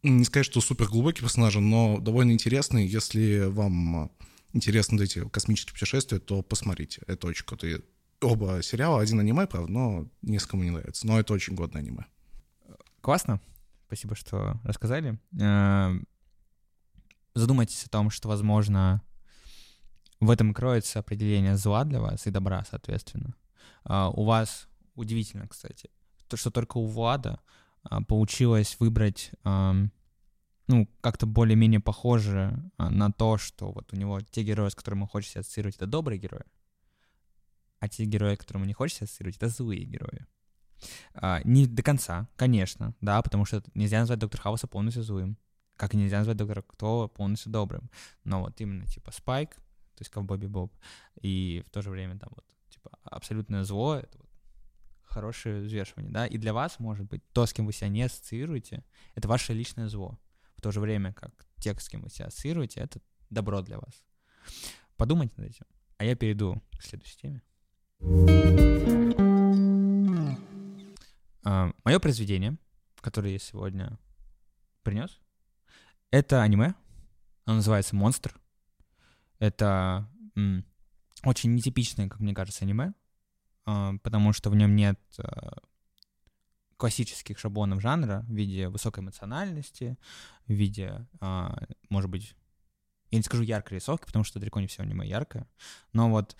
не 0.02 0.24
сказать, 0.24 0.46
что 0.46 0.60
супер 0.60 0.88
глубокий 0.88 1.22
персонаж, 1.22 1.54
но 1.56 1.98
довольно 1.98 2.32
интересный. 2.32 2.86
Если 2.86 3.46
вам 3.46 4.10
интересны 4.52 5.02
эти 5.02 5.28
космические 5.28 5.72
путешествия, 5.72 6.20
то 6.20 6.42
посмотрите. 6.42 7.02
Это 7.06 7.26
очень 7.26 7.44
крутые 7.44 7.82
оба 8.20 8.62
сериала. 8.62 9.00
Один 9.00 9.18
аниме, 9.18 9.46
правда, 9.46 9.70
но 9.70 10.08
несколько 10.22 10.56
не 10.58 10.70
нравится. 10.70 11.06
Но 11.06 11.18
это 11.18 11.32
очень 11.32 11.54
годное 11.54 11.82
аниме. 11.82 12.06
Классно. 13.00 13.40
Спасибо, 13.86 14.14
что 14.14 14.60
рассказали. 14.64 15.18
Э, 15.40 15.98
Задумайтесь 17.36 17.84
о 17.84 17.90
том, 17.90 18.08
что, 18.08 18.28
возможно, 18.28 19.02
в 20.20 20.30
этом 20.30 20.54
кроется 20.54 20.98
определение 20.98 21.56
зла 21.56 21.84
для 21.84 22.00
вас 22.00 22.26
и 22.26 22.30
добра, 22.30 22.64
соответственно. 22.68 23.34
А, 23.84 24.10
У 24.10 24.24
вас 24.24 24.68
удивительно, 24.94 25.46
кстати, 25.46 25.90
то, 26.28 26.36
что 26.36 26.50
только 26.50 26.78
у 26.78 26.86
Влада 26.86 27.40
а, 27.82 28.02
получилось 28.02 28.76
выбрать, 28.80 29.30
ну, 30.68 30.88
как-то 31.00 31.26
более-менее 31.26 31.78
похоже 31.78 32.58
а, 32.76 32.90
на 32.90 33.12
то, 33.12 33.38
что 33.38 33.70
вот 33.70 33.92
у 33.92 33.96
него 33.96 34.20
те 34.20 34.42
герои, 34.42 34.68
с 34.68 34.74
которыми 34.74 35.02
он 35.02 35.08
хочет 35.08 35.36
ассоциировать, 35.36 35.76
это 35.76 35.86
добрые 35.86 36.18
герои, 36.18 36.44
а 37.78 37.88
те 37.88 38.04
герои, 38.04 38.34
с 38.34 38.38
которыми 38.38 38.62
он 38.62 38.68
не 38.68 38.74
хочет 38.74 38.96
себя 38.96 39.04
ассоциировать, 39.04 39.36
это 39.36 39.48
злые 39.48 39.84
герои. 39.84 40.26
Не 41.44 41.66
до 41.66 41.82
конца, 41.82 42.28
конечно, 42.36 42.94
да, 43.00 43.22
потому 43.22 43.44
что 43.44 43.62
нельзя 43.74 44.00
назвать 44.00 44.18
Доктора 44.18 44.42
Хауса 44.42 44.66
полностью 44.66 45.02
злым, 45.02 45.38
как 45.76 45.94
и 45.94 45.96
нельзя 45.96 46.18
назвать 46.18 46.36
Доктора 46.36 46.62
Кто 46.62 47.08
полностью 47.08 47.52
добрым. 47.52 47.90
Но 48.24 48.40
вот 48.40 48.60
именно 48.60 48.86
типа 48.86 49.12
Спайк, 49.12 49.56
то 49.96 50.02
есть 50.02 50.10
Ковбой 50.10 50.38
Боб, 50.38 50.72
и 51.20 51.64
в 51.66 51.70
то 51.70 51.82
же 51.82 51.90
время 51.90 52.18
там 52.18 52.30
вот 52.34 52.44
типа 52.68 52.90
абсолютное 53.02 53.64
зло, 53.64 53.96
это 53.96 54.18
вот 54.18 54.30
хорошее 55.02 55.62
взвешивание, 55.62 56.12
да, 56.12 56.26
и 56.26 56.36
для 56.38 56.52
вас, 56.52 56.78
может 56.78 57.06
быть, 57.06 57.22
то, 57.32 57.46
с 57.46 57.52
кем 57.52 57.66
вы 57.66 57.72
себя 57.72 57.88
не 57.88 58.02
ассоциируете, 58.02 58.84
это 59.14 59.26
ваше 59.26 59.54
личное 59.54 59.88
зло, 59.88 60.18
в 60.56 60.60
то 60.60 60.70
же 60.70 60.80
время 60.80 61.12
как 61.14 61.32
те, 61.56 61.74
с 61.74 61.88
кем 61.88 62.02
вы 62.02 62.10
себя 62.10 62.26
ассоциируете, 62.26 62.80
это 62.80 63.00
добро 63.30 63.62
для 63.62 63.78
вас. 63.78 64.04
Подумайте 64.96 65.34
над 65.36 65.50
этим. 65.50 65.66
А 65.98 66.04
я 66.04 66.14
перейду 66.14 66.62
к 66.78 66.82
следующей 66.82 67.16
теме. 67.18 67.42
Мое 71.84 71.98
произведение, 71.98 72.58
которое 73.00 73.32
я 73.32 73.38
сегодня 73.38 73.98
принес, 74.82 75.18
это 76.10 76.42
аниме. 76.42 76.74
Оно 77.44 77.56
называется 77.56 77.96
«Монстр». 77.96 78.38
Это 79.38 80.08
очень 81.24 81.54
нетипичное, 81.54 82.08
как 82.08 82.20
мне 82.20 82.34
кажется, 82.34 82.64
аниме, 82.64 82.92
а, 83.64 83.94
потому 84.02 84.32
что 84.32 84.50
в 84.50 84.56
нем 84.56 84.76
нет 84.76 85.00
а, 85.18 85.58
классических 86.76 87.38
шаблонов 87.38 87.80
жанра 87.80 88.24
в 88.28 88.32
виде 88.32 88.68
высокой 88.68 89.00
эмоциональности, 89.02 89.98
в 90.46 90.52
виде, 90.52 91.06
а, 91.20 91.56
может 91.88 92.10
быть, 92.10 92.36
я 93.10 93.18
не 93.18 93.24
скажу 93.24 93.42
яркой 93.42 93.78
рисовки, 93.78 94.06
потому 94.06 94.24
что 94.24 94.38
далеко 94.38 94.60
не 94.60 94.66
все 94.66 94.82
аниме 94.82 95.06
яркое, 95.06 95.48
но 95.92 96.10
вот 96.10 96.36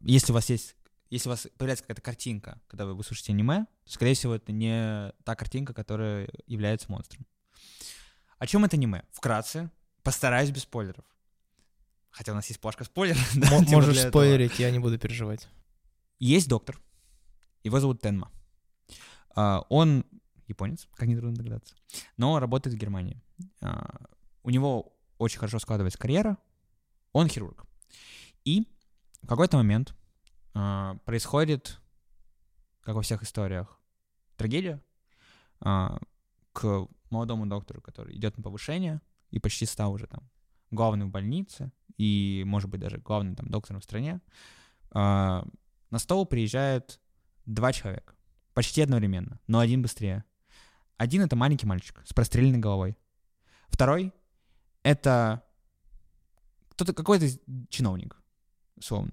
если 0.00 0.32
у 0.32 0.34
вас 0.34 0.48
есть 0.48 0.76
если 1.10 1.28
у 1.28 1.32
вас 1.32 1.48
появляется 1.58 1.82
какая-то 1.82 2.02
картинка, 2.02 2.60
когда 2.68 2.86
вы 2.86 3.02
слушаете 3.02 3.32
аниме, 3.32 3.66
то, 3.84 3.92
скорее 3.92 4.14
всего, 4.14 4.36
это 4.36 4.52
не 4.52 5.12
та 5.24 5.34
картинка, 5.34 5.74
которая 5.74 6.28
является 6.46 6.90
монстром. 6.90 7.26
О 8.38 8.46
чем 8.46 8.64
это 8.64 8.76
аниме? 8.76 9.02
Вкратце, 9.10 9.70
постараюсь 10.04 10.50
без 10.50 10.62
спойлеров. 10.62 11.04
Хотя 12.10 12.32
у 12.32 12.34
нас 12.34 12.46
есть 12.48 12.60
плашка 12.60 12.84
спойлеров. 12.84 13.20
да, 13.36 13.56
М- 13.56 13.64
Можешь 13.68 13.92
для 13.94 14.02
этого. 14.02 14.10
спойлерить, 14.22 14.58
я 14.58 14.70
не 14.70 14.78
буду 14.78 14.98
переживать. 14.98 15.48
Есть 16.18 16.48
доктор. 16.48 16.80
Его 17.62 17.78
зовут 17.80 18.00
Тенма. 18.00 18.30
А, 19.34 19.60
Он 19.68 20.04
японец, 20.46 20.88
как 20.94 21.08
нетрудно 21.08 21.36
догадаться, 21.36 21.74
но 22.16 22.38
работает 22.40 22.74
в 22.74 22.78
Германии. 22.78 23.22
А, 23.60 24.00
У 24.42 24.50
него 24.50 24.92
очень 25.18 25.38
хорошо 25.38 25.58
складывается 25.58 25.98
карьера. 25.98 26.36
Он 27.12 27.28
хирург. 27.28 27.64
И 28.44 28.66
в 29.22 29.26
какой-то 29.26 29.56
момент 29.58 29.94
а, 30.54 30.96
происходит, 31.04 31.78
как 32.82 32.94
во 32.96 33.02
всех 33.02 33.22
историях, 33.22 33.78
трагедия 34.36 34.82
к 36.52 36.88
молодому 37.10 37.46
доктору, 37.46 37.80
который 37.82 38.16
идет 38.16 38.36
на 38.36 38.42
повышение 38.42 39.00
и 39.30 39.38
почти 39.38 39.66
стал 39.66 39.92
уже 39.92 40.06
там 40.06 40.28
главным 40.70 41.08
в 41.08 41.12
больнице 41.12 41.72
и, 41.96 42.42
может 42.46 42.70
быть, 42.70 42.80
даже 42.80 42.98
главным 42.98 43.36
там 43.36 43.48
доктором 43.48 43.80
в 43.80 43.84
стране. 43.84 44.20
А, 44.90 45.46
на 45.90 45.98
стол 45.98 46.26
приезжает 46.26 47.00
два 47.46 47.72
человека. 47.72 48.14
Почти 48.54 48.82
одновременно, 48.82 49.40
но 49.46 49.58
один 49.58 49.82
быстрее. 49.82 50.24
Один— 50.96 51.22
это 51.22 51.36
маленький 51.36 51.66
мальчик 51.66 52.02
с 52.04 52.12
простреленной 52.12 52.58
головой. 52.58 52.96
Второй— 53.68 54.12
это 54.82 55.44
кто-то, 56.70 56.94
какой-то 56.94 57.26
чиновник, 57.68 58.16
условно. 58.76 59.12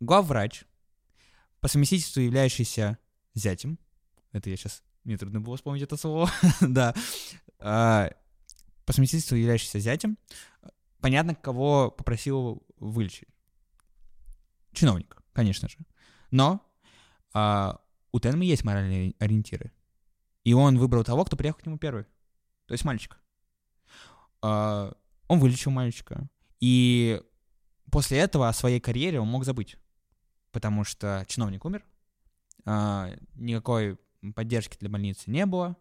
Главврач, 0.00 0.64
по 1.60 1.68
совместительству 1.68 2.20
являющийся 2.20 2.98
зятем, 3.34 3.78
это 4.32 4.50
я 4.50 4.56
сейчас, 4.56 4.82
мне 5.04 5.16
трудно 5.16 5.40
было 5.40 5.56
вспомнить 5.56 5.82
это 5.82 5.96
слово, 5.96 6.30
да, 6.60 6.94
А, 7.58 8.10
по 8.88 8.94
совместительству 8.94 9.36
являющийся 9.36 9.80
зятем, 9.80 10.16
понятно, 11.02 11.34
кого 11.34 11.90
попросил 11.90 12.62
вылечить. 12.78 13.28
Чиновник, 14.72 15.22
конечно 15.34 15.68
же. 15.68 15.76
Но 16.30 16.66
а, 17.34 17.82
у 18.12 18.18
Тенма 18.18 18.44
есть 18.44 18.64
моральные 18.64 19.14
ориентиры. 19.18 19.72
И 20.42 20.54
он 20.54 20.78
выбрал 20.78 21.04
того, 21.04 21.26
кто 21.26 21.36
приехал 21.36 21.60
к 21.60 21.66
нему 21.66 21.76
первый. 21.76 22.04
То 22.64 22.72
есть 22.72 22.86
мальчика. 22.86 23.18
А, 24.40 24.96
он 25.26 25.38
вылечил 25.38 25.70
мальчика. 25.70 26.26
И 26.58 27.20
после 27.92 28.16
этого 28.16 28.48
о 28.48 28.54
своей 28.54 28.80
карьере 28.80 29.20
он 29.20 29.28
мог 29.28 29.44
забыть. 29.44 29.76
Потому 30.50 30.84
что 30.84 31.26
чиновник 31.28 31.66
умер. 31.66 31.84
а, 32.64 33.10
никакой 33.34 33.98
поддержки 34.34 34.78
для 34.80 34.88
больницы 34.88 35.30
не 35.30 35.44
было. 35.44 35.76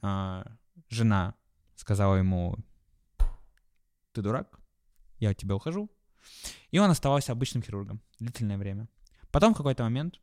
а, 0.00 0.46
жена 0.88 1.34
сказала 1.76 2.16
ему, 2.16 2.56
ты 4.12 4.22
дурак, 4.22 4.58
я 5.18 5.30
от 5.30 5.36
тебя 5.36 5.54
ухожу. 5.54 5.90
И 6.70 6.78
он 6.78 6.90
оставался 6.90 7.32
обычным 7.32 7.62
хирургом 7.62 8.02
длительное 8.18 8.58
время. 8.58 8.88
Потом 9.30 9.54
в 9.54 9.56
какой-то 9.56 9.84
момент, 9.84 10.20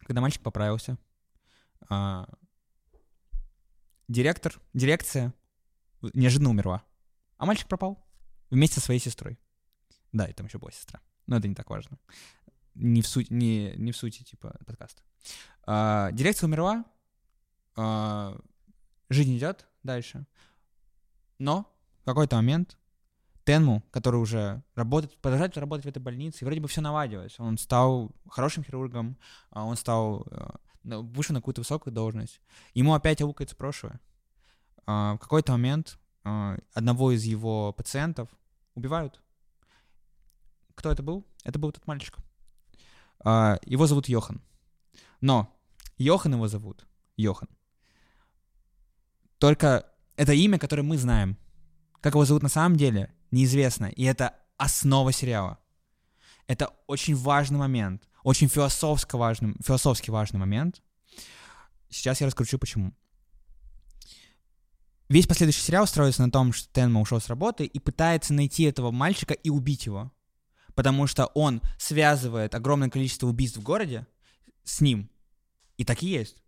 когда 0.00 0.20
мальчик 0.20 0.42
поправился, 0.42 0.98
а, 1.88 2.28
директор, 4.08 4.60
дирекция 4.74 5.32
неожиданно 6.12 6.50
умерла. 6.50 6.84
А 7.38 7.46
мальчик 7.46 7.68
пропал 7.68 8.06
вместе 8.50 8.76
со 8.76 8.86
своей 8.86 9.00
сестрой. 9.00 9.38
Да, 10.12 10.26
и 10.26 10.32
там 10.32 10.46
еще 10.46 10.58
была 10.58 10.70
сестра. 10.70 11.00
Но 11.26 11.36
это 11.36 11.48
не 11.48 11.54
так 11.54 11.70
важно. 11.70 11.98
Не 12.74 13.02
в, 13.02 13.06
суть, 13.06 13.30
не, 13.30 13.72
не 13.76 13.92
в 13.92 13.96
сути, 13.96 14.22
типа, 14.22 14.58
подкаста. 14.66 15.02
А, 15.66 16.10
дирекция 16.12 16.46
умерла, 16.46 16.84
а, 17.76 18.38
жизнь 19.08 19.36
идет 19.36 19.66
дальше. 19.82 20.26
Но 21.38 21.70
в 22.02 22.04
какой-то 22.04 22.36
момент 22.36 22.76
Тенму, 23.44 23.82
который 23.90 24.16
уже 24.16 24.62
работает, 24.74 25.16
продолжает 25.20 25.56
работать 25.58 25.84
в 25.84 25.88
этой 25.88 25.98
больнице, 26.00 26.38
и 26.40 26.44
вроде 26.44 26.60
бы 26.60 26.68
все 26.68 26.80
наладилось. 26.80 27.38
Он 27.38 27.58
стал 27.58 28.10
хорошим 28.28 28.64
хирургом, 28.64 29.18
а 29.50 29.64
он 29.64 29.76
стал, 29.76 30.26
э, 30.30 30.96
вышел 30.96 31.34
на 31.34 31.40
какую-то 31.40 31.60
высокую 31.60 31.92
должность. 31.92 32.40
Ему 32.72 32.94
опять 32.94 33.20
аукается 33.20 33.56
прошлое. 33.56 34.00
А, 34.86 35.14
В 35.14 35.18
какой-то 35.18 35.52
момент 35.52 35.98
а, 36.24 36.56
одного 36.72 37.12
из 37.12 37.24
его 37.24 37.72
пациентов 37.72 38.28
убивают. 38.74 39.20
Кто 40.74 40.90
это 40.90 41.02
был? 41.02 41.26
Это 41.44 41.58
был 41.58 41.70
тот 41.70 41.86
мальчик. 41.86 42.16
Его 43.24 43.86
зовут 43.86 44.08
Йохан. 44.08 44.42
Но 45.20 45.48
Йохан 45.96 46.34
его 46.34 46.48
зовут. 46.48 46.84
Йохан. 47.16 47.48
Только 49.38 49.86
это 50.16 50.32
имя, 50.32 50.58
которое 50.58 50.82
мы 50.82 50.98
знаем. 50.98 51.38
Как 52.00 52.14
его 52.14 52.24
зовут 52.24 52.42
на 52.42 52.48
самом 52.48 52.76
деле, 52.76 53.12
неизвестно. 53.30 53.86
И 53.86 54.04
это 54.04 54.34
основа 54.56 55.12
сериала. 55.12 55.58
Это 56.46 56.70
очень 56.86 57.14
важный 57.14 57.58
момент. 57.58 58.08
Очень 58.22 58.48
философски 58.48 59.16
важный, 59.16 59.54
философски 59.64 60.10
важный 60.10 60.38
момент. 60.38 60.82
Сейчас 61.88 62.20
я 62.20 62.26
раскручу, 62.26 62.58
почему. 62.58 62.92
Весь 65.08 65.26
последующий 65.26 65.62
сериал 65.62 65.86
строится 65.86 66.22
на 66.22 66.30
том, 66.30 66.52
что 66.52 66.72
Тенма 66.72 67.00
ушел 67.00 67.20
с 67.20 67.28
работы 67.28 67.64
и 67.64 67.78
пытается 67.78 68.32
найти 68.32 68.64
этого 68.64 68.90
мальчика 68.90 69.34
и 69.34 69.50
убить 69.50 69.86
его. 69.86 70.12
Потому 70.74 71.06
что 71.06 71.26
он 71.26 71.62
связывает 71.78 72.54
огромное 72.54 72.90
количество 72.90 73.26
убийств 73.26 73.58
в 73.58 73.62
городе 73.62 74.06
с 74.64 74.80
ним. 74.80 75.10
И 75.76 75.84
так 75.84 76.02
и 76.02 76.06
есть. 76.06 76.42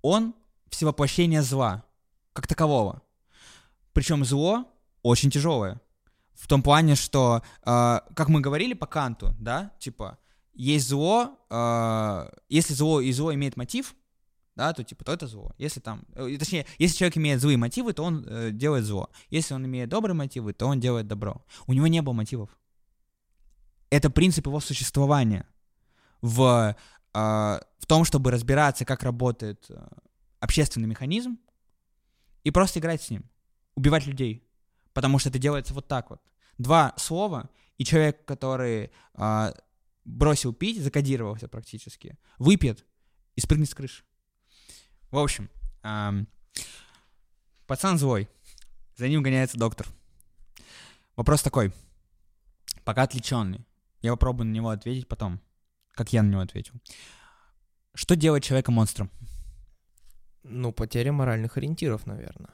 Он 0.00 0.34
всевоплощение 0.68 1.42
зла, 1.42 1.84
как 2.32 2.46
такового. 2.46 3.02
Причем 3.92 4.24
зло 4.24 4.64
очень 5.02 5.30
тяжелое. 5.30 5.80
В 6.34 6.46
том 6.46 6.62
плане, 6.62 6.94
что, 6.94 7.42
э, 7.64 8.00
как 8.14 8.28
мы 8.28 8.40
говорили 8.40 8.74
по 8.74 8.86
Канту, 8.86 9.34
да, 9.38 9.72
типа, 9.78 10.18
есть 10.54 10.88
зло, 10.88 11.38
э, 11.50 12.30
если 12.48 12.74
зло 12.74 13.00
и 13.00 13.12
зло 13.12 13.32
имеет 13.34 13.56
мотив, 13.56 13.94
да, 14.54 14.72
то 14.72 14.84
типа, 14.84 15.04
то 15.04 15.12
это 15.12 15.26
зло. 15.26 15.54
Если 15.58 15.80
там, 15.80 16.04
э, 16.14 16.36
точнее, 16.38 16.66
если 16.78 16.96
человек 16.96 17.16
имеет 17.16 17.40
злые 17.40 17.56
мотивы, 17.56 17.92
то 17.92 18.02
он 18.02 18.26
э, 18.26 18.50
делает 18.50 18.84
зло. 18.84 19.10
Если 19.30 19.54
он 19.54 19.64
имеет 19.66 19.88
добрые 19.88 20.14
мотивы, 20.14 20.52
то 20.52 20.66
он 20.66 20.80
делает 20.80 21.06
добро. 21.06 21.44
У 21.66 21.72
него 21.72 21.86
не 21.86 22.02
было 22.02 22.12
мотивов. 22.12 22.50
Это 23.90 24.10
принцип 24.10 24.46
его 24.46 24.60
существования 24.60 25.46
в, 26.20 26.76
э, 27.14 27.18
в 27.18 27.86
том, 27.86 28.04
чтобы 28.04 28.30
разбираться, 28.30 28.84
как 28.84 29.02
работает 29.02 29.66
э, 29.70 29.86
общественный 30.40 30.88
механизм, 30.88 31.38
и 32.44 32.50
просто 32.50 32.80
играть 32.80 33.02
с 33.02 33.10
ним, 33.10 33.28
убивать 33.74 34.06
людей. 34.06 34.48
Потому 34.92 35.18
что 35.18 35.28
это 35.28 35.38
делается 35.38 35.74
вот 35.74 35.88
так 35.88 36.10
вот. 36.10 36.20
Два 36.58 36.94
слова, 36.96 37.50
и 37.78 37.84
человек, 37.84 38.24
который 38.24 38.90
а, 39.14 39.54
бросил 40.04 40.52
пить, 40.52 40.82
закодировался 40.82 41.48
практически, 41.48 42.18
выпьет 42.38 42.84
и 43.36 43.40
спрыгнет 43.40 43.70
с 43.70 43.74
крыши. 43.74 44.04
В 45.10 45.18
общем, 45.18 45.50
ам, 45.82 46.28
пацан 47.66 47.98
злой, 47.98 48.28
за 48.96 49.08
ним 49.08 49.22
гоняется 49.22 49.58
доктор. 49.58 49.86
Вопрос 51.16 51.42
такой, 51.42 51.72
пока 52.84 53.02
отвлеченный. 53.02 53.66
Я 54.00 54.12
попробую 54.12 54.46
на 54.46 54.52
него 54.52 54.70
ответить 54.70 55.08
потом, 55.08 55.40
как 55.92 56.12
я 56.12 56.22
на 56.22 56.30
него 56.30 56.40
ответил. 56.40 56.74
Что 57.94 58.16
делать 58.16 58.44
человека-монстром? 58.44 59.10
Ну, 60.44 60.72
потеря 60.72 61.12
моральных 61.12 61.56
ориентиров, 61.56 62.06
наверное. 62.06 62.50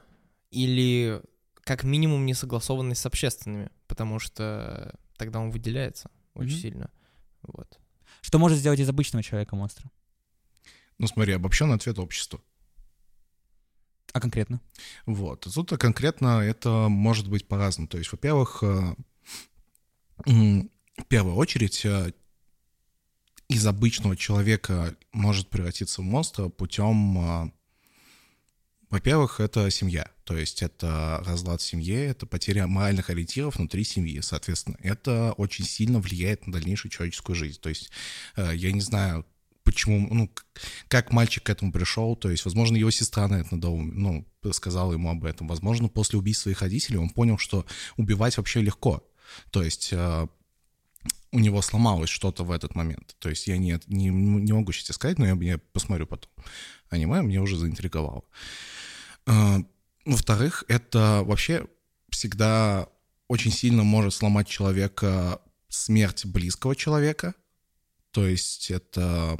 Или 0.50 1.22
как 1.62 1.84
минимум 1.84 2.26
несогласованность 2.26 3.00
с 3.00 3.06
общественными, 3.06 3.70
потому 3.86 4.18
что 4.18 4.94
тогда 5.16 5.40
он 5.40 5.50
выделяется 5.50 6.10
очень 6.34 6.52
Мгм. 6.52 6.60
сильно. 6.60 6.90
Вот. 7.42 7.78
Что 8.20 8.38
может 8.38 8.58
сделать 8.58 8.80
из 8.80 8.88
обычного 8.88 9.22
человека-монстра? 9.22 9.90
Ну 10.98 11.06
смотри, 11.06 11.32
обобщенный 11.32 11.76
ответ 11.76 11.98
общества. 11.98 12.40
А 14.12 14.20
конкретно? 14.20 14.60
Вот. 15.06 15.40
Тут 15.52 15.70
конкретно 15.78 16.40
это 16.40 16.88
может 16.88 17.28
быть 17.28 17.46
по-разному. 17.46 17.88
То 17.88 17.98
есть, 17.98 18.10
во-первых, 18.10 18.62
э, 18.62 18.94
в 20.24 21.04
первую 21.08 21.36
очередь, 21.36 21.84
э, 21.84 22.12
из 23.48 23.66
обычного 23.66 24.16
человека 24.16 24.94
может 25.12 25.48
превратиться 25.48 26.00
в 26.02 26.04
монстра 26.04 26.48
путем, 26.48 27.18
а, 27.18 27.50
во-первых, 28.90 29.40
это 29.40 29.70
семья, 29.70 30.10
то 30.24 30.36
есть 30.36 30.62
это 30.62 31.22
разлад 31.26 31.60
в 31.60 31.64
семье, 31.64 32.06
это 32.06 32.26
потеря 32.26 32.66
моральных 32.66 33.10
ориентиров 33.10 33.56
внутри 33.56 33.84
семьи, 33.84 34.20
соответственно, 34.20 34.76
это 34.80 35.34
очень 35.36 35.64
сильно 35.64 36.00
влияет 36.00 36.46
на 36.46 36.52
дальнейшую 36.54 36.90
человеческую 36.90 37.36
жизнь. 37.36 37.60
То 37.60 37.68
есть 37.68 37.90
э, 38.36 38.52
я 38.54 38.72
не 38.72 38.80
знаю, 38.80 39.26
почему, 39.62 40.08
ну, 40.10 40.30
как 40.88 41.12
мальчик 41.12 41.42
к 41.42 41.50
этому 41.50 41.70
пришел, 41.70 42.16
то 42.16 42.30
есть, 42.30 42.46
возможно, 42.46 42.76
его 42.76 42.90
сестра 42.90 43.28
на 43.28 43.40
это 43.40 43.56
надо, 43.56 43.68
ну, 43.68 44.26
сказала 44.52 44.94
ему 44.94 45.10
об 45.10 45.24
этом, 45.24 45.48
возможно, 45.48 45.88
после 45.88 46.18
убийства 46.18 46.44
своих 46.44 46.62
родителей 46.62 46.96
он 46.96 47.10
понял, 47.10 47.36
что 47.36 47.66
убивать 47.98 48.38
вообще 48.38 48.62
легко, 48.62 49.06
то 49.50 49.62
есть 49.62 49.90
э, 49.92 50.26
у 51.32 51.38
него 51.38 51.60
сломалось 51.60 52.08
что-то 52.08 52.44
в 52.44 52.50
этот 52.50 52.74
момент, 52.74 53.16
то 53.18 53.28
есть 53.28 53.46
я 53.46 53.58
не, 53.58 53.78
не, 53.86 54.08
не 54.08 54.52
могу 54.54 54.72
сейчас 54.72 54.96
сказать, 54.96 55.18
но 55.18 55.26
я, 55.26 55.34
я 55.34 55.58
посмотрю 55.58 56.06
потом. 56.06 56.30
Аниме 56.88 57.20
меня 57.20 57.42
уже 57.42 57.58
заинтриговало. 57.58 58.24
Э, 59.28 59.58
Во-вторых, 60.04 60.64
это 60.68 61.22
вообще 61.24 61.66
всегда 62.08 62.88
очень 63.28 63.52
сильно 63.52 63.84
может 63.84 64.14
сломать 64.14 64.48
человека 64.48 65.40
смерть 65.68 66.24
близкого 66.24 66.74
человека, 66.74 67.34
то 68.10 68.26
есть 68.26 68.70
это 68.70 69.38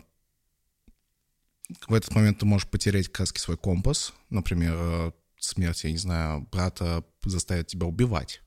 в 1.86 1.94
этот 1.94 2.14
момент 2.14 2.38
ты 2.38 2.46
можешь 2.46 2.68
потерять 2.68 3.10
раз 3.18 3.30
свой 3.30 3.56
компас. 3.56 4.12
Например, 4.30 4.74
э, 4.76 5.12
смерть, 5.38 5.84
я 5.84 5.90
не 5.90 5.98
знаю, 5.98 6.46
брата 6.50 7.04
заставит 7.22 7.68
тебя 7.68 7.86
убивать. 7.86 8.42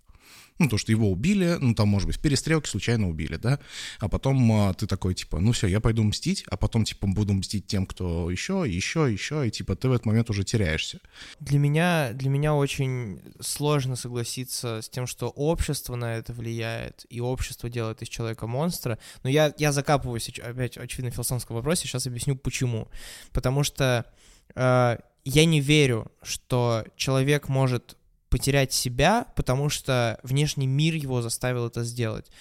Ну, 0.62 0.70
то, 0.70 0.78
что 0.78 0.92
его 0.92 1.10
убили, 1.10 1.58
ну, 1.60 1.74
там, 1.74 1.88
может 1.88 2.06
быть, 2.06 2.18
в 2.18 2.22
перестрелке 2.22 2.70
случайно 2.70 3.10
убили, 3.10 3.38
да, 3.38 3.60
а 4.00 4.08
потом 4.08 4.52
а, 4.52 4.74
ты 4.76 4.86
такой, 4.86 5.16
типа, 5.16 5.40
ну, 5.40 5.54
все, 5.54 5.66
я 5.66 5.80
пойду 5.80 6.04
мстить, 6.04 6.44
а 6.52 6.56
потом, 6.56 6.84
типа, 6.84 7.08
буду 7.08 7.34
мстить 7.34 7.66
тем, 7.66 7.88
кто 7.88 8.30
еще, 8.30 8.64
еще, 8.68 9.12
еще, 9.12 9.48
и, 9.48 9.50
типа, 9.50 9.76
ты 9.76 9.90
в 9.90 9.92
этот 9.92 10.06
момент 10.06 10.30
уже 10.30 10.44
теряешься. 10.44 11.00
Для 11.40 11.58
меня, 11.58 12.12
для 12.14 12.30
меня 12.30 12.54
очень 12.54 13.22
сложно 13.40 13.96
согласиться 13.96 14.82
с 14.84 14.90
тем, 14.90 15.08
что 15.08 15.30
общество 15.30 15.96
на 15.96 16.18
это 16.18 16.32
влияет, 16.32 17.08
и 17.10 17.20
общество 17.22 17.68
делает 17.68 18.04
из 18.04 18.10
человека 18.10 18.46
монстра. 18.46 19.00
Но 19.24 19.32
я, 19.32 19.56
я 19.58 19.72
закапываюсь 19.72 20.30
опять, 20.30 20.78
очевидно, 20.78 21.10
в 21.10 21.16
философском 21.16 21.56
вопросе, 21.56 21.88
сейчас 21.88 22.06
объясню 22.06 22.36
почему. 22.36 22.88
Потому 23.32 23.64
что 23.64 24.06
э, 24.54 24.98
я 25.26 25.46
не 25.46 25.60
верю, 25.60 26.12
что 26.22 26.86
человек 26.96 27.50
может 27.50 27.98
потерять 28.32 28.72
себя, 28.72 29.28
потому 29.36 29.70
что 29.70 30.18
внешний 30.24 30.66
мир 30.66 30.96
его 30.96 31.22
заставил 31.22 31.68
это 31.68 31.84
сделать. 31.84 32.32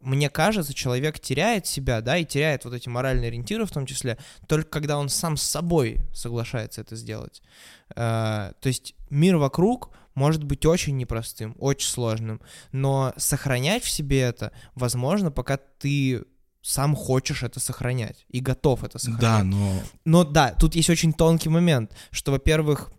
Мне 0.00 0.30
кажется, 0.30 0.72
человек 0.72 1.20
теряет 1.20 1.66
себя, 1.66 2.00
да, 2.00 2.16
и 2.16 2.24
теряет 2.24 2.64
вот 2.64 2.74
эти 2.74 2.88
моральные 2.88 3.28
ориентиры 3.28 3.66
в 3.66 3.70
том 3.70 3.86
числе, 3.86 4.18
только 4.48 4.70
когда 4.70 4.98
он 4.98 5.08
сам 5.08 5.36
с 5.36 5.42
собой 5.42 6.00
соглашается 6.14 6.80
это 6.80 6.96
сделать. 6.96 7.42
Э, 7.90 8.52
то 8.60 8.66
есть 8.66 8.94
мир 9.10 9.36
вокруг 9.36 9.90
может 10.14 10.42
быть 10.42 10.64
очень 10.64 10.96
непростым, 10.96 11.54
очень 11.58 11.88
сложным, 11.88 12.40
но 12.72 13.12
сохранять 13.18 13.84
в 13.84 13.90
себе 13.90 14.20
это 14.20 14.52
возможно, 14.74 15.30
пока 15.30 15.58
ты 15.58 16.24
сам 16.62 16.96
хочешь 16.96 17.42
это 17.42 17.60
сохранять 17.60 18.24
и 18.28 18.40
готов 18.40 18.84
это 18.84 18.98
сохранять. 18.98 19.20
Да, 19.20 19.44
но 19.44 19.82
Но 20.04 20.24
да, 20.24 20.54
тут 20.58 20.74
есть 20.74 20.88
очень 20.88 21.12
тонкий 21.12 21.50
момент, 21.50 21.94
что, 22.10 22.32
во-первых, 22.32 22.90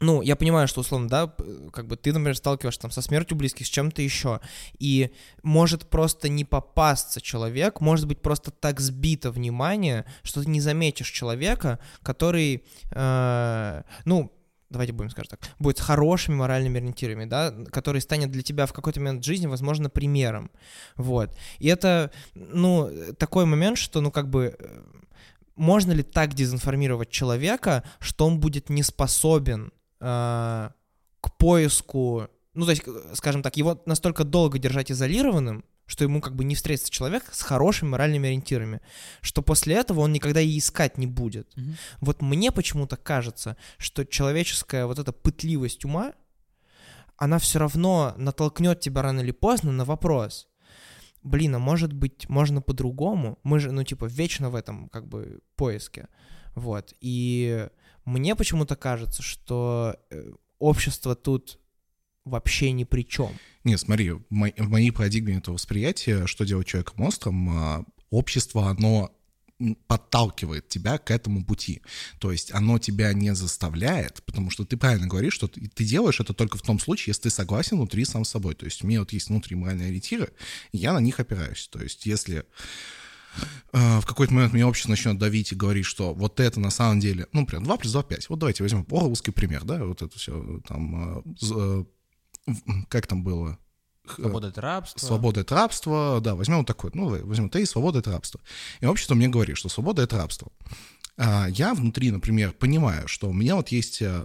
ну, 0.00 0.22
я 0.22 0.36
понимаю, 0.36 0.68
что, 0.68 0.80
условно, 0.80 1.08
да, 1.08 1.34
как 1.72 1.86
бы 1.86 1.96
ты, 1.96 2.12
например, 2.12 2.36
сталкиваешься 2.36 2.82
там 2.82 2.90
со 2.90 3.02
смертью 3.02 3.36
близких, 3.36 3.66
с 3.66 3.70
чем-то 3.70 4.02
еще, 4.02 4.40
и 4.78 5.12
может 5.42 5.88
просто 5.88 6.28
не 6.28 6.44
попасться 6.44 7.20
человек, 7.20 7.80
может 7.80 8.06
быть 8.06 8.20
просто 8.20 8.50
так 8.50 8.80
сбито 8.80 9.30
внимание, 9.30 10.04
что 10.22 10.42
ты 10.42 10.50
не 10.50 10.60
заметишь 10.60 11.10
человека, 11.10 11.78
который, 12.02 12.64
э, 12.90 13.82
ну, 14.04 14.32
давайте 14.70 14.92
будем 14.92 15.10
скажем 15.10 15.30
так, 15.30 15.40
будет 15.58 15.78
с 15.78 15.80
хорошими 15.80 16.36
моральными 16.36 16.78
ориентирами, 16.78 17.24
да, 17.24 17.52
который 17.70 18.00
станет 18.00 18.30
для 18.30 18.42
тебя 18.42 18.66
в 18.66 18.72
какой-то 18.72 19.00
момент 19.00 19.24
жизни, 19.24 19.46
возможно, 19.46 19.90
примером, 19.90 20.50
вот. 20.96 21.36
И 21.58 21.68
это, 21.68 22.10
ну, 22.34 22.90
такой 23.18 23.46
момент, 23.46 23.78
что, 23.78 24.00
ну, 24.00 24.10
как 24.10 24.28
бы, 24.28 24.56
э, 24.58 24.82
можно 25.56 25.92
ли 25.92 26.02
так 26.02 26.34
дезинформировать 26.34 27.10
человека, 27.10 27.82
что 27.98 28.26
он 28.26 28.38
будет 28.38 28.70
не 28.70 28.82
способен 28.82 29.72
э, 30.00 30.70
к 31.20 31.36
поиску, 31.38 32.28
ну, 32.54 32.64
то 32.64 32.70
есть, 32.70 32.82
скажем 33.14 33.42
так, 33.42 33.56
его 33.56 33.80
настолько 33.86 34.24
долго 34.24 34.58
держать 34.58 34.90
изолированным, 34.90 35.64
что 35.86 36.04
ему 36.04 36.20
как 36.20 36.36
бы 36.36 36.44
не 36.44 36.54
встретится 36.54 36.92
человек 36.92 37.24
с 37.32 37.42
хорошими 37.42 37.88
моральными 37.88 38.28
ориентирами, 38.28 38.80
что 39.22 39.42
после 39.42 39.74
этого 39.74 40.00
он 40.00 40.12
никогда 40.12 40.40
и 40.40 40.58
искать 40.58 40.98
не 40.98 41.06
будет. 41.06 41.56
Мгм. 41.56 41.76
Вот 42.00 42.22
мне 42.22 42.52
почему-то 42.52 42.96
кажется, 42.96 43.56
что 43.78 44.04
человеческая 44.04 44.86
вот 44.86 44.98
эта 44.98 45.12
пытливость 45.12 45.84
ума, 45.84 46.12
она 47.16 47.38
все 47.38 47.58
равно 47.58 48.14
натолкнет 48.16 48.80
тебя 48.80 49.02
рано 49.02 49.20
или 49.20 49.32
поздно 49.32 49.72
на 49.72 49.84
вопрос. 49.84 50.46
Блин, 51.22 51.56
а 51.56 51.58
может 51.58 51.92
быть, 51.92 52.28
можно 52.28 52.62
по-другому? 52.62 53.38
Мы 53.42 53.58
же, 53.58 53.72
ну, 53.72 53.82
типа, 53.82 54.04
вечно 54.04 54.50
в 54.50 54.54
этом, 54.54 54.88
как 54.88 55.08
бы, 55.08 55.40
поиске. 55.56 56.08
Вот. 56.54 56.94
И 57.00 57.68
мне 58.08 58.34
почему-то 58.34 58.74
кажется, 58.74 59.22
что 59.22 59.96
э, 60.10 60.32
общество 60.58 61.14
тут 61.14 61.58
вообще 62.24 62.72
ни 62.72 62.84
при 62.84 63.02
чем. 63.02 63.32
Не, 63.64 63.76
смотри, 63.76 64.12
в, 64.12 64.22
мо- 64.30 64.52
в 64.56 64.68
моей 64.68 64.90
парадигме 64.90 65.36
этого 65.36 65.54
восприятия, 65.54 66.26
что 66.26 66.44
делать 66.44 66.66
человека 66.66 66.92
монстром, 66.96 67.48
а, 67.50 67.84
общество, 68.10 68.68
оно 68.68 69.12
подталкивает 69.88 70.68
тебя 70.68 70.98
к 70.98 71.10
этому 71.10 71.44
пути. 71.44 71.82
То 72.20 72.30
есть 72.30 72.54
оно 72.54 72.78
тебя 72.78 73.12
не 73.12 73.34
заставляет, 73.34 74.22
потому 74.22 74.50
что 74.50 74.64
ты 74.64 74.76
правильно 74.76 75.08
говоришь, 75.08 75.34
что 75.34 75.48
ты, 75.48 75.68
ты 75.68 75.84
делаешь 75.84 76.20
это 76.20 76.32
только 76.32 76.58
в 76.58 76.62
том 76.62 76.78
случае, 76.78 77.10
если 77.10 77.22
ты 77.22 77.30
согласен 77.30 77.76
внутри 77.76 78.04
сам 78.04 78.24
с 78.24 78.30
собой. 78.30 78.54
То 78.54 78.66
есть 78.66 78.84
у 78.84 78.86
меня 78.86 79.00
вот 79.00 79.12
есть 79.12 79.28
внутри 79.28 79.56
моральные 79.56 79.88
ориентиры, 79.88 80.32
и 80.70 80.78
я 80.78 80.92
на 80.92 81.00
них 81.00 81.18
опираюсь. 81.18 81.68
То 81.68 81.82
есть 81.82 82.06
если 82.06 82.44
в 83.72 84.02
какой-то 84.06 84.32
момент 84.32 84.52
меня 84.52 84.66
общество 84.66 84.90
начнет 84.90 85.18
давить 85.18 85.52
и 85.52 85.56
говорить, 85.56 85.84
что 85.84 86.14
вот 86.14 86.40
это 86.40 86.60
на 86.60 86.70
самом 86.70 87.00
деле, 87.00 87.26
ну, 87.32 87.46
прям 87.46 87.64
2 87.64 87.76
плюс 87.76 87.92
2 87.92 88.02
5. 88.02 88.28
Вот 88.30 88.38
давайте 88.38 88.62
возьмем 88.62 88.86
орловский 88.90 89.32
пример, 89.32 89.64
да, 89.64 89.84
вот 89.84 90.02
это 90.02 90.18
все 90.18 90.60
там, 90.66 91.18
э, 91.18 91.84
э, 92.46 92.52
как 92.88 93.06
там 93.06 93.22
было? 93.22 93.58
Свобода 94.14 94.48
это 94.48 94.60
рабство. 94.60 95.06
Свобода— 95.06 95.40
это 95.42 95.54
рабство, 95.54 96.20
да, 96.22 96.34
возьмем 96.34 96.58
вот 96.58 96.66
такой, 96.66 96.90
ну, 96.94 97.08
возьмем 97.26 97.50
ты, 97.50 97.66
свобода— 97.66 97.98
это 98.00 98.10
рабство. 98.10 98.40
И 98.80 98.86
общество 98.86 99.14
мне 99.14 99.28
говорит, 99.28 99.56
что 99.56 99.68
свобода— 99.68 100.02
это 100.04 100.16
рабство. 100.16 100.50
А 101.16 101.48
я 101.48 101.74
внутри, 101.74 102.10
например, 102.10 102.52
понимаю, 102.52 103.08
что 103.08 103.28
у 103.28 103.32
меня 103.32 103.56
вот 103.56 103.68
есть 103.68 104.02
э, 104.02 104.24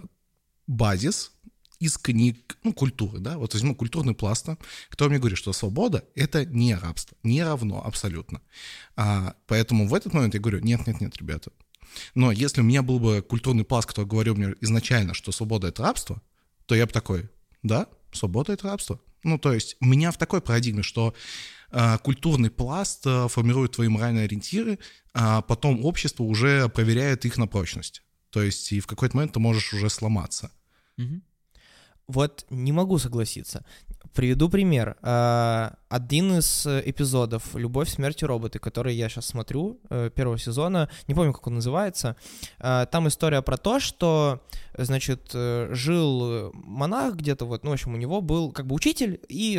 базис 0.66 1.32
из 1.80 1.98
книг, 1.98 2.56
ну, 2.62 2.72
культуры, 2.72 3.18
да, 3.18 3.38
вот 3.38 3.54
возьму 3.54 3.74
культурный 3.74 4.14
пласт, 4.14 4.48
который 4.88 5.10
мне 5.10 5.18
говорит, 5.18 5.38
что 5.38 5.52
свобода— 5.52 6.04
это 6.14 6.44
не 6.44 6.74
рабство, 6.74 7.16
не 7.22 7.42
равно 7.42 7.84
абсолютно. 7.84 8.40
А, 8.96 9.34
поэтому 9.46 9.88
в 9.88 9.94
этот 9.94 10.12
момент 10.12 10.34
я 10.34 10.40
говорю, 10.40 10.60
нет-нет-нет, 10.60 11.16
ребята. 11.16 11.50
Но 12.14 12.32
если 12.32 12.60
у 12.60 12.64
меня 12.64 12.82
был 12.82 12.98
бы 12.98 13.22
культурный 13.22 13.64
пласт, 13.64 13.88
который 13.88 14.06
говорил 14.06 14.34
мне 14.34 14.54
изначально, 14.60 15.14
что 15.14 15.32
свобода— 15.32 15.66
это 15.68 15.82
рабство, 15.82 16.22
то 16.66 16.74
я 16.74 16.86
бы 16.86 16.92
такой, 16.92 17.28
да, 17.62 17.86
свобода— 18.12 18.52
это 18.54 18.68
рабство. 18.68 19.00
Ну, 19.22 19.38
то 19.38 19.52
есть 19.52 19.76
у 19.80 19.86
меня 19.86 20.10
в 20.10 20.18
такой 20.18 20.40
парадигме, 20.40 20.82
что 20.82 21.14
э, 21.70 21.98
культурный 21.98 22.50
пласт 22.50 23.06
э, 23.06 23.28
формирует 23.28 23.72
твои 23.72 23.88
моральные 23.88 24.24
ориентиры, 24.24 24.78
а 25.14 25.40
потом 25.42 25.84
общество 25.84 26.24
уже 26.24 26.68
проверяет 26.68 27.24
их 27.24 27.38
на 27.38 27.46
прочность. 27.46 28.02
То 28.30 28.42
есть 28.42 28.72
и 28.72 28.80
в 28.80 28.86
какой-то 28.86 29.16
момент 29.16 29.32
ты 29.32 29.40
можешь 29.40 29.72
уже 29.72 29.88
сломаться. 29.88 30.50
Мгм. 30.96 31.22
Вот 32.06 32.44
не 32.50 32.72
могу 32.72 32.98
согласиться. 32.98 33.64
Приведу 34.12 34.48
пример. 34.48 34.96
А, 35.02 35.74
Один 35.88 36.38
из 36.38 36.66
э, 36.66 36.82
эпизодов 36.84 37.54
«Любовь, 37.56 37.88
смерть 37.88 38.22
и 38.22 38.26
роботы», 38.26 38.58
который 38.58 38.94
я 38.94 39.08
сейчас 39.08 39.26
смотрю, 39.26 39.80
э, 39.90 40.10
первого 40.14 40.38
сезона, 40.38 40.88
не 41.08 41.14
помню, 41.14 41.32
как 41.32 41.46
он 41.46 41.54
называется, 41.54 42.16
а, 42.60 42.86
там 42.86 43.08
история 43.08 43.42
про 43.42 43.56
то, 43.56 43.80
что, 43.80 44.42
значит, 44.76 45.30
э, 45.34 45.68
жил 45.72 46.52
монах 46.52 47.16
где-то, 47.16 47.44
вот, 47.44 47.64
ну, 47.64 47.70
в 47.70 47.72
общем, 47.72 47.94
у 47.94 47.96
него 47.96 48.20
был 48.20 48.52
как 48.52 48.66
бы 48.66 48.74
учитель 48.76 49.20
и 49.28 49.58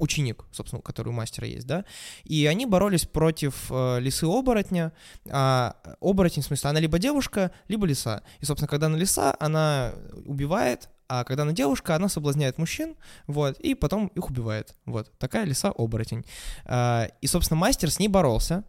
ученик, 0.00 0.44
собственно, 0.50 0.82
который 0.82 1.10
у 1.10 1.12
мастера 1.12 1.46
есть, 1.46 1.66
да, 1.66 1.84
и 2.24 2.46
они 2.46 2.66
боролись 2.66 3.04
против 3.04 3.66
э, 3.70 4.00
лисы-оборотня, 4.00 4.92
а 5.28 5.76
оборотень, 6.00 6.42
в 6.42 6.46
смысле, 6.46 6.70
она 6.70 6.80
либо 6.80 6.98
девушка, 6.98 7.52
либо 7.68 7.86
лиса. 7.86 8.22
И, 8.40 8.44
собственно, 8.44 8.68
когда 8.68 8.86
она 8.86 8.96
лиса, 8.96 9.36
она 9.38 9.92
убивает, 10.24 10.88
а 11.10 11.24
когда 11.24 11.42
она 11.42 11.52
девушка, 11.52 11.96
она 11.96 12.08
соблазняет 12.08 12.56
мужчин, 12.56 12.94
вот, 13.26 13.58
и 13.58 13.74
потом 13.74 14.12
их 14.14 14.30
убивает. 14.30 14.76
Вот, 14.86 15.10
такая 15.18 15.44
лиса-оборотень. 15.44 16.24
А, 16.64 17.08
И, 17.20 17.26
собственно, 17.26 17.58
мастер 17.58 17.90
с 17.90 17.98
ней 17.98 18.06
боролся, 18.06 18.62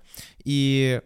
и 0.43 1.01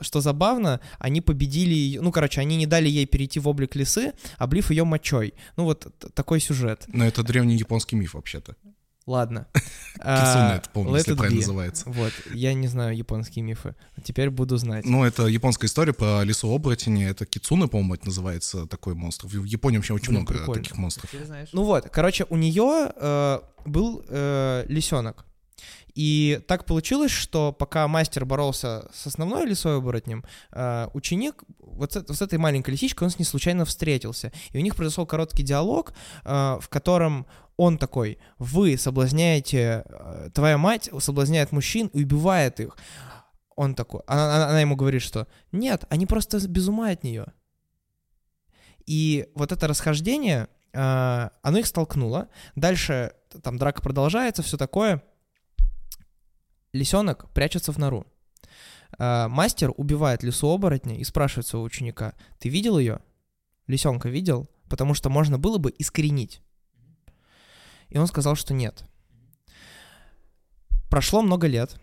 что 0.00 0.20
забавно, 0.20 0.80
они 0.98 1.20
победили 1.20 1.98
ну, 1.98 2.10
короче, 2.10 2.40
они 2.40 2.56
не 2.56 2.66
дали 2.66 2.88
ей 2.88 3.04
перейти 3.04 3.40
в 3.40 3.46
облик 3.46 3.76
лисы, 3.76 4.14
облив 4.38 4.70
ее 4.70 4.84
мочой. 4.84 5.34
Ну, 5.56 5.64
вот 5.64 5.86
такой 6.14 6.40
сюжет. 6.40 6.84
Но 6.88 7.04
это 7.04 7.22
древний 7.22 7.56
японский 7.56 7.96
миф 7.96 8.14
вообще-то. 8.14 8.56
Ладно. 9.06 9.46
Кицуне, 9.54 10.00
А, 10.00 10.56
это, 10.56 10.70
помню, 10.70 10.92
let 10.92 10.98
если 10.98 11.14
правильно 11.14 11.40
называется. 11.40 11.84
Вот, 11.86 12.12
я 12.32 12.54
не 12.54 12.68
знаю 12.68 12.96
японские 12.96 13.44
мифы. 13.44 13.74
Теперь 14.02 14.30
буду 14.30 14.56
знать. 14.56 14.84
Ну, 14.86 15.04
это 15.04 15.26
японская 15.26 15.68
история 15.68 15.92
про 15.92 16.22
лесу 16.24 16.52
оборотени. 16.54 17.06
Это 17.06 17.26
кицуны, 17.26 17.68
по-моему, 17.68 17.94
это 17.94 18.06
называется 18.06 18.66
такой 18.66 18.94
монстр. 18.94 19.26
В 19.26 19.44
Японии 19.44 19.76
вообще 19.78 19.94
очень 19.94 20.08
Блин, 20.08 20.26
много 20.28 20.54
таких 20.54 20.76
монстров. 20.76 21.10
Ну 21.52 21.64
вот, 21.64 21.88
короче, 21.90 22.26
у 22.30 22.36
нее 22.36 22.92
э, 22.96 23.40
был 23.66 24.04
э, 24.08 24.64
лисенок. 24.68 25.26
И 25.94 26.40
так 26.48 26.64
получилось, 26.66 27.12
что 27.12 27.52
пока 27.52 27.86
мастер 27.86 28.24
боролся 28.24 28.90
с 28.92 29.06
основной 29.06 29.46
лисой 29.46 29.76
оборотнем, 29.78 30.24
э, 30.50 30.88
ученик 30.92 31.44
вот 31.58 31.92
с, 31.92 32.14
с 32.14 32.20
этой 32.22 32.38
маленькой 32.38 32.70
лисичкой, 32.70 33.04
он 33.06 33.10
с 33.10 33.18
ней 33.18 33.24
случайно 33.24 33.64
встретился. 33.64 34.32
И 34.50 34.58
у 34.58 34.60
них 34.60 34.74
произошел 34.74 35.06
короткий 35.06 35.44
диалог, 35.44 35.94
э, 36.24 36.58
в 36.60 36.68
котором 36.68 37.26
он 37.56 37.78
такой, 37.78 38.18
вы 38.38 38.76
соблазняете, 38.76 39.84
э, 39.88 40.30
твоя 40.34 40.58
мать 40.58 40.90
соблазняет 40.98 41.52
мужчин 41.52 41.86
и 41.88 42.02
убивает 42.02 42.58
их. 42.58 42.76
Он 43.54 43.76
такой, 43.76 44.02
она, 44.08 44.34
она- 44.34 44.48
она 44.48 44.60
ему 44.60 44.74
говорит, 44.74 45.02
что 45.02 45.28
нет, 45.52 45.84
они 45.88 46.06
просто 46.06 46.44
без 46.48 46.66
ума 46.66 46.90
от 46.90 47.04
нее. 47.04 47.26
И 48.86 49.28
вот 49.34 49.52
это 49.52 49.68
расхождение, 49.68 50.48
а, 50.74 51.30
оно 51.42 51.58
их 51.58 51.66
столкнуло. 51.66 52.28
Дальше 52.56 53.12
там 53.42 53.56
драка 53.56 53.80
продолжается, 53.80 54.42
все 54.42 54.56
такое. 54.56 55.02
Лисенок 56.74 57.30
прячется 57.32 57.72
в 57.72 57.78
нору. 57.78 58.04
А, 58.98 59.28
Мастер 59.28 59.72
убивает 59.76 60.22
лису 60.24 60.48
оборотня 60.50 60.96
и 60.98 61.04
спрашивает 61.04 61.46
своего 61.46 61.64
ученика, 61.64 62.14
ты 62.40 62.48
видел 62.48 62.78
ее? 62.78 62.98
Лисенка 63.68 64.08
видел? 64.08 64.50
Потому 64.68 64.92
что 64.92 65.08
можно 65.08 65.38
было 65.38 65.58
бы 65.58 65.72
искоренить. 65.78 66.42
И 67.90 67.96
он 67.96 68.08
сказал, 68.08 68.34
что 68.34 68.54
нет. 68.54 68.84
Прошло 70.90 71.22
много 71.22 71.46
лет. 71.46 71.80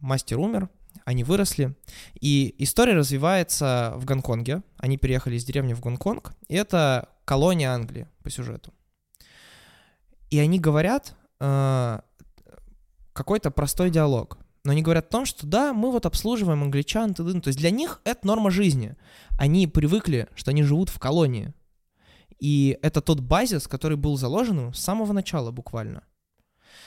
Мастер 0.00 0.38
умер, 0.38 0.70
они 1.04 1.24
выросли. 1.24 1.76
И 2.18 2.54
история 2.58 2.94
развивается 2.94 3.92
в 3.96 4.06
Гонконге. 4.06 4.62
Они 4.78 4.96
переехали 4.96 5.36
из 5.36 5.44
деревни 5.44 5.74
в 5.74 5.80
Гонконг. 5.80 6.32
И 6.48 6.54
это 6.54 7.10
колония 7.26 7.70
Англии 7.70 8.08
по 8.22 8.30
сюжету. 8.30 8.72
И 10.30 10.38
они 10.38 10.58
говорят 10.58 11.14
э, 11.38 12.00
какой-то 13.12 13.50
простой 13.50 13.90
диалог. 13.90 14.38
Но 14.64 14.72
они 14.72 14.82
говорят 14.82 15.06
о 15.06 15.10
том, 15.10 15.26
что 15.26 15.46
да, 15.46 15.72
мы 15.72 15.90
вот 15.90 16.06
обслуживаем 16.06 16.62
англичан, 16.62 17.14
т.д. 17.14 17.40
то 17.40 17.48
есть 17.48 17.58
для 17.58 17.70
них 17.70 18.00
это 18.04 18.26
норма 18.26 18.50
жизни. 18.50 18.94
Они 19.38 19.66
привыкли, 19.66 20.28
что 20.34 20.52
они 20.52 20.62
живут 20.62 20.88
в 20.88 20.98
колонии. 21.00 21.52
И 22.38 22.78
это 22.82 23.00
тот 23.00 23.20
базис, 23.20 23.66
который 23.66 23.96
был 23.96 24.16
заложен 24.16 24.72
с 24.72 24.78
самого 24.78 25.12
начала 25.12 25.50
буквально. 25.50 26.04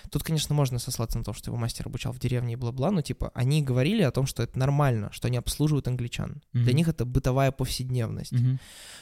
Тут, 0.09 0.23
конечно, 0.23 0.53
можно 0.55 0.79
сослаться 0.79 1.17
на 1.17 1.23
то, 1.23 1.33
что 1.33 1.49
его 1.49 1.57
мастер 1.57 1.87
обучал 1.87 2.11
в 2.13 2.19
деревне 2.19 2.53
и 2.53 2.55
бла-бла, 2.55 2.91
но 2.91 3.01
типа 3.01 3.31
они 3.33 3.61
говорили 3.61 4.03
о 4.03 4.11
том, 4.11 4.25
что 4.25 4.43
это 4.43 4.57
нормально, 4.57 5.09
что 5.11 5.27
они 5.27 5.37
обслуживают 5.37 5.87
англичан. 5.87 6.41
Для 6.53 6.63
Мгм. 6.63 6.75
них 6.75 6.87
это 6.87 7.05
бытовая 7.05 7.51
повседневность. 7.51 8.31
Мгм. 8.31 8.59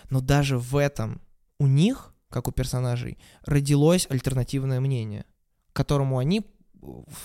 Но 0.10 0.22
даже 0.22 0.58
в 0.58 0.76
этом 0.78 1.22
у 1.60 1.68
них, 1.68 2.14
как 2.30 2.48
у 2.48 2.52
персонажей, 2.52 3.18
родилось 3.46 4.08
альтернативное 4.10 4.80
мнение, 4.80 5.26
к 5.72 5.76
которому 5.76 6.20
они 6.20 6.42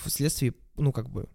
вследствие, 0.05 0.55
ну, 0.77 0.93
как 0.93 1.11
бы, 1.11 1.29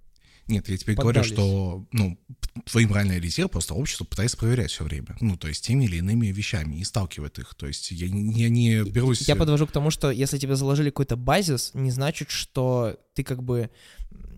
Нет, 0.48 0.68
я 0.70 0.78
тебе 0.78 0.96
говорю, 0.96 1.20
Поддались. 1.22 1.34
что 1.34 1.88
ну, 1.92 2.18
твои 2.66 2.86
моральные 2.86 3.18
ориентиры 3.18 3.48
просто 3.48 3.74
общество 3.74 4.04
пытается 4.06 4.38
проверять 4.38 4.72
все 4.72 4.84
время. 4.84 5.16
Ну, 5.22 5.38
то 5.38 5.48
есть 5.48 5.66
теми 5.66 5.86
или 5.86 5.98
иными 5.98 6.28
вещами 6.28 6.76
и 6.76 6.84
сталкивает 6.84 7.40
их. 7.40 7.56
То 7.56 7.68
есть 7.68 7.92
я, 7.92 8.10
не- 8.10 8.34
я 8.34 8.50
не 8.50 8.84
берусь... 8.84 9.22
Я 9.28 9.36
подвожу 9.36 9.68
к 9.68 9.72
тому, 9.72 9.90
что 9.90 10.12
если 10.12 10.38
тебе 10.38 10.56
заложили 10.56 10.90
какой-то 10.90 11.16
базис, 11.16 11.72
не 11.74 11.92
значит, 11.92 12.30
что 12.30 12.98
ты 13.14 13.24
как 13.24 13.42
бы 13.44 13.70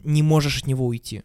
не 0.04 0.22
можешь 0.22 0.60
от 0.60 0.68
него 0.68 0.86
уйти. 0.86 1.24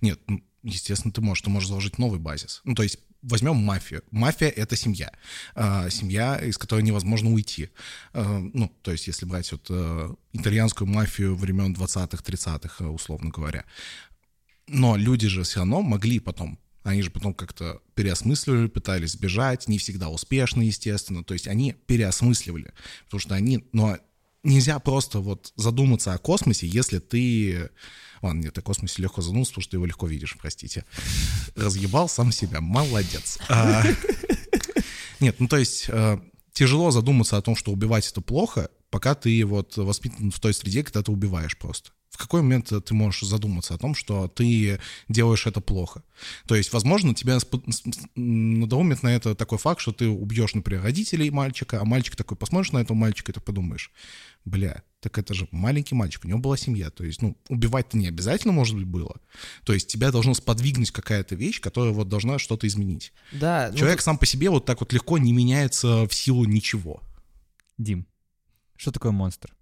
Нет, 0.00 0.18
ну, 0.26 0.40
естественно, 0.62 1.12
ты 1.12 1.20
можешь. 1.20 1.42
Ты 1.42 1.50
можешь 1.50 1.68
заложить 1.68 1.98
новый 1.98 2.18
базис. 2.18 2.62
Ну, 2.64 2.74
то 2.74 2.82
есть 2.82 2.98
возьмем 3.24 3.56
мафию. 3.56 4.02
Мафия— 4.10 4.48
это 4.56 4.76
семья. 4.76 5.12
А, 5.54 5.90
семья, 5.90 6.36
из 6.36 6.58
которой 6.58 6.82
невозможно 6.82 7.32
уйти. 7.32 7.70
А, 8.12 8.38
ну, 8.52 8.70
то 8.82 8.92
есть 8.92 9.06
если 9.06 9.26
брать 9.26 9.50
вот 9.52 9.66
э, 9.70 10.14
итальянскую 10.32 10.88
мафию 10.88 11.34
времен 11.34 11.74
20-х, 11.74 12.22
30-х, 12.22 12.84
э, 12.84 12.86
условно 12.86 13.30
говоря. 13.30 13.64
Но 14.66 14.96
люди 14.96 15.28
же 15.28 15.42
все 15.42 15.60
равно 15.60 15.82
могли 15.82 16.18
потом 16.20 16.58
они 16.84 17.00
же 17.00 17.10
потом 17.10 17.32
как-то 17.32 17.80
переосмысливали, 17.94 18.68
пытались 18.68 19.12
сбежать, 19.12 19.68
не 19.68 19.78
всегда 19.78 20.10
успешно, 20.10 20.60
естественно. 20.60 21.24
То 21.24 21.32
есть 21.32 21.48
они 21.48 21.72
переосмысливали, 21.86 22.74
потому 23.06 23.20
что 23.20 23.34
они... 23.34 23.64
Но 23.72 23.96
нельзя 24.42 24.78
просто 24.78 25.20
вот 25.20 25.50
задуматься 25.56 26.12
о 26.12 26.18
космосе, 26.18 26.66
если 26.66 26.98
ты... 26.98 27.70
Ладно, 28.24 28.40
нет, 28.40 28.56
о 28.56 28.62
космосе 28.62 29.02
легко 29.02 29.20
задуматься, 29.20 29.52
потому 29.52 29.62
что 29.62 29.70
ты 29.72 29.76
его 29.76 29.84
легко 29.84 30.06
видишь, 30.06 30.34
простите. 30.40 30.86
Разъебал 31.56 32.08
сам 32.08 32.32
себя, 32.32 32.62
молодец. 32.62 33.38
А, 33.50 33.84
Нет, 35.20 35.36
ну 35.40 35.46
то 35.46 35.58
есть 35.58 35.84
э, 35.88 36.18
тяжело 36.54 36.90
задуматься 36.90 37.36
о 37.36 37.42
том, 37.42 37.54
что 37.54 37.70
убивать 37.70 38.10
это 38.10 38.22
плохо, 38.22 38.70
пока 38.88 39.14
ты 39.14 39.44
вот 39.44 39.76
воспитан 39.76 40.30
в 40.30 40.40
той 40.40 40.54
среде, 40.54 40.82
когда 40.82 41.02
ты 41.02 41.12
убиваешь 41.12 41.58
просто. 41.58 41.90
В 42.14 42.16
какой 42.16 42.42
момент 42.42 42.72
ты 42.84 42.94
можешь 42.94 43.28
задуматься 43.28 43.74
о 43.74 43.78
том, 43.78 43.96
что 43.96 44.28
ты 44.28 44.78
делаешь 45.08 45.48
это 45.48 45.60
плохо? 45.60 46.04
То 46.46 46.54
есть, 46.54 46.72
возможно, 46.72 47.12
тебя 47.12 47.38
надоумит 48.14 49.02
на 49.02 49.08
это 49.08 49.34
такой 49.34 49.58
факт, 49.58 49.80
что 49.80 49.90
ты 49.90 50.06
убьешь, 50.06 50.54
например, 50.54 50.84
родителей 50.84 51.28
мальчика, 51.30 51.80
а 51.80 51.84
мальчик 51.84 52.14
такой 52.14 52.36
посмотришь 52.36 52.70
на 52.70 52.78
этого 52.78 52.96
мальчика 52.96 53.32
и 53.32 53.34
ты 53.34 53.40
подумаешь, 53.40 53.90
бля, 54.44 54.84
так 55.00 55.18
это 55.18 55.34
же 55.34 55.48
маленький 55.50 55.96
мальчик, 55.96 56.24
у 56.24 56.28
него 56.28 56.38
была 56.38 56.56
семья. 56.56 56.90
То 56.90 57.02
есть, 57.02 57.20
ну, 57.20 57.36
убивать-то 57.48 57.98
не 57.98 58.06
обязательно, 58.06 58.52
может 58.52 58.76
быть, 58.76 58.86
было. 58.86 59.20
То 59.64 59.72
есть 59.72 59.88
тебя 59.88 60.12
должно 60.12 60.34
сподвигнуть 60.34 60.92
какая-то 60.92 61.34
вещь, 61.34 61.60
которая 61.60 61.92
вот 61.92 62.08
должна 62.08 62.38
что-то 62.38 62.68
изменить. 62.68 63.12
Да, 63.32 63.70
ну, 63.72 63.78
Человек 63.78 64.02
сам 64.02 64.18
по 64.18 64.26
себе 64.26 64.50
вот 64.50 64.66
так 64.66 64.78
вот 64.78 64.92
легко 64.92 65.18
не 65.18 65.32
меняется 65.32 66.06
в 66.06 66.14
силу 66.14 66.44
ничего. 66.44 67.02
Дим, 67.76 68.06
что 68.76 68.92
такое 68.92 69.10
монстр? 69.10 69.52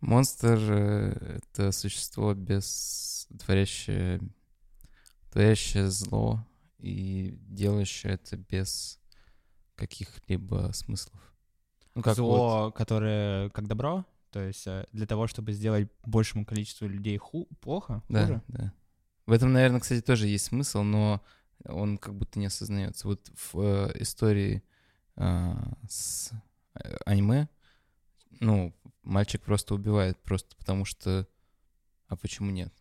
Монстр 0.00 0.58
э,— 0.58 1.40
это 1.54 1.72
существо 1.72 2.34
без... 2.34 3.28
творящее... 3.44 4.20
творящее 5.30 5.90
зло 5.90 6.46
и 6.78 7.38
делающее 7.48 8.14
это 8.14 8.36
без 8.36 8.98
каких-либо 9.74 10.70
смыслов. 10.72 11.20
Ну, 11.94 12.02
как 12.02 12.16
вот... 12.18 12.36
Зло, 12.36 12.72
которое 12.72 13.50
как 13.50 13.66
добро? 13.66 14.04
То 14.30 14.40
есть 14.40 14.66
э, 14.66 14.86
для 14.92 15.06
того, 15.06 15.26
чтобы 15.26 15.52
сделать 15.52 15.88
большему 16.04 16.44
количеству 16.46 16.86
людей 16.86 17.16
ху- 17.18 17.48
плохо, 17.60 18.02
Да, 18.08 18.22
хуже? 18.22 18.42
да. 18.48 18.72
В 19.26 19.32
этом, 19.32 19.52
наверное, 19.52 19.80
кстати, 19.80 20.00
тоже 20.00 20.26
есть 20.26 20.46
смысл, 20.46 20.82
но 20.82 21.20
он 21.64 21.98
как 21.98 22.14
будто 22.14 22.38
не 22.38 22.46
осознается. 22.46 23.06
Вот 23.06 23.30
в 23.34 23.60
э, 23.60 23.92
истории 24.00 24.62
а, 25.16 25.76
с 25.88 26.32
э, 26.74 26.96
аниме, 27.04 27.48
ну, 28.40 28.74
мальчик 29.02 29.40
просто 29.42 29.74
убивает, 29.74 30.18
просто 30.22 30.56
потому 30.56 30.84
что... 30.84 31.26
А 32.08 32.16
почему 32.16 32.50
нет? 32.50 32.72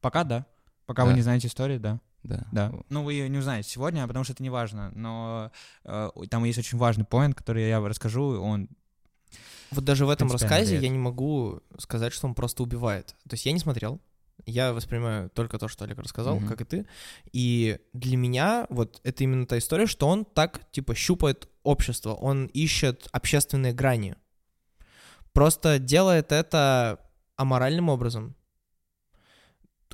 Пока 0.00 0.24
да. 0.24 0.46
Пока 0.86 1.04
вы 1.04 1.10
Да. 1.12 1.16
не 1.16 1.22
знаете 1.22 1.48
истории, 1.48 1.78
да. 1.78 2.00
Да. 2.22 2.46
Да. 2.52 2.72
Ну, 2.88 3.02
вы 3.02 3.14
ее 3.14 3.28
не 3.28 3.38
узнаете 3.38 3.68
сегодня, 3.70 4.06
потому 4.06 4.24
что 4.24 4.32
это 4.34 4.42
не 4.42 4.50
важно. 4.50 4.90
Но 4.94 5.50
э, 5.84 6.10
там 6.30 6.44
есть 6.44 6.58
очень 6.58 6.78
важный 6.78 7.04
поинт, 7.04 7.34
который 7.34 7.68
я 7.68 7.80
расскажу. 7.80 8.40
Он 8.40 8.68
Вот 9.70 9.84
даже 9.84 10.06
в 10.06 10.10
этом 10.10 10.30
рассказе 10.30 10.78
я 10.78 10.88
не 10.88 10.98
могу 10.98 11.60
сказать, 11.78 12.12
что 12.12 12.26
он 12.26 12.34
просто 12.34 12.62
убивает. 12.62 13.08
То 13.28 13.34
есть 13.34 13.44
я 13.46 13.52
не 13.52 13.58
смотрел. 13.58 14.00
Я 14.46 14.72
воспринимаю 14.72 15.30
только 15.30 15.58
то, 15.58 15.68
что 15.68 15.84
Олег 15.84 15.98
рассказал, 15.98 16.36
Мгм. 16.36 16.48
как 16.48 16.60
и 16.60 16.64
ты. 16.64 16.86
И 17.32 17.78
для 17.92 18.16
меня 18.16 18.66
вот 18.68 19.00
это 19.04 19.24
именно 19.24 19.46
та 19.46 19.56
история, 19.58 19.86
что 19.86 20.06
он 20.08 20.24
так, 20.24 20.70
типа, 20.72 20.94
щупает 20.94 21.48
общество. 21.62 22.14
Он 22.14 22.46
ищет 22.46 23.08
общественные 23.12 23.72
грани. 23.72 24.16
Просто 25.34 25.80
делает 25.80 26.30
это 26.32 27.00
аморальным 27.36 27.88
образом. 27.88 28.36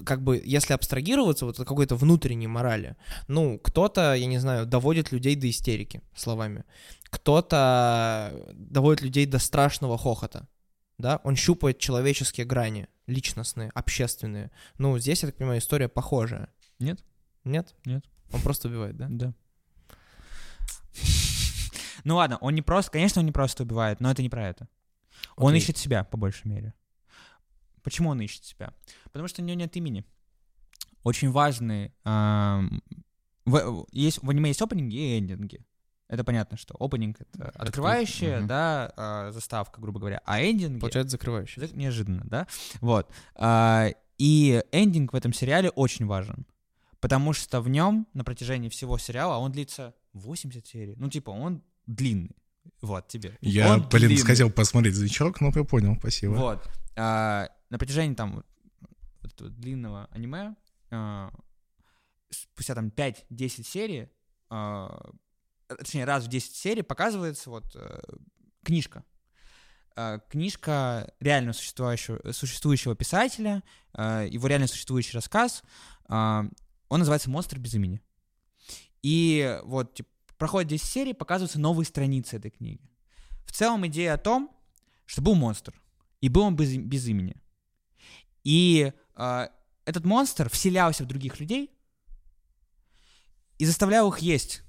Как 0.04 0.22
бы, 0.22 0.40
если 0.44 0.74
абстрагироваться 0.74 1.46
вот 1.46 1.58
от 1.58 1.66
какой-то 1.66 1.96
внутренней 1.96 2.46
морали, 2.46 2.96
ну, 3.26 3.58
кто-то, 3.58 4.14
я 4.14 4.26
не 4.26 4.38
знаю, 4.38 4.66
доводит 4.66 5.12
людей 5.12 5.36
до 5.36 5.48
истерики, 5.48 6.02
словами. 6.14 6.64
Кто-то 7.04 8.32
доводит 8.52 9.02
людей 9.02 9.26
до 9.26 9.38
страшного 9.38 9.98
хохота. 9.98 10.46
Да, 10.98 11.20
он 11.24 11.36
щупает 11.36 11.78
человеческие 11.78 12.46
грани, 12.46 12.88
личностные, 13.06 13.70
общественные. 13.74 14.50
Ну, 14.76 14.98
здесь, 14.98 15.22
я 15.22 15.28
так 15.28 15.38
понимаю, 15.38 15.60
история 15.60 15.88
похожая. 15.88 16.50
Нет? 16.78 17.02
Нет? 17.44 17.74
Нет. 17.86 18.04
Он 18.32 18.42
просто 18.42 18.68
убивает, 18.68 18.96
да? 18.96 19.06
Да. 19.08 19.34
Ну 22.04 22.16
ладно, 22.16 22.38
он 22.40 22.54
не 22.54 22.62
просто, 22.62 22.90
конечно, 22.92 23.20
он 23.20 23.26
не 23.26 23.32
просто 23.32 23.62
убивает, 23.62 24.00
но 24.00 24.10
это 24.10 24.22
не 24.22 24.30
про 24.30 24.48
это. 24.48 24.68
Он 25.36 25.48
Окей. 25.52 25.58
ищет 25.60 25.76
себя, 25.76 26.04
по 26.04 26.16
большей 26.16 26.48
мере. 26.48 26.74
Почему 27.82 28.10
он 28.10 28.20
ищет 28.20 28.44
себя? 28.44 28.74
Потому 29.04 29.28
что 29.28 29.42
у 29.42 29.44
него 29.44 29.56
нет 29.58 29.74
имени. 29.76 30.04
Очень 31.02 31.30
важный... 31.30 31.92
ам, 32.04 32.82
в, 33.46 33.86
есть, 33.92 34.22
в 34.22 34.28
аниме 34.28 34.48
есть 34.50 34.60
опенинги 34.60 34.96
и 34.96 35.18
эндинги. 35.18 35.64
это 36.08 36.24
понятно, 36.24 36.56
что 36.58 36.74
opening— 36.74 37.16
это 37.18 37.48
открывающая, 37.50 38.38
Мгм. 38.40 38.46
да, 38.48 38.92
а, 38.96 39.30
заставка, 39.32 39.80
грубо 39.80 39.98
говоря, 39.98 40.20
а 40.26 40.42
эндинг 40.42 40.80
Получается 40.80 41.12
закрывающий. 41.12 41.62
Это 41.62 41.74
неожиданно, 41.76 42.22
да? 42.24 42.46
Вот. 42.80 43.10
А, 43.34 43.88
И 44.18 44.62
эндинг 44.72 45.14
в 45.14 45.16
этом 45.16 45.32
сериале 45.32 45.70
очень 45.70 46.04
важен. 46.06 46.44
Потому 47.00 47.32
что 47.32 47.62
в 47.62 47.68
нем 47.70 48.06
на 48.12 48.22
протяжении 48.24 48.68
всего 48.68 48.98
сериала, 48.98 49.36
а 49.36 49.38
он 49.38 49.52
длится 49.52 49.94
80 50.12 50.66
серий. 50.66 50.94
Ну, 50.98 51.08
типа, 51.08 51.30
он 51.30 51.62
длинный. 51.86 52.36
Вот 52.80 53.08
тебе. 53.08 53.36
Я, 53.40 53.74
Он 53.74 53.88
блин, 53.88 54.08
длинный. 54.08 54.24
хотел 54.24 54.50
посмотреть 54.50 54.96
вечерок, 54.96 55.40
но 55.40 55.50
я 55.54 55.64
понял, 55.64 55.96
спасибо. 55.98 56.32
Вот. 56.32 56.70
А, 56.96 57.48
на 57.68 57.78
протяжении 57.78 58.14
там 58.14 58.36
вот 59.22 59.32
этого 59.32 59.50
длинного 59.50 60.08
аниме, 60.12 60.54
а, 60.90 61.30
спустя 62.30 62.74
там 62.74 62.88
5-10 62.88 63.64
серий, 63.66 64.08
а, 64.48 65.10
точнее, 65.68 66.04
раз 66.04 66.24
в 66.24 66.28
10 66.28 66.54
серий 66.54 66.82
показывается 66.82 67.50
вот 67.50 67.64
э, 67.74 68.00
книжка. 68.64 69.04
А, 69.96 70.18
книжка 70.30 71.12
реально 71.20 71.52
существующего, 71.52 72.32
существующего 72.32 72.94
писателя, 72.94 73.62
а, 73.92 74.24
его 74.24 74.46
реально 74.46 74.66
существующий 74.66 75.16
рассказ. 75.16 75.62
а, 76.08 76.44
он 76.88 76.98
называется 76.98 77.30
«Монстр 77.30 77.58
без 77.58 77.74
имени». 77.74 78.00
И 79.02 79.60
вот 79.64 79.94
типа, 79.94 80.08
проходит 80.40 80.70
10 80.70 80.84
серий, 80.84 81.12
показываются 81.12 81.60
новые 81.60 81.86
страницы 81.86 82.38
этой 82.38 82.50
книги. 82.50 82.90
В 83.44 83.52
целом 83.52 83.86
идея 83.86 84.14
о 84.14 84.18
том, 84.18 84.50
что 85.04 85.20
был 85.20 85.34
монстр, 85.34 85.78
и 86.22 86.30
был 86.30 86.42
он 86.42 86.56
без, 86.56 86.74
без 86.76 87.06
имени. 87.06 87.36
И 88.42 88.90
а, 89.14 89.50
этот 89.84 90.06
монстр 90.06 90.48
вселялся 90.48 91.04
в 91.04 91.06
других 91.06 91.40
людей 91.40 91.70
и 93.58 93.66
заставлял 93.66 94.10
их 94.10 94.20
есть. 94.20 94.62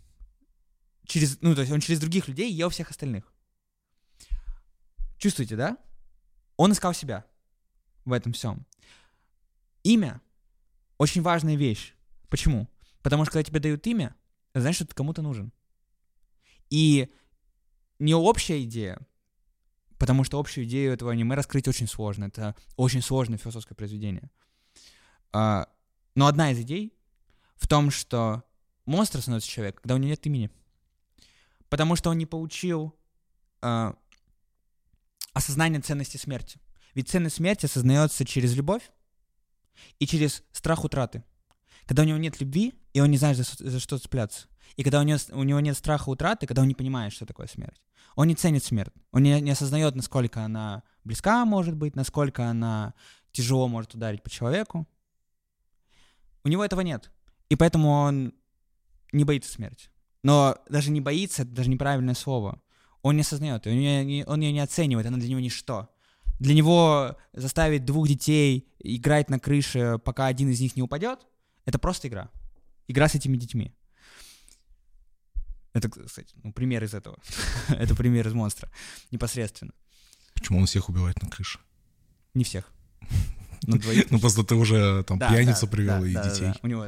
Через, 1.05 1.39
ну, 1.41 1.55
то 1.55 1.61
есть 1.61 1.71
он 1.71 1.79
через 1.79 2.01
других 2.01 2.27
людей 2.27 2.51
ел 2.51 2.69
всех 2.69 2.91
остальных. 2.91 3.33
Чувствуете, 5.17 5.55
да? 5.55 5.77
Он 6.57 6.73
искал 6.73 6.93
себя 6.93 7.23
в 8.03 8.11
этом 8.11 8.33
всем. 8.33 8.65
Имя— 9.83 10.21
очень 10.97 11.21
важная 11.21 11.55
вещь. 11.55 11.93
Почему? 12.27 12.67
Потому 13.01 13.23
что 13.23 13.31
когда 13.31 13.43
тебе 13.43 13.61
дают 13.61 13.87
имя, 13.87 14.13
значит, 14.53 14.75
что 14.75 14.87
ты 14.87 14.95
кому-то 14.95 15.21
нужен. 15.21 15.53
И 16.71 17.13
не 17.99 18.15
общая 18.15 18.63
идея, 18.63 18.97
потому 19.99 20.23
что 20.23 20.39
общую 20.39 20.65
идею 20.65 20.93
этого 20.93 21.11
аниме 21.11 21.35
раскрыть 21.35 21.67
очень 21.67 21.87
сложно. 21.87 22.25
Это 22.25 22.55
очень 22.75 23.03
сложное 23.03 23.37
философское 23.37 23.75
произведение. 23.75 24.31
А, 25.31 25.67
но 26.15 26.25
одна 26.25 26.51
из 26.51 26.59
идей 26.59 26.93
в 27.55 27.67
том, 27.67 27.91
что 27.91 28.43
монстр 28.85 29.21
становится 29.21 29.49
человек, 29.49 29.79
когда 29.81 29.95
у 29.95 29.97
него 29.99 30.09
нет 30.09 30.25
имени. 30.25 30.49
Потому 31.69 31.95
что 31.95 32.09
он 32.09 32.17
не 32.17 32.25
получил 32.25 32.97
а, 33.61 33.95
осознание 35.33 35.81
ценности 35.81 36.17
смерти. 36.17 36.59
Ведь 36.95 37.09
ценность 37.09 37.35
смерти 37.35 37.65
осознается 37.65 38.25
через 38.25 38.55
любовь 38.55 38.91
и 39.99 40.07
через 40.07 40.43
страх 40.51 40.83
утраты. 40.83 41.23
Когда 41.85 42.03
у 42.03 42.05
него 42.05 42.17
нет 42.17 42.39
любви, 42.39 42.73
и 42.93 43.01
он 43.01 43.11
не 43.11 43.17
знает, 43.17 43.37
за, 43.37 43.43
за 43.43 43.79
что 43.79 43.97
цепляться. 43.97 44.47
И 44.77 44.83
когда 44.83 44.99
у 44.99 45.03
него, 45.03 45.19
у 45.31 45.43
него 45.43 45.59
нет 45.59 45.77
страха 45.77 46.09
утраты, 46.09 46.47
когда 46.47 46.61
он 46.61 46.67
не 46.67 46.75
понимает, 46.75 47.13
что 47.13 47.25
такое 47.25 47.47
смерть. 47.47 47.81
Он 48.15 48.27
не 48.27 48.35
ценит 48.35 48.63
смерть. 48.63 48.93
Он 49.11 49.23
не, 49.23 49.39
не 49.41 49.51
осознает, 49.51 49.95
насколько 49.95 50.43
она 50.43 50.83
близка 51.03 51.45
может 51.45 51.75
быть, 51.75 51.95
насколько 51.95 52.49
она 52.49 52.93
тяжело 53.31 53.67
может 53.67 53.93
ударить 53.95 54.23
по 54.23 54.29
человеку. 54.29 54.87
У 56.43 56.49
него 56.49 56.63
этого 56.63 56.81
нет. 56.81 57.11
И 57.49 57.55
поэтому 57.55 57.89
он 57.89 58.33
не 59.11 59.23
боится 59.23 59.51
смерти. 59.51 59.89
Но 60.23 60.57
даже 60.69 60.91
не 60.91 61.01
боится, 61.01 61.43
это 61.43 61.51
даже 61.51 61.69
неправильное 61.69 62.13
слово. 62.13 62.61
Он 63.01 63.15
не 63.15 63.21
осознает, 63.21 63.65
он 63.65 63.73
ее 63.73 64.25
он 64.25 64.41
ее 64.41 64.51
не 64.51 64.59
оценивает, 64.59 65.07
она 65.07 65.17
для 65.17 65.29
него 65.29 65.39
ничто. 65.39 65.89
Для 66.39 66.53
него 66.53 67.17
заставить 67.33 67.85
двух 67.85 68.07
детей 68.07 68.67
играть 68.79 69.29
на 69.29 69.39
крыше, 69.39 69.99
пока 70.03 70.27
один 70.27 70.49
из 70.49 70.59
них 70.59 70.75
не 70.75 70.81
упадет, 70.81 71.19
это 71.65 71.79
просто 71.79 72.07
игра. 72.07 72.29
Игра 72.87 73.07
с 73.07 73.15
этими 73.15 73.37
детьми. 73.37 73.75
Это, 75.73 75.89
кстати, 75.89 76.35
ну, 76.43 76.51
пример 76.51 76.83
из 76.83 76.93
этого. 76.93 77.17
это 77.69 77.95
пример 77.95 78.27
из 78.27 78.33
монстра. 78.33 78.69
Непосредственно. 79.11 79.73
Почему 80.33 80.59
он 80.59 80.65
всех 80.65 80.89
убивает 80.89 81.21
на 81.21 81.29
крыше? 81.29 81.59
Не 82.33 82.43
всех. 82.43 82.71
Двоих. 83.61 84.09
Ну, 84.11 84.19
просто 84.19 84.43
ты 84.43 84.55
уже 84.55 85.03
там 85.03 85.19
Да, 85.19 85.29
пьяницу 85.29 85.65
да, 85.67 85.71
привел 85.71 86.01
да, 86.01 86.07
и 86.07 86.13
детей. 86.13 86.51
У 86.61 86.67
него... 86.67 86.87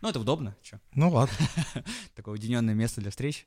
Ну, 0.00 0.08
это 0.08 0.18
удобно. 0.20 0.56
Чё? 0.62 0.78
Ну, 0.94 1.10
ладно. 1.10 1.34
Такое 2.14 2.32
уединенное 2.32 2.74
место 2.74 3.00
для 3.00 3.10
встреч. 3.10 3.46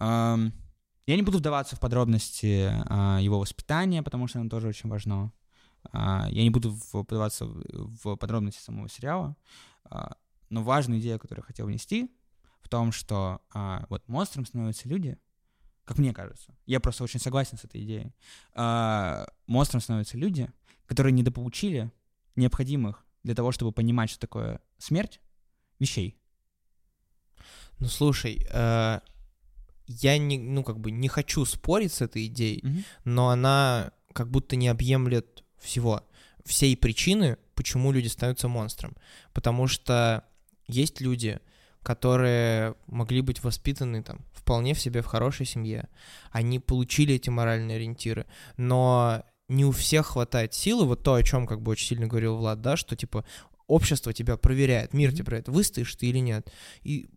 Я 0.00 1.16
не 1.16 1.22
буду 1.22 1.38
вдаваться 1.38 1.74
в 1.74 1.80
подробности 1.80 2.70
а, 2.86 3.18
его 3.18 3.38
воспитания, 3.40 4.02
потому 4.02 4.28
что 4.28 4.40
оно 4.40 4.50
тоже 4.50 4.68
очень 4.68 4.90
важно. 4.90 5.32
А, 5.90 6.28
Я 6.30 6.42
не 6.42 6.50
буду 6.50 6.78
вдаваться 6.92 7.46
в 7.46 7.64
в 8.02 8.16
подробности 8.16 8.60
самого 8.60 8.88
сериала. 8.90 9.34
А, 9.84 10.16
Но 10.50 10.62
важная 10.62 10.98
идея, 10.98 11.18
которую 11.18 11.42
я 11.44 11.46
хотел 11.46 11.66
внести, 11.66 12.10
в 12.68 12.70
том, 12.70 12.92
что 12.92 13.40
а, 13.54 13.86
вот 13.88 14.06
монстром 14.08 14.44
становятся 14.44 14.90
люди, 14.90 15.16
как 15.86 15.96
мне 15.96 16.12
кажется. 16.12 16.54
Я 16.66 16.80
просто 16.80 17.02
очень 17.02 17.18
согласен 17.18 17.56
с 17.56 17.64
этой 17.64 17.82
идеей. 17.82 18.12
А, 18.52 19.26
Монстром 19.46 19.80
становятся 19.80 20.18
люди, 20.18 20.50
которые 20.84 21.14
недополучили 21.14 21.90
необходимых 22.36 23.06
для 23.22 23.34
того, 23.34 23.52
чтобы 23.52 23.72
понимать, 23.72 24.10
что 24.10 24.20
такое 24.20 24.60
смерть, 24.76 25.18
вещей. 25.78 26.20
Ну 27.78 27.86
слушай, 27.88 28.46
э, 28.50 29.00
я 29.86 30.18
не, 30.18 30.38
ну 30.38 30.62
как 30.62 30.78
бы 30.78 30.90
не 30.90 31.08
хочу 31.08 31.46
спорить 31.46 31.94
с 31.94 32.02
этой 32.02 32.26
идеей, 32.26 32.60
Мгм. 32.62 32.84
но 33.04 33.30
она 33.30 33.92
как 34.12 34.30
будто 34.30 34.56
не 34.56 34.68
объемлет 34.68 35.42
всего, 35.58 36.06
всей 36.44 36.76
причины, 36.76 37.38
почему 37.54 37.92
люди 37.92 38.08
становятся 38.08 38.48
монстром. 38.48 38.94
Потому 39.32 39.68
что 39.68 40.24
есть 40.66 41.00
люди, 41.00 41.40
которые 41.88 42.74
могли 42.86 43.22
быть 43.22 43.42
воспитаны 43.42 44.02
там 44.02 44.18
вполне 44.34 44.74
в 44.74 44.78
себе 44.78 45.00
в 45.00 45.06
хорошей 45.06 45.46
семье, 45.46 45.88
они 46.30 46.58
получили 46.58 47.14
эти 47.14 47.30
моральные 47.30 47.76
ориентиры, 47.76 48.26
но 48.58 49.24
не 49.48 49.64
у 49.64 49.70
всех 49.70 50.08
хватает 50.08 50.52
силы, 50.52 50.84
вот 50.84 51.02
то, 51.02 51.14
о 51.14 51.22
чем 51.22 51.46
как 51.46 51.62
бы 51.62 51.72
очень 51.72 51.86
сильно 51.86 52.06
говорил 52.06 52.36
Влад, 52.36 52.60
да, 52.60 52.76
что 52.76 52.94
типа 52.94 53.24
общество 53.66 54.12
тебя 54.12 54.36
проверяет, 54.36 54.92
мир 54.92 55.12
тебя 55.12 55.24
проверяет, 55.24 55.48
выстоишь 55.48 55.96
ты 55.96 56.08
или 56.08 56.18
нет. 56.18 56.52
И 56.82 57.08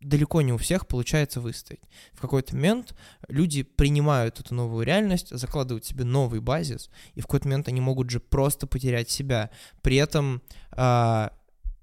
далеко 0.00 0.40
не 0.40 0.54
у 0.54 0.56
всех 0.56 0.86
получается 0.86 1.42
выстоять. 1.42 1.82
В 2.14 2.20
какой-то 2.22 2.56
момент 2.56 2.96
люди 3.28 3.62
принимают 3.62 4.40
эту 4.40 4.54
новую 4.54 4.86
реальность, 4.86 5.36
закладывают 5.36 5.84
себе 5.84 6.04
новый 6.04 6.40
базис, 6.40 6.88
и 7.12 7.20
в 7.20 7.24
какой-то 7.24 7.46
момент 7.46 7.68
они 7.68 7.82
могут 7.82 8.08
же 8.08 8.20
просто 8.20 8.66
потерять 8.66 9.10
себя. 9.10 9.50
При 9.82 9.96
этом 9.96 10.40
а, 10.70 11.34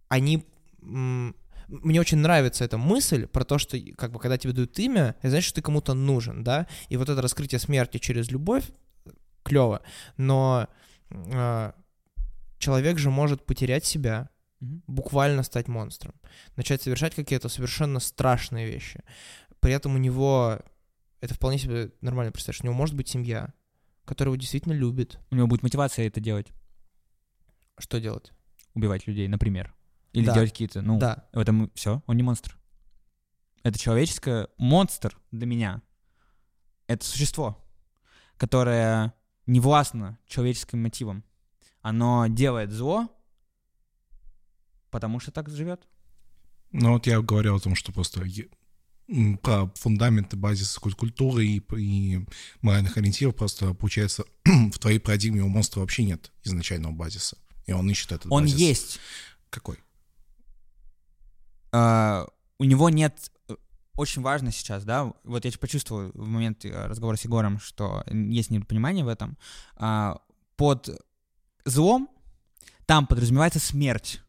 они... 0.08 0.44
м, 0.82 1.36
мне 1.70 2.02
очень 2.02 2.18
нравится 2.18 2.66
эта 2.66 2.78
мысль 2.78 3.28
про 3.28 3.44
то, 3.44 3.58
что 3.58 3.78
как 3.96 4.12
бы 4.12 4.20
когда 4.20 4.38
тебе 4.38 4.54
дают 4.54 4.78
имя, 4.80 5.16
это 5.20 5.30
значит, 5.30 5.46
что 5.46 5.56
ты 5.56 5.62
кому-то 5.62 5.94
нужен, 5.94 6.44
да, 6.44 6.68
и 6.90 6.98
вот 6.98 7.10
это 7.10 7.22
раскрытие 7.22 7.60
смерти 7.60 7.98
через 7.98 8.32
любовь 8.32 8.66
клево, 9.44 9.82
но 10.18 10.68
а, 11.12 11.74
человек 12.58 12.98
же 12.98 13.10
может 13.10 13.46
потерять 13.46 13.86
себя, 13.86 14.30
Мгм. 14.60 14.84
буквально 14.88 15.44
стать 15.44 15.70
монстром, 15.70 16.14
начать 16.58 16.82
совершать 16.82 17.16
какие-то 17.16 17.48
совершенно 17.48 18.00
страшные 18.02 18.68
вещи. 18.68 19.02
При 19.62 19.72
этом 19.72 19.96
у 19.96 19.98
него, 19.98 20.60
это 21.22 21.34
вполне 21.34 21.58
себе 21.58 21.92
нормально 22.02 22.34
представляешь, 22.34 22.62
у 22.62 22.66
него 22.66 22.76
может 22.76 22.96
быть 22.96 23.08
семья, 23.08 23.54
которая 24.04 24.34
его 24.34 24.40
действительно 24.40 24.74
любит. 24.74 25.18
У 25.32 25.36
него 25.36 25.48
будет 25.48 25.64
мотивация 25.64 26.08
это 26.08 26.20
делать. 26.20 26.48
Что 27.78 28.02
делать? 28.02 28.34
убивать 28.74 29.08
людей, 29.08 29.28
например. 29.28 29.74
Или 30.14 30.26
Да. 30.26 30.34
делать 30.34 30.52
какие-то, 30.52 30.82
ну, 30.82 30.98
Да. 31.00 31.28
в 31.34 31.40
этом 31.40 31.72
все, 31.76 32.02
он 32.08 32.18
не 32.18 32.24
монстр. 32.24 32.58
Это 33.64 33.78
человеческое 33.78 34.48
монстр 34.58 35.18
для 35.32 35.46
меня. 35.46 35.82
Это 36.88 37.06
существо, 37.06 37.64
которое 38.38 39.14
не 39.46 39.60
властно 39.60 40.18
человеческим 40.28 40.82
мотивам. 40.82 41.24
Оно 41.82 42.26
делает 42.28 42.72
зло, 42.72 43.08
потому 44.90 45.20
что 45.20 45.32
так 45.32 45.50
живет. 45.50 45.88
Ну 46.72 46.94
вот 46.94 47.08
я 47.08 47.22
говорил 47.22 47.56
о 47.56 47.60
том, 47.60 47.76
что 47.76 47.92
просто 47.92 48.22
про 49.42 49.68
фундаменты, 49.76 50.38
базис 50.38 50.78
куль- 50.78 50.94
культуры 50.96 51.46
и, 51.46 51.62
и 51.78 52.26
моральных 52.62 52.96
ориентиров 52.98 53.36
просто 53.36 53.74
получается 53.74 54.24
в 54.46 54.78
твоей 54.78 55.00
парадигме 55.00 55.42
у 55.42 55.48
монстра 55.48 55.80
вообще 55.82 56.04
нет 56.04 56.32
изначального 56.44 56.92
базиса. 56.92 57.38
И 57.66 57.72
он 57.72 57.90
ищет 57.90 58.12
этот 58.12 58.32
Он 58.32 58.44
базис. 58.44 58.58
есть. 58.60 59.00
Какой? 59.50 59.80
А, 61.72 62.26
у 62.58 62.64
него 62.64 62.90
нет... 62.90 63.32
э, 63.48 63.56
Очень 63.96 64.22
важно 64.22 64.52
сейчас, 64.52 64.84
да, 64.86 65.14
вот 65.24 65.46
я 65.46 65.52
почувствовал 65.60 66.12
в 66.14 66.28
момент 66.28 66.66
э, 66.66 66.88
разговора 66.88 67.16
с 67.18 67.26
Егором, 67.26 67.60
что 67.60 68.04
есть 68.12 68.50
недопонимание 68.52 69.04
в 69.06 69.08
этом. 69.08 69.38
А, 69.76 70.20
под 70.56 70.90
злом 71.66 72.10
там 72.86 73.06
подразумевается 73.08 73.60
смерть, 73.60 74.22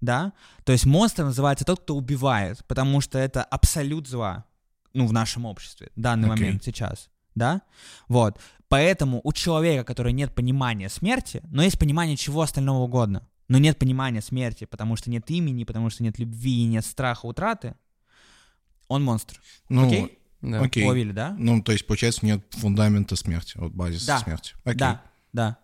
да? 0.00 0.32
То 0.64 0.72
есть 0.72 0.86
монстр 0.86 1.24
называется 1.24 1.64
тот, 1.64 1.80
кто 1.80 1.96
убивает, 1.96 2.64
потому 2.66 3.00
что 3.00 3.18
это 3.18 3.42
абсолют 3.42 4.06
зла. 4.08 4.44
ну, 4.92 5.06
в 5.06 5.12
нашем 5.12 5.44
обществе, 5.44 5.90
в 5.96 6.00
данный 6.00 6.30
Окей. 6.30 6.44
момент, 6.44 6.64
сейчас, 6.64 7.10
да? 7.34 7.62
Вот. 8.08 8.38
Поэтому 8.68 9.20
у 9.24 9.32
человека, 9.32 9.84
который 9.84 10.12
нет 10.12 10.34
понимания 10.34 10.88
смерти, 10.88 11.42
но 11.50 11.62
есть 11.62 11.78
понимание 11.78 12.16
чего 12.16 12.40
остального 12.42 12.78
угодно, 12.84 13.26
но 13.48 13.58
нет 13.58 13.78
понимания 13.78 14.20
смерти, 14.20 14.64
потому 14.64 14.96
что 14.96 15.10
нет 15.10 15.30
имени, 15.30 15.64
потому 15.64 15.90
что 15.90 16.02
нет 16.02 16.18
любви, 16.18 16.64
нет 16.64 16.84
страха 16.84 17.26
утраты, 17.26 17.74
он 18.88 19.04
монстр. 19.04 19.40
Ну, 19.68 19.86
Окей? 19.86 20.18
Да. 20.40 20.60
окей. 20.60 20.84
Уловили, 20.84 21.12
да? 21.12 21.34
Ну, 21.38 21.62
то 21.62 21.72
есть, 21.72 21.86
получается, 21.86 22.24
нет 22.26 22.44
фундамента 22.52 23.16
смерти, 23.16 23.56
вот 23.56 23.72
базиса 23.72 24.06
Да. 24.06 24.18
смерти. 24.18 24.54
Окей. 24.64 24.78
Да, 24.78 25.02
да. 25.32 25.58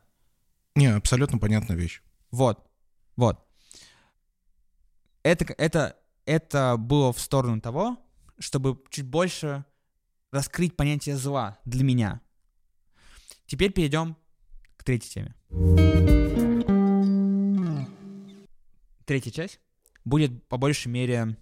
Не, 0.74 0.86
абсолютно 0.86 1.38
понятная 1.38 1.76
вещь. 1.76 2.02
Вот, 2.30 2.66
вот. 3.16 3.44
Это, 5.22 5.52
это, 5.58 5.96
это 6.24 6.76
было 6.78 7.12
в 7.12 7.20
сторону 7.20 7.60
того, 7.60 7.98
чтобы 8.38 8.80
чуть 8.90 9.06
больше 9.06 9.64
раскрыть 10.32 10.76
понятие 10.76 11.16
зла 11.16 11.58
для 11.64 11.84
меня. 11.84 12.20
Теперь 13.46 13.72
перейдем 13.72 14.16
к 14.76 14.84
третьей 14.84 15.10
теме. 15.50 16.19
Третья 19.10 19.32
часть 19.32 19.58
будет 20.04 20.46
по 20.46 20.56
большей 20.56 20.86
мере 20.86 21.36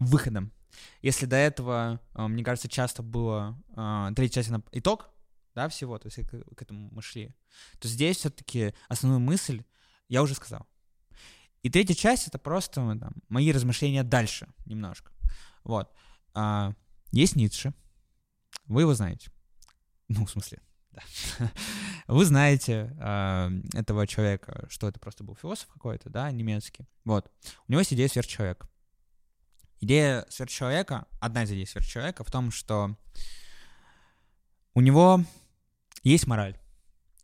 выходом. 0.00 0.52
Если 1.02 1.24
до 1.24 1.36
этого, 1.36 2.00
э, 2.16 2.26
мне 2.26 2.42
кажется, 2.42 2.68
часто 2.68 3.04
было 3.04 3.56
э, 3.76 4.10
третья 4.16 4.40
часть 4.40 4.48
она 4.48 4.60
итог, 4.72 5.08
да, 5.54 5.68
всего, 5.68 6.00
то 6.00 6.08
есть 6.08 6.28
к, 6.28 6.56
к 6.56 6.62
этому 6.62 6.90
мы 6.90 7.00
шли, 7.00 7.32
то 7.78 7.86
здесь 7.86 8.16
все-таки 8.16 8.74
основную 8.88 9.20
мысль 9.20 9.62
я 10.08 10.20
уже 10.20 10.34
сказал. 10.34 10.66
И 11.62 11.70
третья 11.70 11.94
часть 11.94 12.26
это 12.26 12.40
просто 12.40 12.80
э, 12.80 12.98
там, 12.98 13.12
мои 13.28 13.52
размышления 13.52 14.02
дальше 14.02 14.48
немножко. 14.66 15.12
Вот. 15.62 15.92
А, 16.32 16.72
есть 17.12 17.36
Ницше. 17.36 17.72
Вы 18.64 18.80
его 18.80 18.94
знаете. 18.94 19.30
Ну, 20.08 20.26
в 20.26 20.30
смысле, 20.32 20.60
да. 20.94 21.50
Вы 22.06 22.24
знаете 22.24 22.94
а, 23.00 23.50
этого 23.74 24.06
человека, 24.06 24.66
что 24.70 24.88
это 24.88 24.98
просто 25.00 25.24
был 25.24 25.36
философ 25.36 25.68
какой-то, 25.68 26.10
да, 26.10 26.30
немецкий. 26.30 26.86
Вот. 27.04 27.30
У 27.66 27.72
него 27.72 27.80
есть 27.80 27.92
идея 27.92 28.08
сверхчеловека. 28.08 28.68
Идея 29.80 30.24
сверхчеловека, 30.28 31.06
одна 31.20 31.44
из 31.44 31.50
идей 31.50 31.66
сверхчеловека 31.66 32.24
в 32.24 32.30
том, 32.30 32.50
что 32.50 32.96
у 34.74 34.80
него 34.80 35.22
есть 36.02 36.26
мораль, 36.26 36.58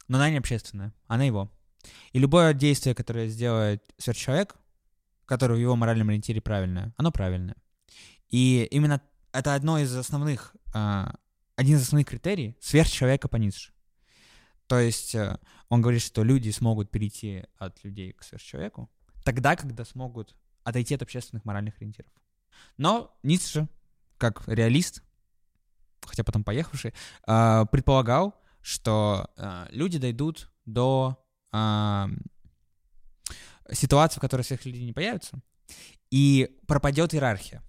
но 0.09 0.19
она 0.19 0.31
не 0.31 0.39
общественная, 0.39 0.93
она 1.07 1.25
его. 1.25 1.51
И 2.13 2.19
любое 2.19 2.53
действие, 2.53 2.95
которое 2.95 3.29
сделает 3.29 3.83
сверхчеловек, 3.99 4.57
которое 5.25 5.55
в 5.55 5.61
его 5.61 5.77
моральном 5.77 6.09
ориентире 6.09 6.41
правильное, 6.41 6.93
оно 6.97 7.13
правильное. 7.13 7.57
И 8.29 8.67
именно 8.71 9.01
это 9.33 9.55
одно 9.55 9.79
из 9.79 9.95
основных, 9.95 10.55
а, 10.75 11.15
один 11.61 11.77
из 11.77 11.83
основных 11.83 12.07
критерий 12.07 12.57
сверхчеловека 12.59 13.29
по 13.29 13.37
Ницше. 13.37 13.75
То 14.67 14.79
есть 14.79 15.15
э, 15.15 15.39
он 15.69 15.83
говорит, 15.83 16.01
что 16.01 16.23
люди 16.23 16.49
смогут 16.49 16.91
перейти 16.91 17.45
от 17.59 17.85
людей 17.85 18.15
к 18.15 18.23
сверхчеловеку 18.23 18.91
тогда, 19.25 19.57
когда 19.57 19.85
смогут 19.85 20.35
отойти 20.65 20.95
от 20.95 21.03
общественных 21.03 21.45
моральных 21.45 21.77
ориентиров. 21.77 22.11
Но 22.79 23.15
Ницше, 23.23 23.69
как 24.17 24.49
реалист, 24.49 25.03
хотя 26.01 26.25
потом 26.25 26.45
поехавший, 26.45 26.95
а, 27.27 27.67
предполагал, 27.67 28.41
что 28.63 29.29
а, 29.37 29.69
люди 29.71 29.99
дойдут 29.99 30.51
до 30.65 31.23
ситуации, 33.73 34.19
в 34.19 34.21
которой 34.21 34.43
всех 34.43 34.65
людей 34.65 34.85
не 34.85 34.93
появится, 34.93 35.43
и 36.11 36.57
пропадет 36.67 37.13
иерархия. 37.13 37.63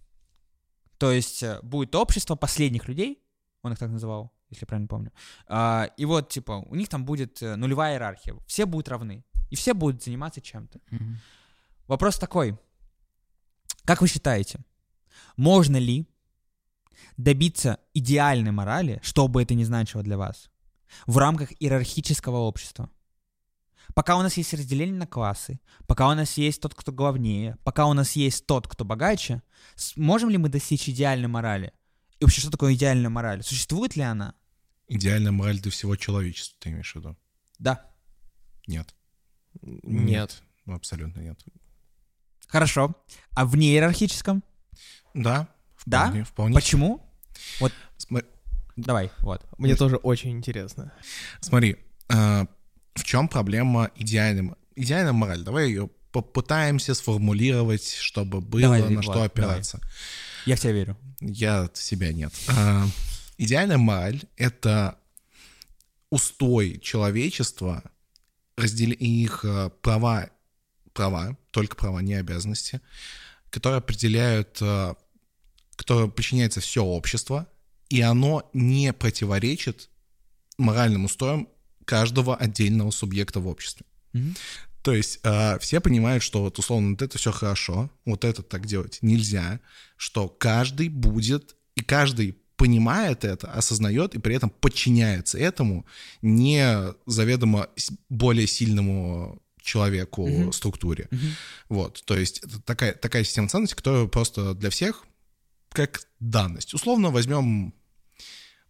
То 0.98 1.12
есть 1.12 1.42
э, 1.42 1.60
будет 1.64 1.96
общество 1.96 2.36
последних 2.36 2.88
людей, 2.88 3.22
он 3.64 3.74
их 3.74 3.80
так 3.80 3.92
называл, 3.92 4.32
если 4.50 4.66
правильно 4.66 4.88
помню. 4.88 5.12
А, 5.48 5.90
и 5.98 6.06
вот, 6.06 6.30
типа, 6.30 6.64
у 6.68 6.76
них 6.76 6.90
там 6.90 7.06
будет 7.06 7.42
э, 7.42 7.56
нулевая 7.56 7.94
иерархия. 7.94 8.36
Все 8.48 8.66
будут 8.66 8.90
равны. 8.90 9.24
И 9.50 9.56
все 9.56 9.74
будут 9.74 10.04
заниматься 10.04 10.42
чем-то. 10.42 10.80
Мгм. 10.90 11.18
Вопрос 11.88 12.18
такой. 12.18 12.58
Как 13.86 14.02
вы 14.02 14.08
считаете, 14.08 14.60
можно 15.38 15.78
ли 15.78 16.08
добиться 17.18 17.80
идеальной 17.94 18.52
морали, 18.52 19.00
что 19.04 19.28
бы 19.28 19.42
это 19.42 19.54
ни 19.54 19.64
значило 19.64 20.04
для 20.04 20.18
вас, 20.18 20.50
в 21.06 21.18
рамках 21.18 21.52
иерархического 21.60 22.38
общества? 22.38 22.90
Пока 23.94 24.18
у 24.18 24.22
нас 24.22 24.38
есть 24.38 24.54
разделение 24.54 24.96
на 24.96 25.08
классы, 25.08 25.60
пока 25.86 26.08
у 26.08 26.14
нас 26.14 26.38
есть 26.38 26.62
тот, 26.62 26.74
кто 26.74 26.92
главнее, 26.92 27.58
пока 27.64 27.88
у 27.88 27.94
нас 27.94 28.14
есть 28.14 28.46
тот, 28.46 28.68
кто 28.68 28.86
богаче, 28.86 29.42
сможем 29.76 30.30
ли 30.30 30.38
мы 30.38 30.50
достичь 30.50 30.88
идеальной 30.88 31.28
морали? 31.28 31.74
И 32.22 32.24
вообще, 32.24 32.42
что 32.42 32.52
такое 32.52 32.76
идеальная 32.76 33.10
мораль? 33.10 33.42
Существует 33.44 33.96
ли 33.96 34.04
она? 34.04 34.36
Идеальная 34.88 35.32
мораль 35.32 35.60
для 35.60 35.72
всего 35.72 35.96
человечества, 35.96 36.56
ты 36.60 36.70
имеешь 36.70 36.94
в 36.94 36.96
виду? 36.96 37.18
Да. 37.58 37.84
Нет. 38.68 38.94
Нет. 39.64 40.44
Ну, 40.68 40.76
Абсолютно 40.76 41.20
нет. 41.20 41.40
Хорошо. 42.48 42.96
А 43.32 43.46
в 43.48 43.58
неиерархическом? 43.58 44.44
Да. 45.16 45.48
Да? 45.88 46.06
Вполне, 46.06 46.24
вполне. 46.24 46.54
Почему? 46.54 47.02
Сма- 47.98 48.26
Давай, 48.76 49.12
вот. 49.20 49.44
Мне 49.58 49.76
тоже 49.76 49.96
очень 49.96 50.30
интересно. 50.32 50.94
Смотри, 51.40 51.78
э, 52.10 52.46
в 52.94 53.04
чем 53.04 53.30
проблема 53.30 53.90
идеальной, 53.96 54.54
идеальная 54.76 55.14
мораль? 55.14 55.42
Давай 55.42 55.70
ее 55.70 55.90
попытаемся 56.12 56.94
сформулировать, 56.94 57.96
чтобы 57.96 58.42
было 58.42 58.62
Давай, 58.62 58.82
на 58.82 59.02
Влад, 59.02 59.32
что 59.32 59.42
давай. 59.42 59.64
Я 60.46 60.56
в 60.56 60.60
тебя 60.60 60.72
верю. 60.72 60.98
Я 61.20 61.70
в 61.74 61.78
себя 61.78 62.12
нет. 62.12 62.34
А, 62.48 62.86
идеальная 63.38 63.78
мораль— 63.78 64.22
это 64.38 64.98
устой 66.10 66.80
человечества, 66.80 67.84
раздели 68.58 68.94
их 68.94 69.46
э, 69.46 69.70
права, 69.82 70.30
права, 70.94 71.38
только 71.52 71.76
права, 71.76 72.00
не 72.00 72.16
обязанности, 72.16 72.82
которые 73.50 73.78
определяют, 73.78 74.58
э, 74.62 74.94
которое 75.76 76.10
подчиняется 76.10 76.60
все 76.60 76.84
общество, 76.84 77.48
и 77.90 78.02
оно 78.02 78.50
не 78.54 78.94
противоречит 78.94 79.90
моральным 80.58 81.06
устоям 81.06 81.48
каждого 81.86 82.36
отдельного 82.36 82.92
субъекта 82.92 83.40
в 83.40 83.48
обществе. 83.48 83.86
Мгм. 84.14 84.36
То 84.84 84.94
есть 84.94 85.20
э, 85.24 85.60
все 85.60 85.80
понимают, 85.80 86.24
что 86.24 86.42
вот 86.42 86.58
условно 86.60 86.92
вот 86.92 87.02
это 87.02 87.18
все 87.18 87.32
хорошо, 87.32 87.92
вот 88.06 88.26
это 88.26 88.42
так 88.42 88.66
делать 88.66 89.00
нельзя, 89.02 89.60
что 89.96 90.28
каждый 90.28 90.90
будет, 90.90 91.56
и 91.76 91.82
каждый 91.82 92.38
понимает 92.56 93.24
это, 93.24 93.52
осознает 93.52 94.14
и 94.16 94.20
при 94.20 94.36
этом 94.36 94.50
подчиняется 94.50 95.38
этому 95.38 95.86
не 96.22 96.94
заведомо 97.06 97.70
более 98.10 98.48
сильному 98.48 99.42
человеку 99.62 100.28
Мгм. 100.28 100.52
структуре. 100.52 101.08
Мгм. 101.12 101.28
Вот, 101.70 102.04
то 102.06 102.16
есть 102.18 102.40
это 102.40 102.62
такая, 102.62 102.94
такая 102.94 103.24
система 103.24 103.48
ценностей, 103.48 103.76
которая 103.76 104.08
просто 104.08 104.54
для 104.54 104.70
всех 104.70 105.06
как 105.72 106.02
данность. 106.20 106.74
Условно 106.74 107.10
возьмем 107.10 107.74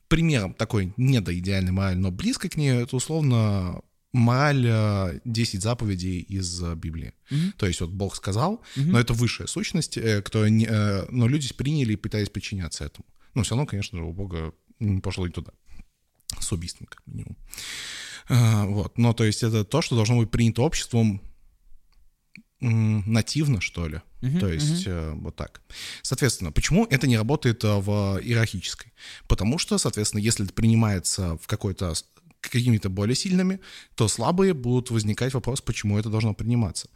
примером 0.07 0.53
такой 0.53 0.93
недоидеальной 0.97 1.71
морали, 1.71 1.95
но 1.95 2.11
близко 2.11 2.49
к 2.49 2.57
ней, 2.57 2.71
это 2.83 2.95
условно 2.95 3.81
мораль 4.13 4.65
э, 4.67 5.19
10 5.25 5.61
заповедей 5.61 6.19
из 6.19 6.61
э, 6.61 6.75
Библии. 6.75 7.13
Мгм. 7.29 7.53
То 7.57 7.65
есть 7.67 7.81
вот 7.81 7.91
Бог 7.91 8.15
сказал, 8.15 8.61
Мгм. 8.75 8.91
но 8.91 8.99
это 8.99 9.13
высшая 9.13 9.47
сущность, 9.47 9.97
э, 9.97 10.21
которая 10.21 10.49
не, 10.49 10.65
э, 10.65 11.05
но 11.09 11.27
люди 11.27 11.53
приняли 11.53 11.93
и 11.93 11.97
пытались 11.97 12.29
подчиняться 12.29 12.83
этому. 12.85 13.05
Ну, 13.33 13.43
все 13.43 13.55
равно, 13.55 13.65
конечно 13.65 13.97
же, 13.97 14.03
у 14.03 14.11
Бога 14.13 14.53
не 14.79 14.99
пошло 15.01 15.25
и 15.27 15.31
туда. 15.31 15.51
С 16.39 16.51
убийством, 16.51 16.87
как 16.87 17.01
минимум. 17.05 17.37
Вот. 18.29 18.97
Но 18.97 19.13
то 19.13 19.23
есть 19.25 19.43
это 19.43 19.65
то, 19.65 19.81
что 19.81 19.95
должно 19.95 20.17
быть 20.17 20.31
принято 20.31 20.61
обществом 20.61 21.21
нативно, 22.61 23.59
что 23.61 23.87
ли. 23.87 24.01
Мгм, 24.21 24.39
То 24.39 24.47
есть 24.53 24.83
э, 24.85 25.11
вот 25.15 25.35
так. 25.35 25.61
Соответственно, 26.03 26.51
почему 26.51 26.85
это 26.85 27.07
не 27.07 27.17
работает 27.17 27.63
э, 27.63 27.75
в 27.79 28.19
иерархической? 28.21 28.93
Потому 29.27 29.57
что, 29.57 29.79
соответственно, 29.79 30.21
если 30.21 30.45
это 30.45 30.53
принимается 30.53 31.37
в 31.37 31.47
какой-то 31.47 31.93
какими-то 32.41 32.89
более 32.89 33.15
сильными, 33.15 33.59
то 33.95 34.07
слабые 34.07 34.53
будут 34.53 34.89
возникать 34.91 35.33
вопрос, 35.33 35.61
почему 35.61 35.97
это 35.97 36.09
должно 36.09 36.33
приниматься. 36.33 36.89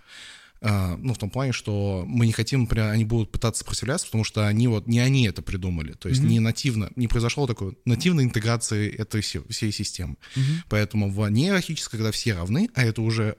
А, 0.61 0.97
ну, 0.97 1.13
в 1.13 1.17
том 1.17 1.29
плане, 1.29 1.51
что 1.51 2.03
мы 2.07 2.25
не 2.25 2.31
хотим, 2.31 2.61
например, 2.61 2.89
они 2.89 3.05
будут 3.05 3.31
пытаться 3.31 3.59
сопротивляться, 3.59 4.07
потому 4.07 4.23
что 4.23 4.47
они 4.47 4.67
вот, 4.67 4.87
не 4.87 4.99
они 4.99 5.27
это 5.27 5.41
придумали, 5.41 5.93
то 5.93 6.09
есть 6.09 6.21
Мгм. 6.21 6.29
не 6.29 6.39
нативно, 6.39 6.89
не 6.95 7.07
произошло 7.07 7.45
такой 7.45 7.77
нативной 7.85 8.23
интеграции 8.23 8.89
этой 8.91 9.21
се- 9.21 9.43
всей 9.49 9.71
системы. 9.71 10.15
Мгм. 10.35 10.63
Поэтому 10.69 11.09
в 11.11 11.29
неиерархической, 11.29 11.99
когда 11.99 12.11
все 12.11 12.33
равны, 12.33 12.69
а 12.73 12.83
это 12.83 13.01
уже, 13.01 13.35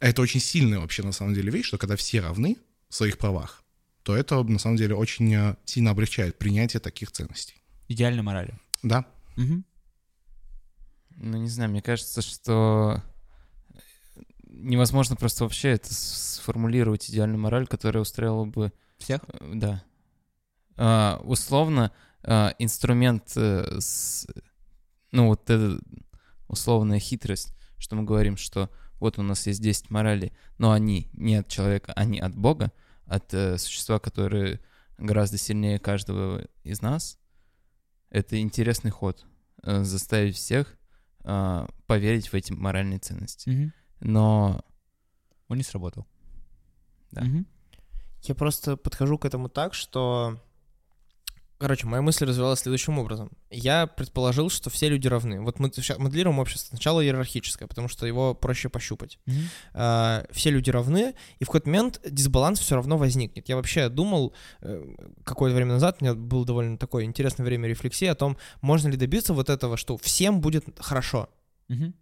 а 0.00 0.06
это 0.08 0.22
очень 0.22 0.40
сильная 0.40 0.78
вообще 0.78 1.02
на 1.02 1.12
самом 1.12 1.34
деле 1.34 1.50
вещь, 1.50 1.66
что 1.66 1.78
когда 1.78 1.96
все 1.96 2.20
равны 2.20 2.56
в 2.88 2.94
своих 2.94 3.18
правах, 3.18 3.62
то 4.02 4.16
это 4.16 4.42
на 4.42 4.58
самом 4.58 4.76
деле 4.76 4.94
очень 4.94 5.34
э, 5.34 5.56
сильно 5.66 5.90
облегчает 5.90 6.38
принятие 6.38 6.80
таких 6.80 7.10
ценностей. 7.10 7.56
Идеальной 7.88 8.22
морали. 8.22 8.54
Да, 8.82 9.04
Мгм. 9.36 9.64
Ну, 11.22 11.36
не 11.36 11.48
знаю, 11.48 11.70
мне 11.70 11.82
кажется, 11.82 12.22
что 12.22 13.02
невозможно 14.46 15.16
просто 15.16 15.44
вообще 15.44 15.68
это 15.70 15.92
сформулировать 15.92 17.10
идеальную 17.10 17.38
мораль, 17.38 17.66
которая 17.66 18.02
устраивала 18.02 18.46
бы... 18.46 18.72
Всех? 18.98 19.20
э, 19.28 19.52
Да. 19.54 19.84
А, 20.76 21.20
условно, 21.24 21.92
а, 22.22 22.54
инструмент, 22.58 23.32
э, 23.36 23.80
с- 23.80 24.26
ну 25.12 25.26
вот 25.28 25.48
эта 25.50 25.78
условная 26.48 26.98
хитрость, 26.98 27.54
что 27.76 27.96
мы 27.96 28.04
говорим, 28.04 28.38
что 28.38 28.70
вот 28.98 29.18
у 29.18 29.22
нас 29.22 29.46
есть 29.46 29.60
10 29.60 29.90
моралей, 29.90 30.32
но 30.56 30.72
они 30.72 31.10
не 31.12 31.36
от 31.36 31.48
человека, 31.48 31.92
они 31.96 32.18
от 32.18 32.34
Бога, 32.34 32.72
от 33.04 33.32
э, 33.34 33.58
существа, 33.58 33.98
которое 33.98 34.58
гораздо 34.96 35.36
сильнее 35.36 35.78
каждого 35.78 36.46
из 36.64 36.80
нас. 36.80 37.18
Это 38.08 38.40
интересный 38.40 38.90
ход. 38.90 39.26
э, 39.62 39.84
заставить 39.84 40.36
всех 40.36 40.78
а, 41.24 41.68
поверить 41.86 42.28
в 42.28 42.34
эти 42.34 42.52
моральные 42.52 42.98
ценности. 42.98 43.50
Мгм. 43.50 43.72
Но 44.00 44.64
Он 45.48 45.56
не 45.56 45.62
сработал. 45.62 46.06
Да. 47.10 47.22
Мгм. 47.22 47.46
Я 48.22 48.34
просто 48.34 48.76
подхожу 48.76 49.18
к 49.18 49.24
этому 49.24 49.48
так, 49.48 49.74
что... 49.74 50.42
Короче, 51.60 51.86
моя 51.86 52.00
мысль 52.00 52.24
развивалась 52.24 52.60
следующим 52.60 52.98
образом. 52.98 53.30
Я 53.50 53.86
предположил, 53.86 54.48
что 54.48 54.70
все 54.70 54.88
люди 54.88 55.06
равны. 55.08 55.42
Вот 55.42 55.58
мы 55.58 55.70
сейчас 55.70 55.98
моделируем 55.98 56.38
общество. 56.38 56.68
Сначала 56.68 57.04
иерархическое, 57.04 57.68
потому 57.68 57.86
что 57.86 58.06
его 58.06 58.32
проще 58.32 58.70
пощупать. 58.70 59.18
Мгм. 59.26 59.40
А, 59.74 60.24
все 60.30 60.48
люди 60.48 60.70
равны, 60.70 61.14
и 61.38 61.44
в 61.44 61.48
какой-то 61.48 61.68
момент 61.68 62.00
дисбаланс 62.08 62.60
все 62.60 62.76
равно 62.76 62.96
возникнет. 62.96 63.50
Я 63.50 63.56
вообще 63.56 63.90
думал 63.90 64.32
э, 64.62 64.82
какое-то 65.22 65.54
время 65.54 65.74
назад, 65.74 65.98
у 66.00 66.04
меня 66.04 66.14
было 66.14 66.46
довольно 66.46 66.78
такое 66.78 67.04
интересное 67.04 67.44
время 67.44 67.68
рефлексии 67.68 68.06
о 68.06 68.14
том, 68.14 68.38
можно 68.62 68.88
ли 68.88 68.96
добиться 68.96 69.34
вот 69.34 69.50
этого, 69.50 69.76
что 69.76 69.98
всем 69.98 70.40
будет 70.40 70.64
хорошо. 70.78 71.28
Мгм. 71.68 71.92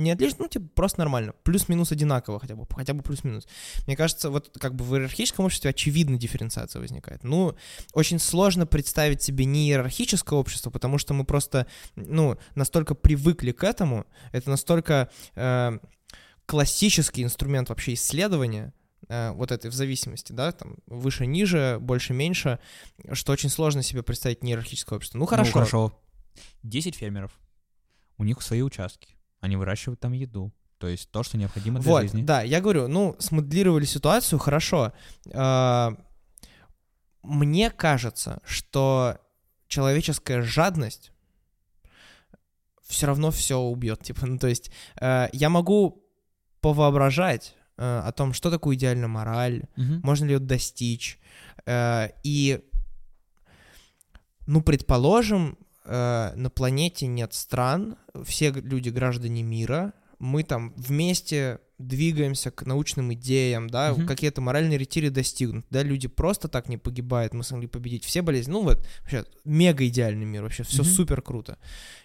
Не 0.00 0.12
отлично, 0.12 0.38
ну, 0.40 0.48
типа, 0.48 0.66
просто 0.74 1.00
нормально. 1.00 1.34
Плюс-минус 1.42 1.92
одинаково 1.92 2.40
хотя 2.40 2.56
бы, 2.56 2.66
хотя 2.74 2.94
бы 2.94 3.02
плюс-минус. 3.02 3.46
Мне 3.86 3.96
кажется, 3.96 4.30
вот 4.30 4.50
как 4.58 4.74
бы 4.74 4.84
в 4.84 4.94
иерархическом 4.94 5.44
обществе 5.44 5.70
очевидно 5.70 6.16
дифференциация 6.16 6.80
возникает. 6.80 7.22
Ну, 7.22 7.54
очень 7.92 8.18
сложно 8.18 8.66
представить 8.66 9.22
себе 9.22 9.44
не 9.44 9.68
иерархическое 9.68 10.38
общество, 10.38 10.70
потому 10.70 10.96
что 10.98 11.12
мы 11.12 11.24
просто, 11.24 11.66
ну, 11.96 12.38
настолько 12.54 12.94
привыкли 12.94 13.52
к 13.52 13.62
этому, 13.62 14.06
это 14.32 14.48
настолько 14.48 15.10
э, 15.34 15.78
классический 16.46 17.22
инструмент 17.22 17.68
вообще 17.68 17.92
исследования, 17.92 18.72
э, 19.08 19.32
вот 19.32 19.52
этой 19.52 19.70
в 19.70 19.74
зависимости, 19.74 20.32
да, 20.32 20.52
там, 20.52 20.76
выше-ниже, 20.86 21.76
больше-меньше, 21.78 22.58
что 23.12 23.32
очень 23.32 23.50
сложно 23.50 23.82
себе 23.82 24.02
представить 24.02 24.42
не 24.42 24.52
иерархическое 24.52 24.96
общество. 24.96 25.18
Ну, 25.18 25.26
хорошо. 25.26 25.48
Ну, 25.48 25.52
хорошо. 25.52 25.92
10 26.62 26.94
фермеров. 26.94 27.38
У 28.16 28.24
них 28.24 28.40
свои 28.40 28.62
участки. 28.62 29.19
Они 29.40 29.56
выращивают 29.56 30.00
там 30.00 30.12
еду. 30.12 30.52
То 30.78 30.86
есть 30.88 31.10
то, 31.10 31.22
что 31.22 31.36
необходимо 31.36 31.78
для 31.80 31.90
Вот, 31.90 32.02
жизни. 32.02 32.22
да, 32.22 32.42
я 32.42 32.60
говорю, 32.60 32.88
ну, 32.88 33.14
смоделировали 33.18 33.84
ситуацию, 33.84 34.38
хорошо. 34.38 34.92
А, 35.34 35.94
Мне 37.22 37.70
кажется, 37.70 38.40
что 38.44 39.18
человеческая 39.68 40.40
жадность 40.42 41.12
все 42.82 43.06
равно 43.06 43.30
все 43.30 43.58
убьет, 43.58 44.02
типа, 44.02 44.26
ну, 44.26 44.38
то 44.38 44.48
есть 44.48 44.70
э, 45.00 45.28
я 45.32 45.48
могу 45.48 46.02
повоображать 46.60 47.54
э, 47.76 48.02
о 48.04 48.10
том, 48.12 48.32
что 48.32 48.50
такое 48.50 48.74
идеальная 48.76 49.06
мораль, 49.08 49.64
Мгм. 49.76 50.00
можно 50.02 50.24
ли 50.24 50.32
ее 50.32 50.38
достичь, 50.40 51.18
э, 51.66 52.08
и, 52.24 52.60
ну, 54.46 54.60
предположим, 54.62 55.56
э, 55.84 56.32
на 56.34 56.50
планете 56.50 57.06
нет 57.06 57.34
стран, 57.34 57.96
все 58.24 58.50
люди 58.50 58.88
граждане 58.90 59.42
мира, 59.42 59.92
мы 60.18 60.42
там 60.42 60.74
вместе 60.76 61.60
двигаемся 61.80 62.50
к 62.50 62.66
научным 62.66 63.12
идеям, 63.14 63.68
да, 63.68 63.92
Мгм. 63.92 64.06
какие-то 64.06 64.40
моральные 64.40 64.78
ретири 64.78 65.08
достигнут, 65.08 65.64
да, 65.70 65.82
люди 65.82 66.08
просто 66.08 66.48
так 66.48 66.68
не 66.68 66.76
погибают, 66.76 67.34
мы 67.34 67.42
смогли 67.42 67.66
победить 67.66 68.04
все 68.04 68.22
болезни, 68.22 68.52
ну 68.52 68.62
вот, 68.62 68.86
вообще, 69.00 69.24
мега 69.44 69.86
идеальный 69.86 70.26
мир, 70.26 70.42
вообще, 70.42 70.62
все 70.62 70.82
Мгм. 70.82 70.90
супер 70.90 71.22
круто. 71.22 71.58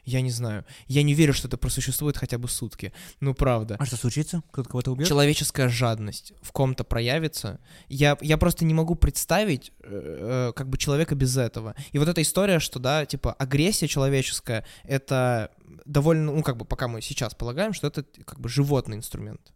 Я 0.04 0.22
не 0.22 0.32
знаю, 0.32 0.66
я 0.88 1.04
не 1.04 1.14
верю, 1.14 1.34
что 1.34 1.48
это 1.48 1.58
просуществует 1.58 2.18
хотя 2.18 2.38
бы 2.38 2.48
сутки, 2.48 2.94
ну 3.20 3.34
правда. 3.34 3.76
А 3.80 3.86
что 3.86 3.98
случится? 3.98 4.42
Кто-то 4.52 4.70
кого-то 4.70 4.92
убьет? 4.92 5.08
Человеческая 5.08 5.70
жадность 5.70 6.34
в 6.42 6.52
ком-то 6.52 6.84
проявится. 6.84 7.60
Я, 7.90 8.18
я 8.22 8.38
просто 8.38 8.66
не 8.66 8.74
могу 8.74 8.96
представить 8.96 9.72
э, 9.84 10.50
э, 10.50 10.54
как 10.56 10.70
бы 10.70 10.78
человека 10.78 11.16
без 11.16 11.36
этого. 11.38 11.76
И 11.92 11.98
вот 11.98 12.08
эта 12.08 12.22
история, 12.22 12.60
что, 12.60 12.80
да, 12.80 13.06
типа, 13.06 13.34
агрессия 13.34 13.88
человеческая, 13.88 14.66
это 14.84 15.52
довольно, 15.86 16.32
ну, 16.32 16.44
как 16.44 16.58
бы, 16.58 16.66
пока 16.66 16.88
мы 16.88 17.02
сейчас 17.02 17.34
полагаем, 17.34 17.74
что 17.74 17.88
это 17.88 18.04
как 18.26 18.40
бы 18.40 18.48
животный 18.50 18.98
инструмент. 18.98 19.54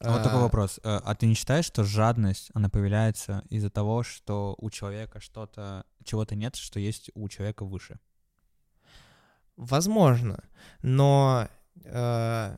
А 0.00 0.12
вот 0.12 0.22
такой 0.22 0.38
А, 0.38 0.42
вопрос. 0.42 0.78
Э, 0.84 1.00
А 1.04 1.14
ты 1.14 1.26
не 1.26 1.34
считаешь, 1.34 1.64
что 1.64 1.82
жадность, 1.82 2.50
она 2.54 2.68
появляется 2.68 3.42
из-за 3.50 3.68
того, 3.68 4.02
что 4.04 4.54
у 4.58 4.70
человека 4.70 5.20
что-то, 5.20 5.84
чего-то 6.04 6.36
нет, 6.36 6.54
что 6.54 6.78
есть 6.78 7.10
у 7.14 7.28
человека 7.28 7.64
выше? 7.64 7.98
Возможно, 9.56 10.44
но 10.82 11.48
э, 11.84 12.56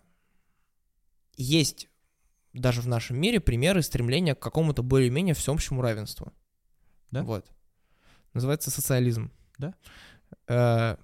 есть 1.36 1.88
даже 2.52 2.82
в 2.82 2.88
нашем 2.88 3.16
мире 3.18 3.40
примеры 3.40 3.80
стремления 3.82 4.34
к 4.34 4.40
какому-то 4.40 4.82
более-менее 4.82 5.34
всеобщему 5.34 5.80
равенству. 5.80 6.32
Да? 7.10 7.22
Вот. 7.22 7.46
Называется 8.34 8.70
социализм. 8.70 9.32
Да? 9.56 10.98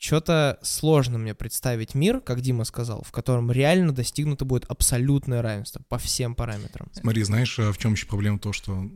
Что-то 0.00 0.60
сложно 0.62 1.18
мне 1.18 1.34
представить 1.34 1.96
мир, 1.96 2.20
как 2.20 2.40
Дима 2.40 2.62
сказал, 2.62 3.02
в 3.02 3.10
котором 3.10 3.50
реально 3.50 3.92
достигнуто 3.92 4.44
будет 4.44 4.64
абсолютное 4.66 5.42
равенство 5.42 5.82
по 5.88 5.98
всем 5.98 6.36
параметрам. 6.36 6.88
Смотри, 6.92 7.24
знаешь, 7.24 7.58
э, 7.58 7.72
в 7.72 7.78
чем 7.78 7.92
еще 7.92 8.06
проблема 8.06 8.38
то, 8.38 8.52
что... 8.52 8.88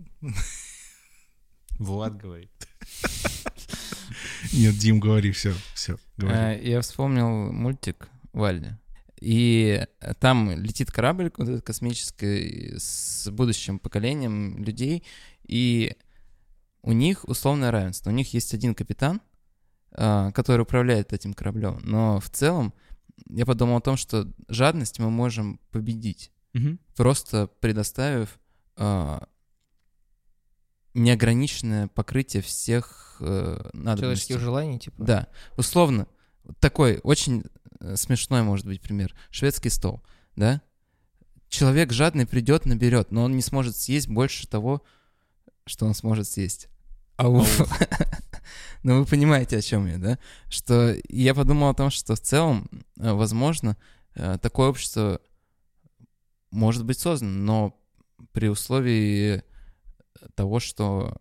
Влад 1.79 2.17
говорит. 2.17 2.53
Нет, 4.53 4.79
Дим, 4.79 5.01
говори, 5.01 5.33
все, 5.33 5.55
все, 5.75 5.99
говори. 6.17 6.39
Э, 6.39 6.61
Я 6.63 6.81
вспомнил 6.81 7.53
мультик 7.53 8.09
Валли. 8.33 8.79
И 9.21 9.85
там 10.21 10.53
летит 10.53 10.93
корабль 10.93 11.33
вот 11.37 11.49
этот 11.49 11.65
космический 11.65 12.75
с 12.79 13.29
будущим 13.29 13.81
поколением 13.81 14.63
людей, 14.63 15.03
и 15.49 15.97
у 16.83 16.93
них 16.93 17.25
условное 17.25 17.73
равенство. 17.73 18.11
У 18.11 18.13
них 18.13 18.33
есть 18.35 18.55
один 18.55 18.75
капитан, 18.75 19.17
а, 19.17 19.32
который 19.95 20.63
управляет 20.63 21.13
этим 21.13 21.35
кораблем. 21.35 21.81
Но 21.85 22.19
в 22.21 22.31
целом 22.31 22.73
я 23.29 23.45
подумал 23.47 23.77
о 23.77 23.81
том, 23.81 23.97
что 23.97 24.27
жадность 24.49 24.99
мы 24.99 25.11
можем 25.11 25.61
победить, 25.71 26.31
Мгм. 26.55 26.79
просто 26.97 27.47
предоставив 27.61 28.39
а, 28.77 29.27
неограниченное 30.95 31.89
покрытие 31.89 32.43
всех 32.43 33.17
э, 33.21 33.71
надобностей. 33.73 34.01
Человеческих 34.03 34.41
желаний, 34.41 34.79
типа. 34.79 35.05
Да, 35.05 35.29
условно, 35.57 36.07
такой 36.61 37.01
очень 37.03 37.45
э, 37.81 37.97
смешной 37.97 38.43
может 38.43 38.67
быть 38.67 38.81
пример. 38.81 39.15
Шведский 39.31 39.71
стол, 39.71 40.03
да? 40.37 40.61
Человек 41.49 41.93
жадный 41.93 42.27
придет, 42.27 42.67
наберет, 42.67 43.11
но 43.11 43.25
он 43.25 43.37
не 43.37 43.43
сможет 43.43 43.77
съесть 43.77 44.09
больше 44.09 44.47
того, 44.49 44.83
что 45.67 45.87
он 45.87 45.95
сможет 45.95 46.27
съесть. 46.29 46.69
Ау. 47.17 47.45
Ну, 48.83 49.01
вы 49.01 49.07
понимаете, 49.07 49.59
о 49.59 49.63
чем 49.63 49.87
я, 49.87 49.99
да? 49.99 50.19
Что 50.49 50.95
я 51.09 51.35
подумал 51.35 51.69
о 51.69 51.75
том, 51.75 51.91
что 51.91 52.15
в 52.15 52.21
целом, 52.21 52.69
э, 52.99 53.13
возможно, 53.13 53.77
э, 54.15 54.39
такое 54.41 54.69
общество 54.69 55.21
может 56.51 56.85
быть 56.85 56.99
создано, 56.99 57.31
но 57.33 57.81
при 58.33 58.49
условии 58.49 59.43
того, 60.35 60.61
что 60.61 61.17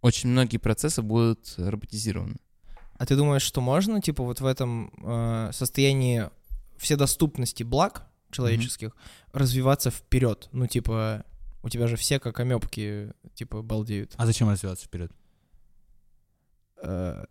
очень 0.00 0.30
многие 0.30 0.58
процессы 0.58 1.02
будут 1.02 1.54
роботизированы. 1.56 2.36
А 2.98 3.06
ты 3.06 3.16
думаешь, 3.16 3.42
что 3.42 3.60
можно, 3.60 4.00
типа, 4.00 4.24
вот 4.24 4.40
в 4.40 4.46
этом 4.46 4.92
э, 5.02 5.50
состоянии 5.52 6.28
вседоступности 6.78 7.62
благ 7.62 8.06
человеческих 8.30 8.96
развиваться 9.32 9.90
вперед? 9.90 10.48
Ну, 10.52 10.66
типа, 10.66 11.24
у 11.62 11.68
тебя 11.68 11.86
же 11.86 11.96
все 11.96 12.18
как 12.18 12.40
амебки, 12.40 13.12
типа, 13.34 13.62
балдеют. 13.62 14.14
А 14.16 14.26
зачем 14.26 14.48
развиваться 14.48 14.86
вперед? 14.86 15.12
Э, 16.82 17.24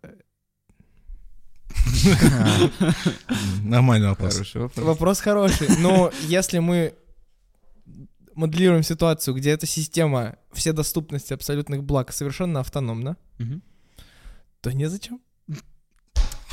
Нормальный 3.62 4.08
вопрос. 4.08 4.34
Хороший 4.34 4.60
вопрос. 4.60 4.86
Вопрос 4.86 5.20
хороший. 5.20 5.68
Но 5.78 6.10
если 6.22 6.58
мы 6.58 6.94
моделируем 8.34 8.82
ситуацию, 8.82 9.34
где 9.34 9.50
эта 9.50 9.66
система 9.66 10.36
вседоступности 10.52 11.32
абсолютных 11.32 11.82
благ 11.82 12.12
совершенно 12.12 12.60
автономна, 12.60 13.16
то 14.60 14.72
незачем. 14.72 15.20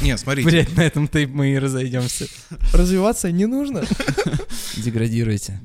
Не, 0.01 0.17
смотрите, 0.17 0.49
Блять, 0.49 0.75
на 0.75 0.81
этом-то 0.81 1.19
и 1.19 1.25
мы 1.25 1.53
и 1.53 1.57
разойдемся. 1.59 2.27
Развиваться 2.73 3.31
не 3.31 3.45
нужно. 3.45 3.83
Деградируйте. 4.75 5.61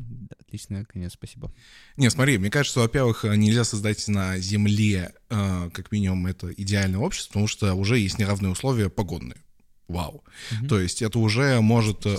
Отлично, 0.51 0.85
конец, 0.85 1.13
спасибо. 1.13 1.53
Не, 1.97 2.11
смотри, 2.11 2.37
мне 2.37 2.51
кажется, 2.51 2.73
что, 2.73 2.81
во-первых, 2.81 3.25
э, 3.25 3.37
нельзя 3.37 3.63
создать 3.63 4.09
на 4.09 4.37
Земле, 4.41 5.15
э, 5.29 5.71
как 5.73 5.93
минимум, 5.93 6.27
это 6.27 6.53
идеальное 6.53 6.99
общество, 6.99 7.29
потому 7.29 7.47
что 7.47 7.73
уже 7.75 8.01
есть 8.01 8.19
неравные 8.19 8.51
условия 8.51 8.91
погодные. 8.91 9.37
Вау. 9.87 10.25
Мгм. 10.51 10.67
То 10.67 10.81
есть 10.81 11.03
это 11.03 11.21
уже 11.21 11.61
может... 11.61 12.05
э, 12.05 12.19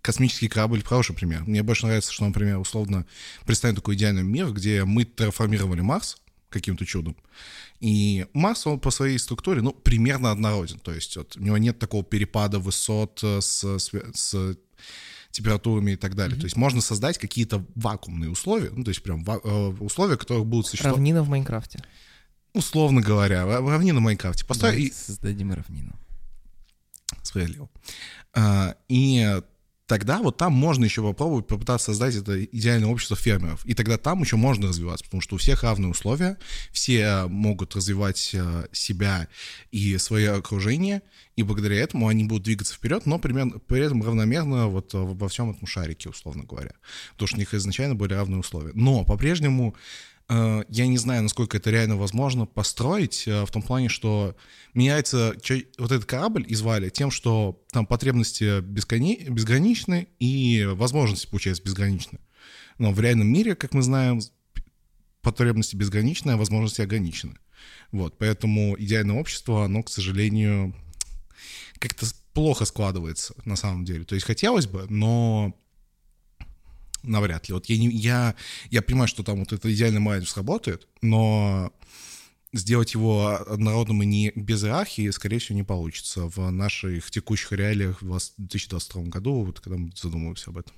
Космический 0.00 0.48
корабль 0.48 0.82
хороший 0.82 1.14
пример. 1.14 1.44
Мне 1.44 1.62
больше 1.62 1.84
нравится, 1.84 2.14
что, 2.14 2.24
например, 2.24 2.56
условно 2.56 3.04
представим 3.44 3.76
такой 3.76 3.94
идеальный 3.96 4.22
мир, 4.22 4.50
где 4.50 4.86
мы 4.86 5.04
терраформировали 5.04 5.82
Марс, 5.82 6.16
каким-то 6.48 6.86
чудом. 6.86 7.14
И 7.80 8.24
Марс, 8.32 8.66
он 8.66 8.80
по 8.80 8.90
своей 8.90 9.18
структуре, 9.18 9.60
ну, 9.60 9.72
примерно 9.72 10.30
однороден. 10.30 10.78
То 10.78 10.94
есть 10.94 11.14
вот, 11.18 11.36
у 11.36 11.40
него 11.42 11.58
нет 11.58 11.78
такого 11.78 12.02
перепада 12.04 12.58
высот 12.58 13.20
э, 13.22 13.42
с, 13.42 13.62
с, 13.64 13.90
с 14.14 14.56
температурами 15.34 15.92
и 15.92 15.96
так 15.96 16.14
далее. 16.14 16.36
Mm-hmm. 16.36 16.40
То 16.40 16.46
есть 16.46 16.56
можно 16.56 16.80
создать 16.80 17.18
какие-то 17.18 17.66
вакуумные 17.74 18.30
условия, 18.30 18.70
ну, 18.70 18.84
то 18.84 18.90
есть 18.90 19.02
прям 19.02 19.24
ва- 19.24 19.40
э, 19.42 19.68
условия, 19.80 20.16
которые 20.16 20.44
будут 20.44 20.68
существовать. 20.68 20.96
Равнина 20.96 21.22
в 21.22 21.28
Майнкрафте. 21.28 21.82
Условно 22.52 23.00
говоря, 23.00 23.44
равнина 23.44 23.98
в 23.98 24.02
Майнкрафте. 24.02 24.46
Постой, 24.46 24.80
и... 24.80 24.92
Создадим 24.92 25.52
равнину. 25.52 25.98
Справедливо. 27.22 27.68
А, 28.32 28.76
и 28.88 29.40
тогда 29.86 30.20
вот 30.20 30.36
там 30.36 30.52
можно 30.52 30.84
еще 30.84 31.02
попробовать 31.02 31.46
попытаться 31.46 31.86
создать 31.86 32.16
это 32.16 32.44
идеальное 32.44 32.88
общество 32.88 33.16
фермеров. 33.16 33.64
И 33.66 33.74
тогда 33.74 33.98
там 33.98 34.22
еще 34.22 34.36
можно 34.36 34.68
развиваться, 34.68 35.04
потому 35.04 35.20
что 35.20 35.34
у 35.34 35.38
всех 35.38 35.62
равные 35.62 35.90
условия, 35.90 36.38
все 36.72 37.26
могут 37.26 37.76
развивать 37.76 38.30
э, 38.34 38.66
себя 38.72 39.28
и 39.70 39.98
свое 39.98 40.32
окружение, 40.32 41.02
и 41.36 41.42
благодаря 41.42 41.76
этому 41.76 42.08
они 42.08 42.24
будут 42.24 42.44
двигаться 42.44 42.74
вперед, 42.74 43.06
но 43.06 43.18
примерно, 43.18 43.58
при 43.58 43.80
этом 43.84 44.02
равномерно 44.02 44.68
вот 44.68 44.90
во 44.92 45.28
всем 45.28 45.50
этом 45.50 45.66
шарике, 45.66 46.08
условно 46.08 46.44
говоря. 46.44 46.72
Потому 47.12 47.28
что 47.28 47.36
у 47.36 47.40
них 47.40 47.54
изначально 47.54 47.94
были 47.94 48.14
равные 48.14 48.40
условия. 48.40 48.72
Но 48.74 49.04
по-прежнему 49.04 49.74
Э, 49.74 50.13
я 50.28 50.86
не 50.86 50.96
знаю, 50.96 51.22
насколько 51.22 51.58
это 51.58 51.70
реально 51.70 51.96
возможно 51.96 52.46
построить, 52.46 53.28
э, 53.28 53.44
в 53.44 53.50
том 53.50 53.62
плане, 53.62 53.88
что 53.90 54.34
меняется 54.72 55.34
вот 55.78 55.92
этот 55.92 56.06
корабль 56.06 56.44
из 56.48 56.62
Вали 56.62 56.90
тем, 56.90 57.10
что 57.10 57.62
там 57.70 57.86
потребности 57.86 58.60
бескони... 58.60 59.26
безграничны 59.28 60.08
и 60.18 60.64
возможности, 60.64 61.26
получается, 61.26 61.62
безграничны. 61.62 62.20
Но 62.78 62.92
в 62.92 63.00
реальном 63.00 63.28
мире, 63.28 63.54
как 63.54 63.74
мы 63.74 63.82
знаем, 63.82 64.20
потребности 65.20 65.76
безграничны, 65.76 66.32
а 66.32 66.36
возможности 66.36 66.80
ограничены. 66.80 67.36
Вот, 67.92 68.16
поэтому 68.18 68.76
идеальное 68.78 69.16
общество, 69.16 69.64
оно, 69.64 69.82
к 69.82 69.90
сожалению, 69.90 70.74
как-то 71.78 72.06
плохо 72.32 72.64
складывается 72.64 73.34
на 73.44 73.56
самом 73.56 73.84
деле. 73.84 74.04
То 74.04 74.14
есть 74.14 74.26
хотелось 74.26 74.66
бы, 74.66 74.86
но 74.88 75.54
навряд 77.04 77.48
ли. 77.48 77.54
Вот 77.54 77.66
я, 77.66 77.78
не, 77.78 77.88
я, 77.88 78.34
я 78.70 78.82
понимаю, 78.82 79.08
что 79.08 79.22
там 79.22 79.40
вот 79.40 79.52
это 79.52 79.72
идеальный 79.72 80.00
майнер 80.00 80.28
сработает, 80.28 80.88
но 81.02 81.72
сделать 82.52 82.94
его 82.94 83.40
однородным 83.48 84.02
и 84.02 84.06
не 84.06 84.32
без 84.34 84.64
иерархии, 84.64 85.10
скорее 85.10 85.38
всего, 85.38 85.56
не 85.56 85.64
получится 85.64 86.28
в 86.28 86.50
наших 86.50 87.10
текущих 87.10 87.52
реалиях 87.52 88.00
в 88.00 88.06
2022 88.06 89.02
году, 89.04 89.44
вот 89.44 89.60
когда 89.60 89.76
мы 89.76 89.90
задумываемся 89.94 90.50
об 90.50 90.58
этом. 90.58 90.74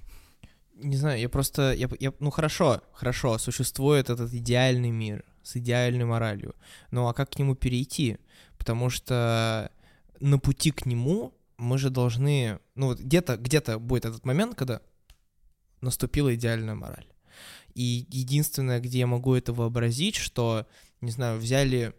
Не 0.77 0.97
знаю, 0.97 1.21
я 1.21 1.29
просто, 1.29 1.73
я, 1.73 1.89
я, 2.01 2.13
ну 2.19 2.31
хорошо, 2.31 2.83
хорошо, 2.93 3.39
существует 3.39 4.11
этот 4.11 4.33
идеальный 4.33 4.91
мир 4.91 5.25
с 5.43 5.57
идеальной 5.57 6.05
моралью, 6.05 6.55
ну 6.91 7.09
а 7.09 7.15
как 7.15 7.31
к 7.31 7.39
нему 7.39 7.55
перейти? 7.55 8.19
Потому 8.59 8.91
что 8.91 9.71
на 10.21 10.39
пути 10.39 10.71
к 10.71 10.87
нему 10.87 11.35
мы 11.57 11.79
же 11.79 11.91
должны, 11.91 12.59
ну 12.75 12.89
вот 12.89 13.01
где-то, 13.01 13.37
где-то 13.37 13.79
будет 13.79 14.05
этот 14.05 14.25
момент, 14.25 14.55
когда 14.55 14.81
наступила 15.81 16.35
идеальная 16.35 16.75
мораль. 16.75 17.07
И 17.75 18.07
единственное, 18.11 18.81
где 18.81 19.01
я 19.01 19.07
могу 19.07 19.35
это 19.35 19.53
вообразить, 19.53 20.17
что, 20.17 20.67
не 21.01 21.11
знаю, 21.11 21.39
взяли 21.39 21.95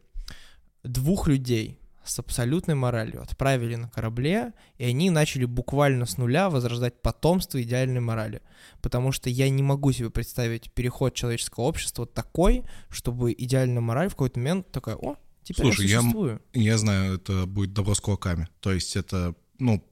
двух 0.84 1.28
людей 1.28 1.80
с 2.04 2.20
абсолютной 2.20 2.76
моралью, 2.76 3.22
отправили 3.22 3.76
на 3.76 3.90
корабле, 3.90 4.54
и 4.78 4.86
они 4.86 5.10
начали 5.10 5.46
буквально 5.46 6.06
с 6.06 6.18
нуля 6.18 6.50
возрождать 6.50 7.02
потомство 7.02 7.62
идеальной 7.62 8.00
морали. 8.00 8.42
Потому 8.82 9.12
что 9.12 9.30
я 9.30 9.50
не 9.50 9.62
могу 9.62 9.92
себе 9.92 10.10
представить 10.10 10.72
переход 10.72 11.14
человеческого 11.14 11.66
общества 11.66 12.06
такой, 12.06 12.64
чтобы 12.90 13.34
идеальная 13.38 13.82
мораль 13.82 14.08
в 14.08 14.12
какой-то 14.12 14.40
момент 14.40 14.72
такая, 14.72 14.96
о, 14.96 15.18
теперь 15.44 15.66
Слушай, 15.66 15.88
я 15.88 16.02
существую. 16.02 16.42
Я, 16.54 16.62
я 16.62 16.78
знаю, 16.78 17.16
это 17.16 17.46
будет 17.46 17.74
добро 17.74 17.94
с 17.94 18.00
кулаками. 18.00 18.48
То 18.62 18.72
есть 18.72 18.96
это, 18.96 19.36
ну, 19.60 19.84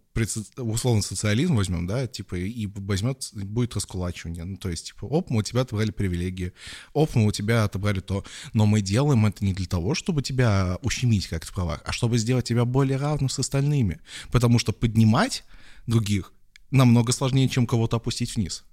условно 0.58 1.02
социализм 1.02 1.56
возьмем, 1.56 1.88
да, 1.88 2.08
типа, 2.08 2.36
и 2.36 2.68
возьмет, 2.68 3.30
будет 3.34 3.76
раскулачивание. 3.76 4.44
Ну, 4.44 4.58
то 4.58 4.70
есть, 4.70 4.88
типа, 4.88 5.06
оп, 5.06 5.30
мы 5.30 5.40
у 5.40 5.44
тебя 5.44 5.62
отобрали 5.62 5.92
привилегии, 5.92 6.54
оп, 6.94 7.16
мы 7.16 7.26
у 7.26 7.32
тебя 7.32 7.64
отобрали 7.64 8.00
то. 8.00 8.24
Но 8.54 8.66
мы 8.66 8.82
делаем 8.82 9.26
это 9.26 9.44
не 9.44 9.54
для 9.54 9.66
того, 9.66 9.96
чтобы 9.96 10.22
тебя 10.22 10.78
ущемить 10.82 11.28
как-то 11.28 11.52
в 11.52 11.54
правах, 11.54 11.82
а 11.86 11.92
чтобы 11.92 12.18
сделать 12.18 12.46
тебя 12.46 12.66
более 12.66 12.98
равным 12.98 13.30
с 13.30 13.40
остальными. 13.40 14.00
Потому 14.32 14.60
что 14.60 14.72
поднимать 14.72 15.44
других 15.88 16.34
намного 16.72 17.12
сложнее, 17.12 17.50
чем 17.50 17.68
кого-то 17.68 17.98
опустить 17.98 18.36
вниз. 18.36 18.64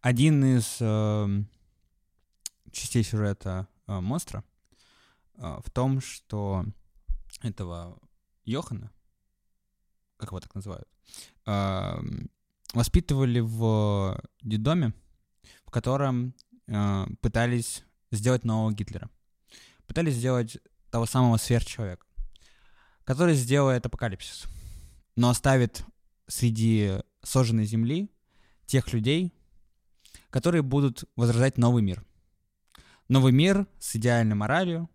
Один 0.00 0.44
из 0.58 0.76
э, 0.80 1.42
частей 2.72 3.02
сюжета 3.02 3.66
э, 3.86 4.00
монстра 4.00 4.44
э, 5.36 5.58
в 5.64 5.70
том, 5.70 6.00
что 6.00 6.64
этого 7.42 7.98
Йохана, 8.44 8.90
как 10.18 10.30
его 10.30 10.40
так 10.40 10.54
называют, 10.54 10.88
воспитывали 12.74 13.40
в 13.40 14.20
детдоме, 14.42 14.92
в 15.64 15.70
котором 15.70 16.34
а, 16.70 17.06
пытались 17.20 17.84
сделать 18.10 18.44
нового 18.44 18.72
Гитлера. 18.72 19.10
Пытались 19.86 20.14
сделать 20.14 20.58
того 20.90 21.06
самого 21.06 21.36
сверхчеловека, 21.38 22.06
который 23.04 23.34
сделает 23.34 23.86
апокалипсис, 23.86 24.44
но 25.16 25.30
оставит 25.30 25.82
среди 26.26 27.00
сожженной 27.22 27.64
земли 27.64 28.10
тех 28.66 28.92
людей, 28.92 29.32
которые 30.30 30.62
будут 30.62 31.04
возрождать 31.16 31.56
новый 31.56 31.82
мир. 31.82 32.04
Новый 33.08 33.32
мир 33.32 33.66
с 33.78 33.96
идеальной 33.96 34.34
моралью, 34.34 34.90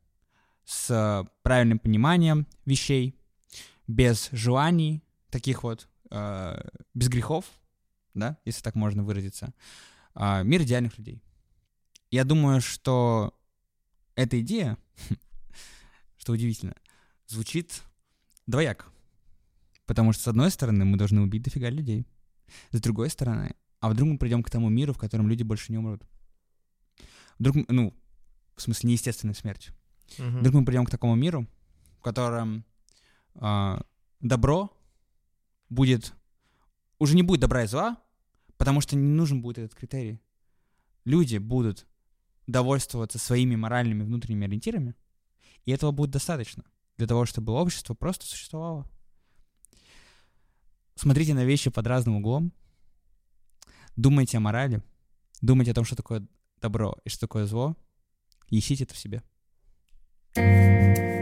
с 0.65 1.27
правильным 1.41 1.79
пониманием 1.79 2.47
вещей, 2.65 3.19
без 3.87 4.29
желаний, 4.31 5.03
таких 5.33 5.63
вот, 5.63 5.89
э, 6.11 6.61
без 6.93 7.09
грехов, 7.09 7.45
да, 8.13 8.37
если 8.45 8.61
так 8.61 8.75
можно 8.75 9.03
выразиться, 9.03 9.51
э, 10.13 10.43
мир 10.43 10.61
идеальных 10.61 10.97
людей. 10.99 11.23
Я 12.11 12.23
думаю, 12.23 12.61
что 12.61 13.33
эта 14.13 14.39
идея, 14.41 14.77
что 16.17 16.33
удивительно, 16.33 16.75
звучит 17.25 17.81
двояко. 18.45 18.85
Потому 19.87 20.13
что, 20.13 20.23
с 20.23 20.27
одной 20.27 20.51
стороны, 20.51 20.85
мы 20.85 20.97
должны 20.97 21.19
убить 21.21 21.41
дофига 21.41 21.69
людей. 21.71 22.05
С 22.71 22.79
другой 22.79 23.09
стороны, 23.09 23.55
а 23.79 23.89
вдруг 23.89 24.09
мы 24.09 24.17
придем 24.19 24.43
к 24.43 24.51
тому 24.51 24.69
миру, 24.69 24.93
в 24.93 24.99
котором 24.99 25.27
люди 25.27 25.41
больше 25.41 25.71
не 25.71 25.79
умрут? 25.79 26.03
Вдруг, 27.39 27.67
ну, 27.69 27.91
в 28.55 28.61
смысле, 28.61 28.89
неестественной 28.89 29.33
смертью. 29.33 29.73
Uh-huh. 30.17 30.39
Вдруг 30.39 30.53
мы 30.53 30.65
придем 30.65 30.85
к 30.85 30.91
такому 30.91 31.15
миру, 31.15 31.47
в 31.97 32.03
котором 32.03 32.63
э, 33.33 33.81
добро 34.19 34.69
будет... 35.69 36.13
Уже 36.99 37.15
не 37.15 37.23
будет 37.23 37.41
добра 37.41 37.63
и 37.63 37.67
зла, 37.67 37.97
потому 38.57 38.81
что 38.81 38.95
не 38.95 39.07
нужен 39.07 39.41
будет 39.41 39.57
этот 39.57 39.75
критерий. 39.77 40.21
Люди 41.05 41.37
будут 41.37 41.85
довольствоваться 42.47 43.19
своими 43.19 43.55
моральными 43.55 44.03
внутренними 44.03 44.47
ориентирами, 44.47 44.95
и 45.65 45.71
этого 45.71 45.91
будет 45.91 46.11
достаточно 46.11 46.63
для 46.97 47.07
того, 47.07 47.25
чтобы 47.25 47.53
общество 47.53 47.93
просто 47.93 48.25
существовало. 48.25 48.87
Смотрите 50.95 51.33
на 51.33 51.43
вещи 51.43 51.69
под 51.69 51.87
разным 51.87 52.17
углом, 52.17 52.53
думайте 53.95 54.37
о 54.37 54.41
морали, 54.41 54.83
думайте 55.41 55.71
о 55.71 55.75
том, 55.75 55.85
что 55.85 55.95
такое 55.95 56.25
добро 56.61 56.95
и 57.03 57.09
что 57.09 57.21
такое 57.21 57.45
зло, 57.45 57.75
и 58.49 58.59
ищите 58.59 58.83
это 58.83 58.93
в 58.93 58.97
себе. 58.97 59.23
thank 60.35 60.97
you 60.97 61.12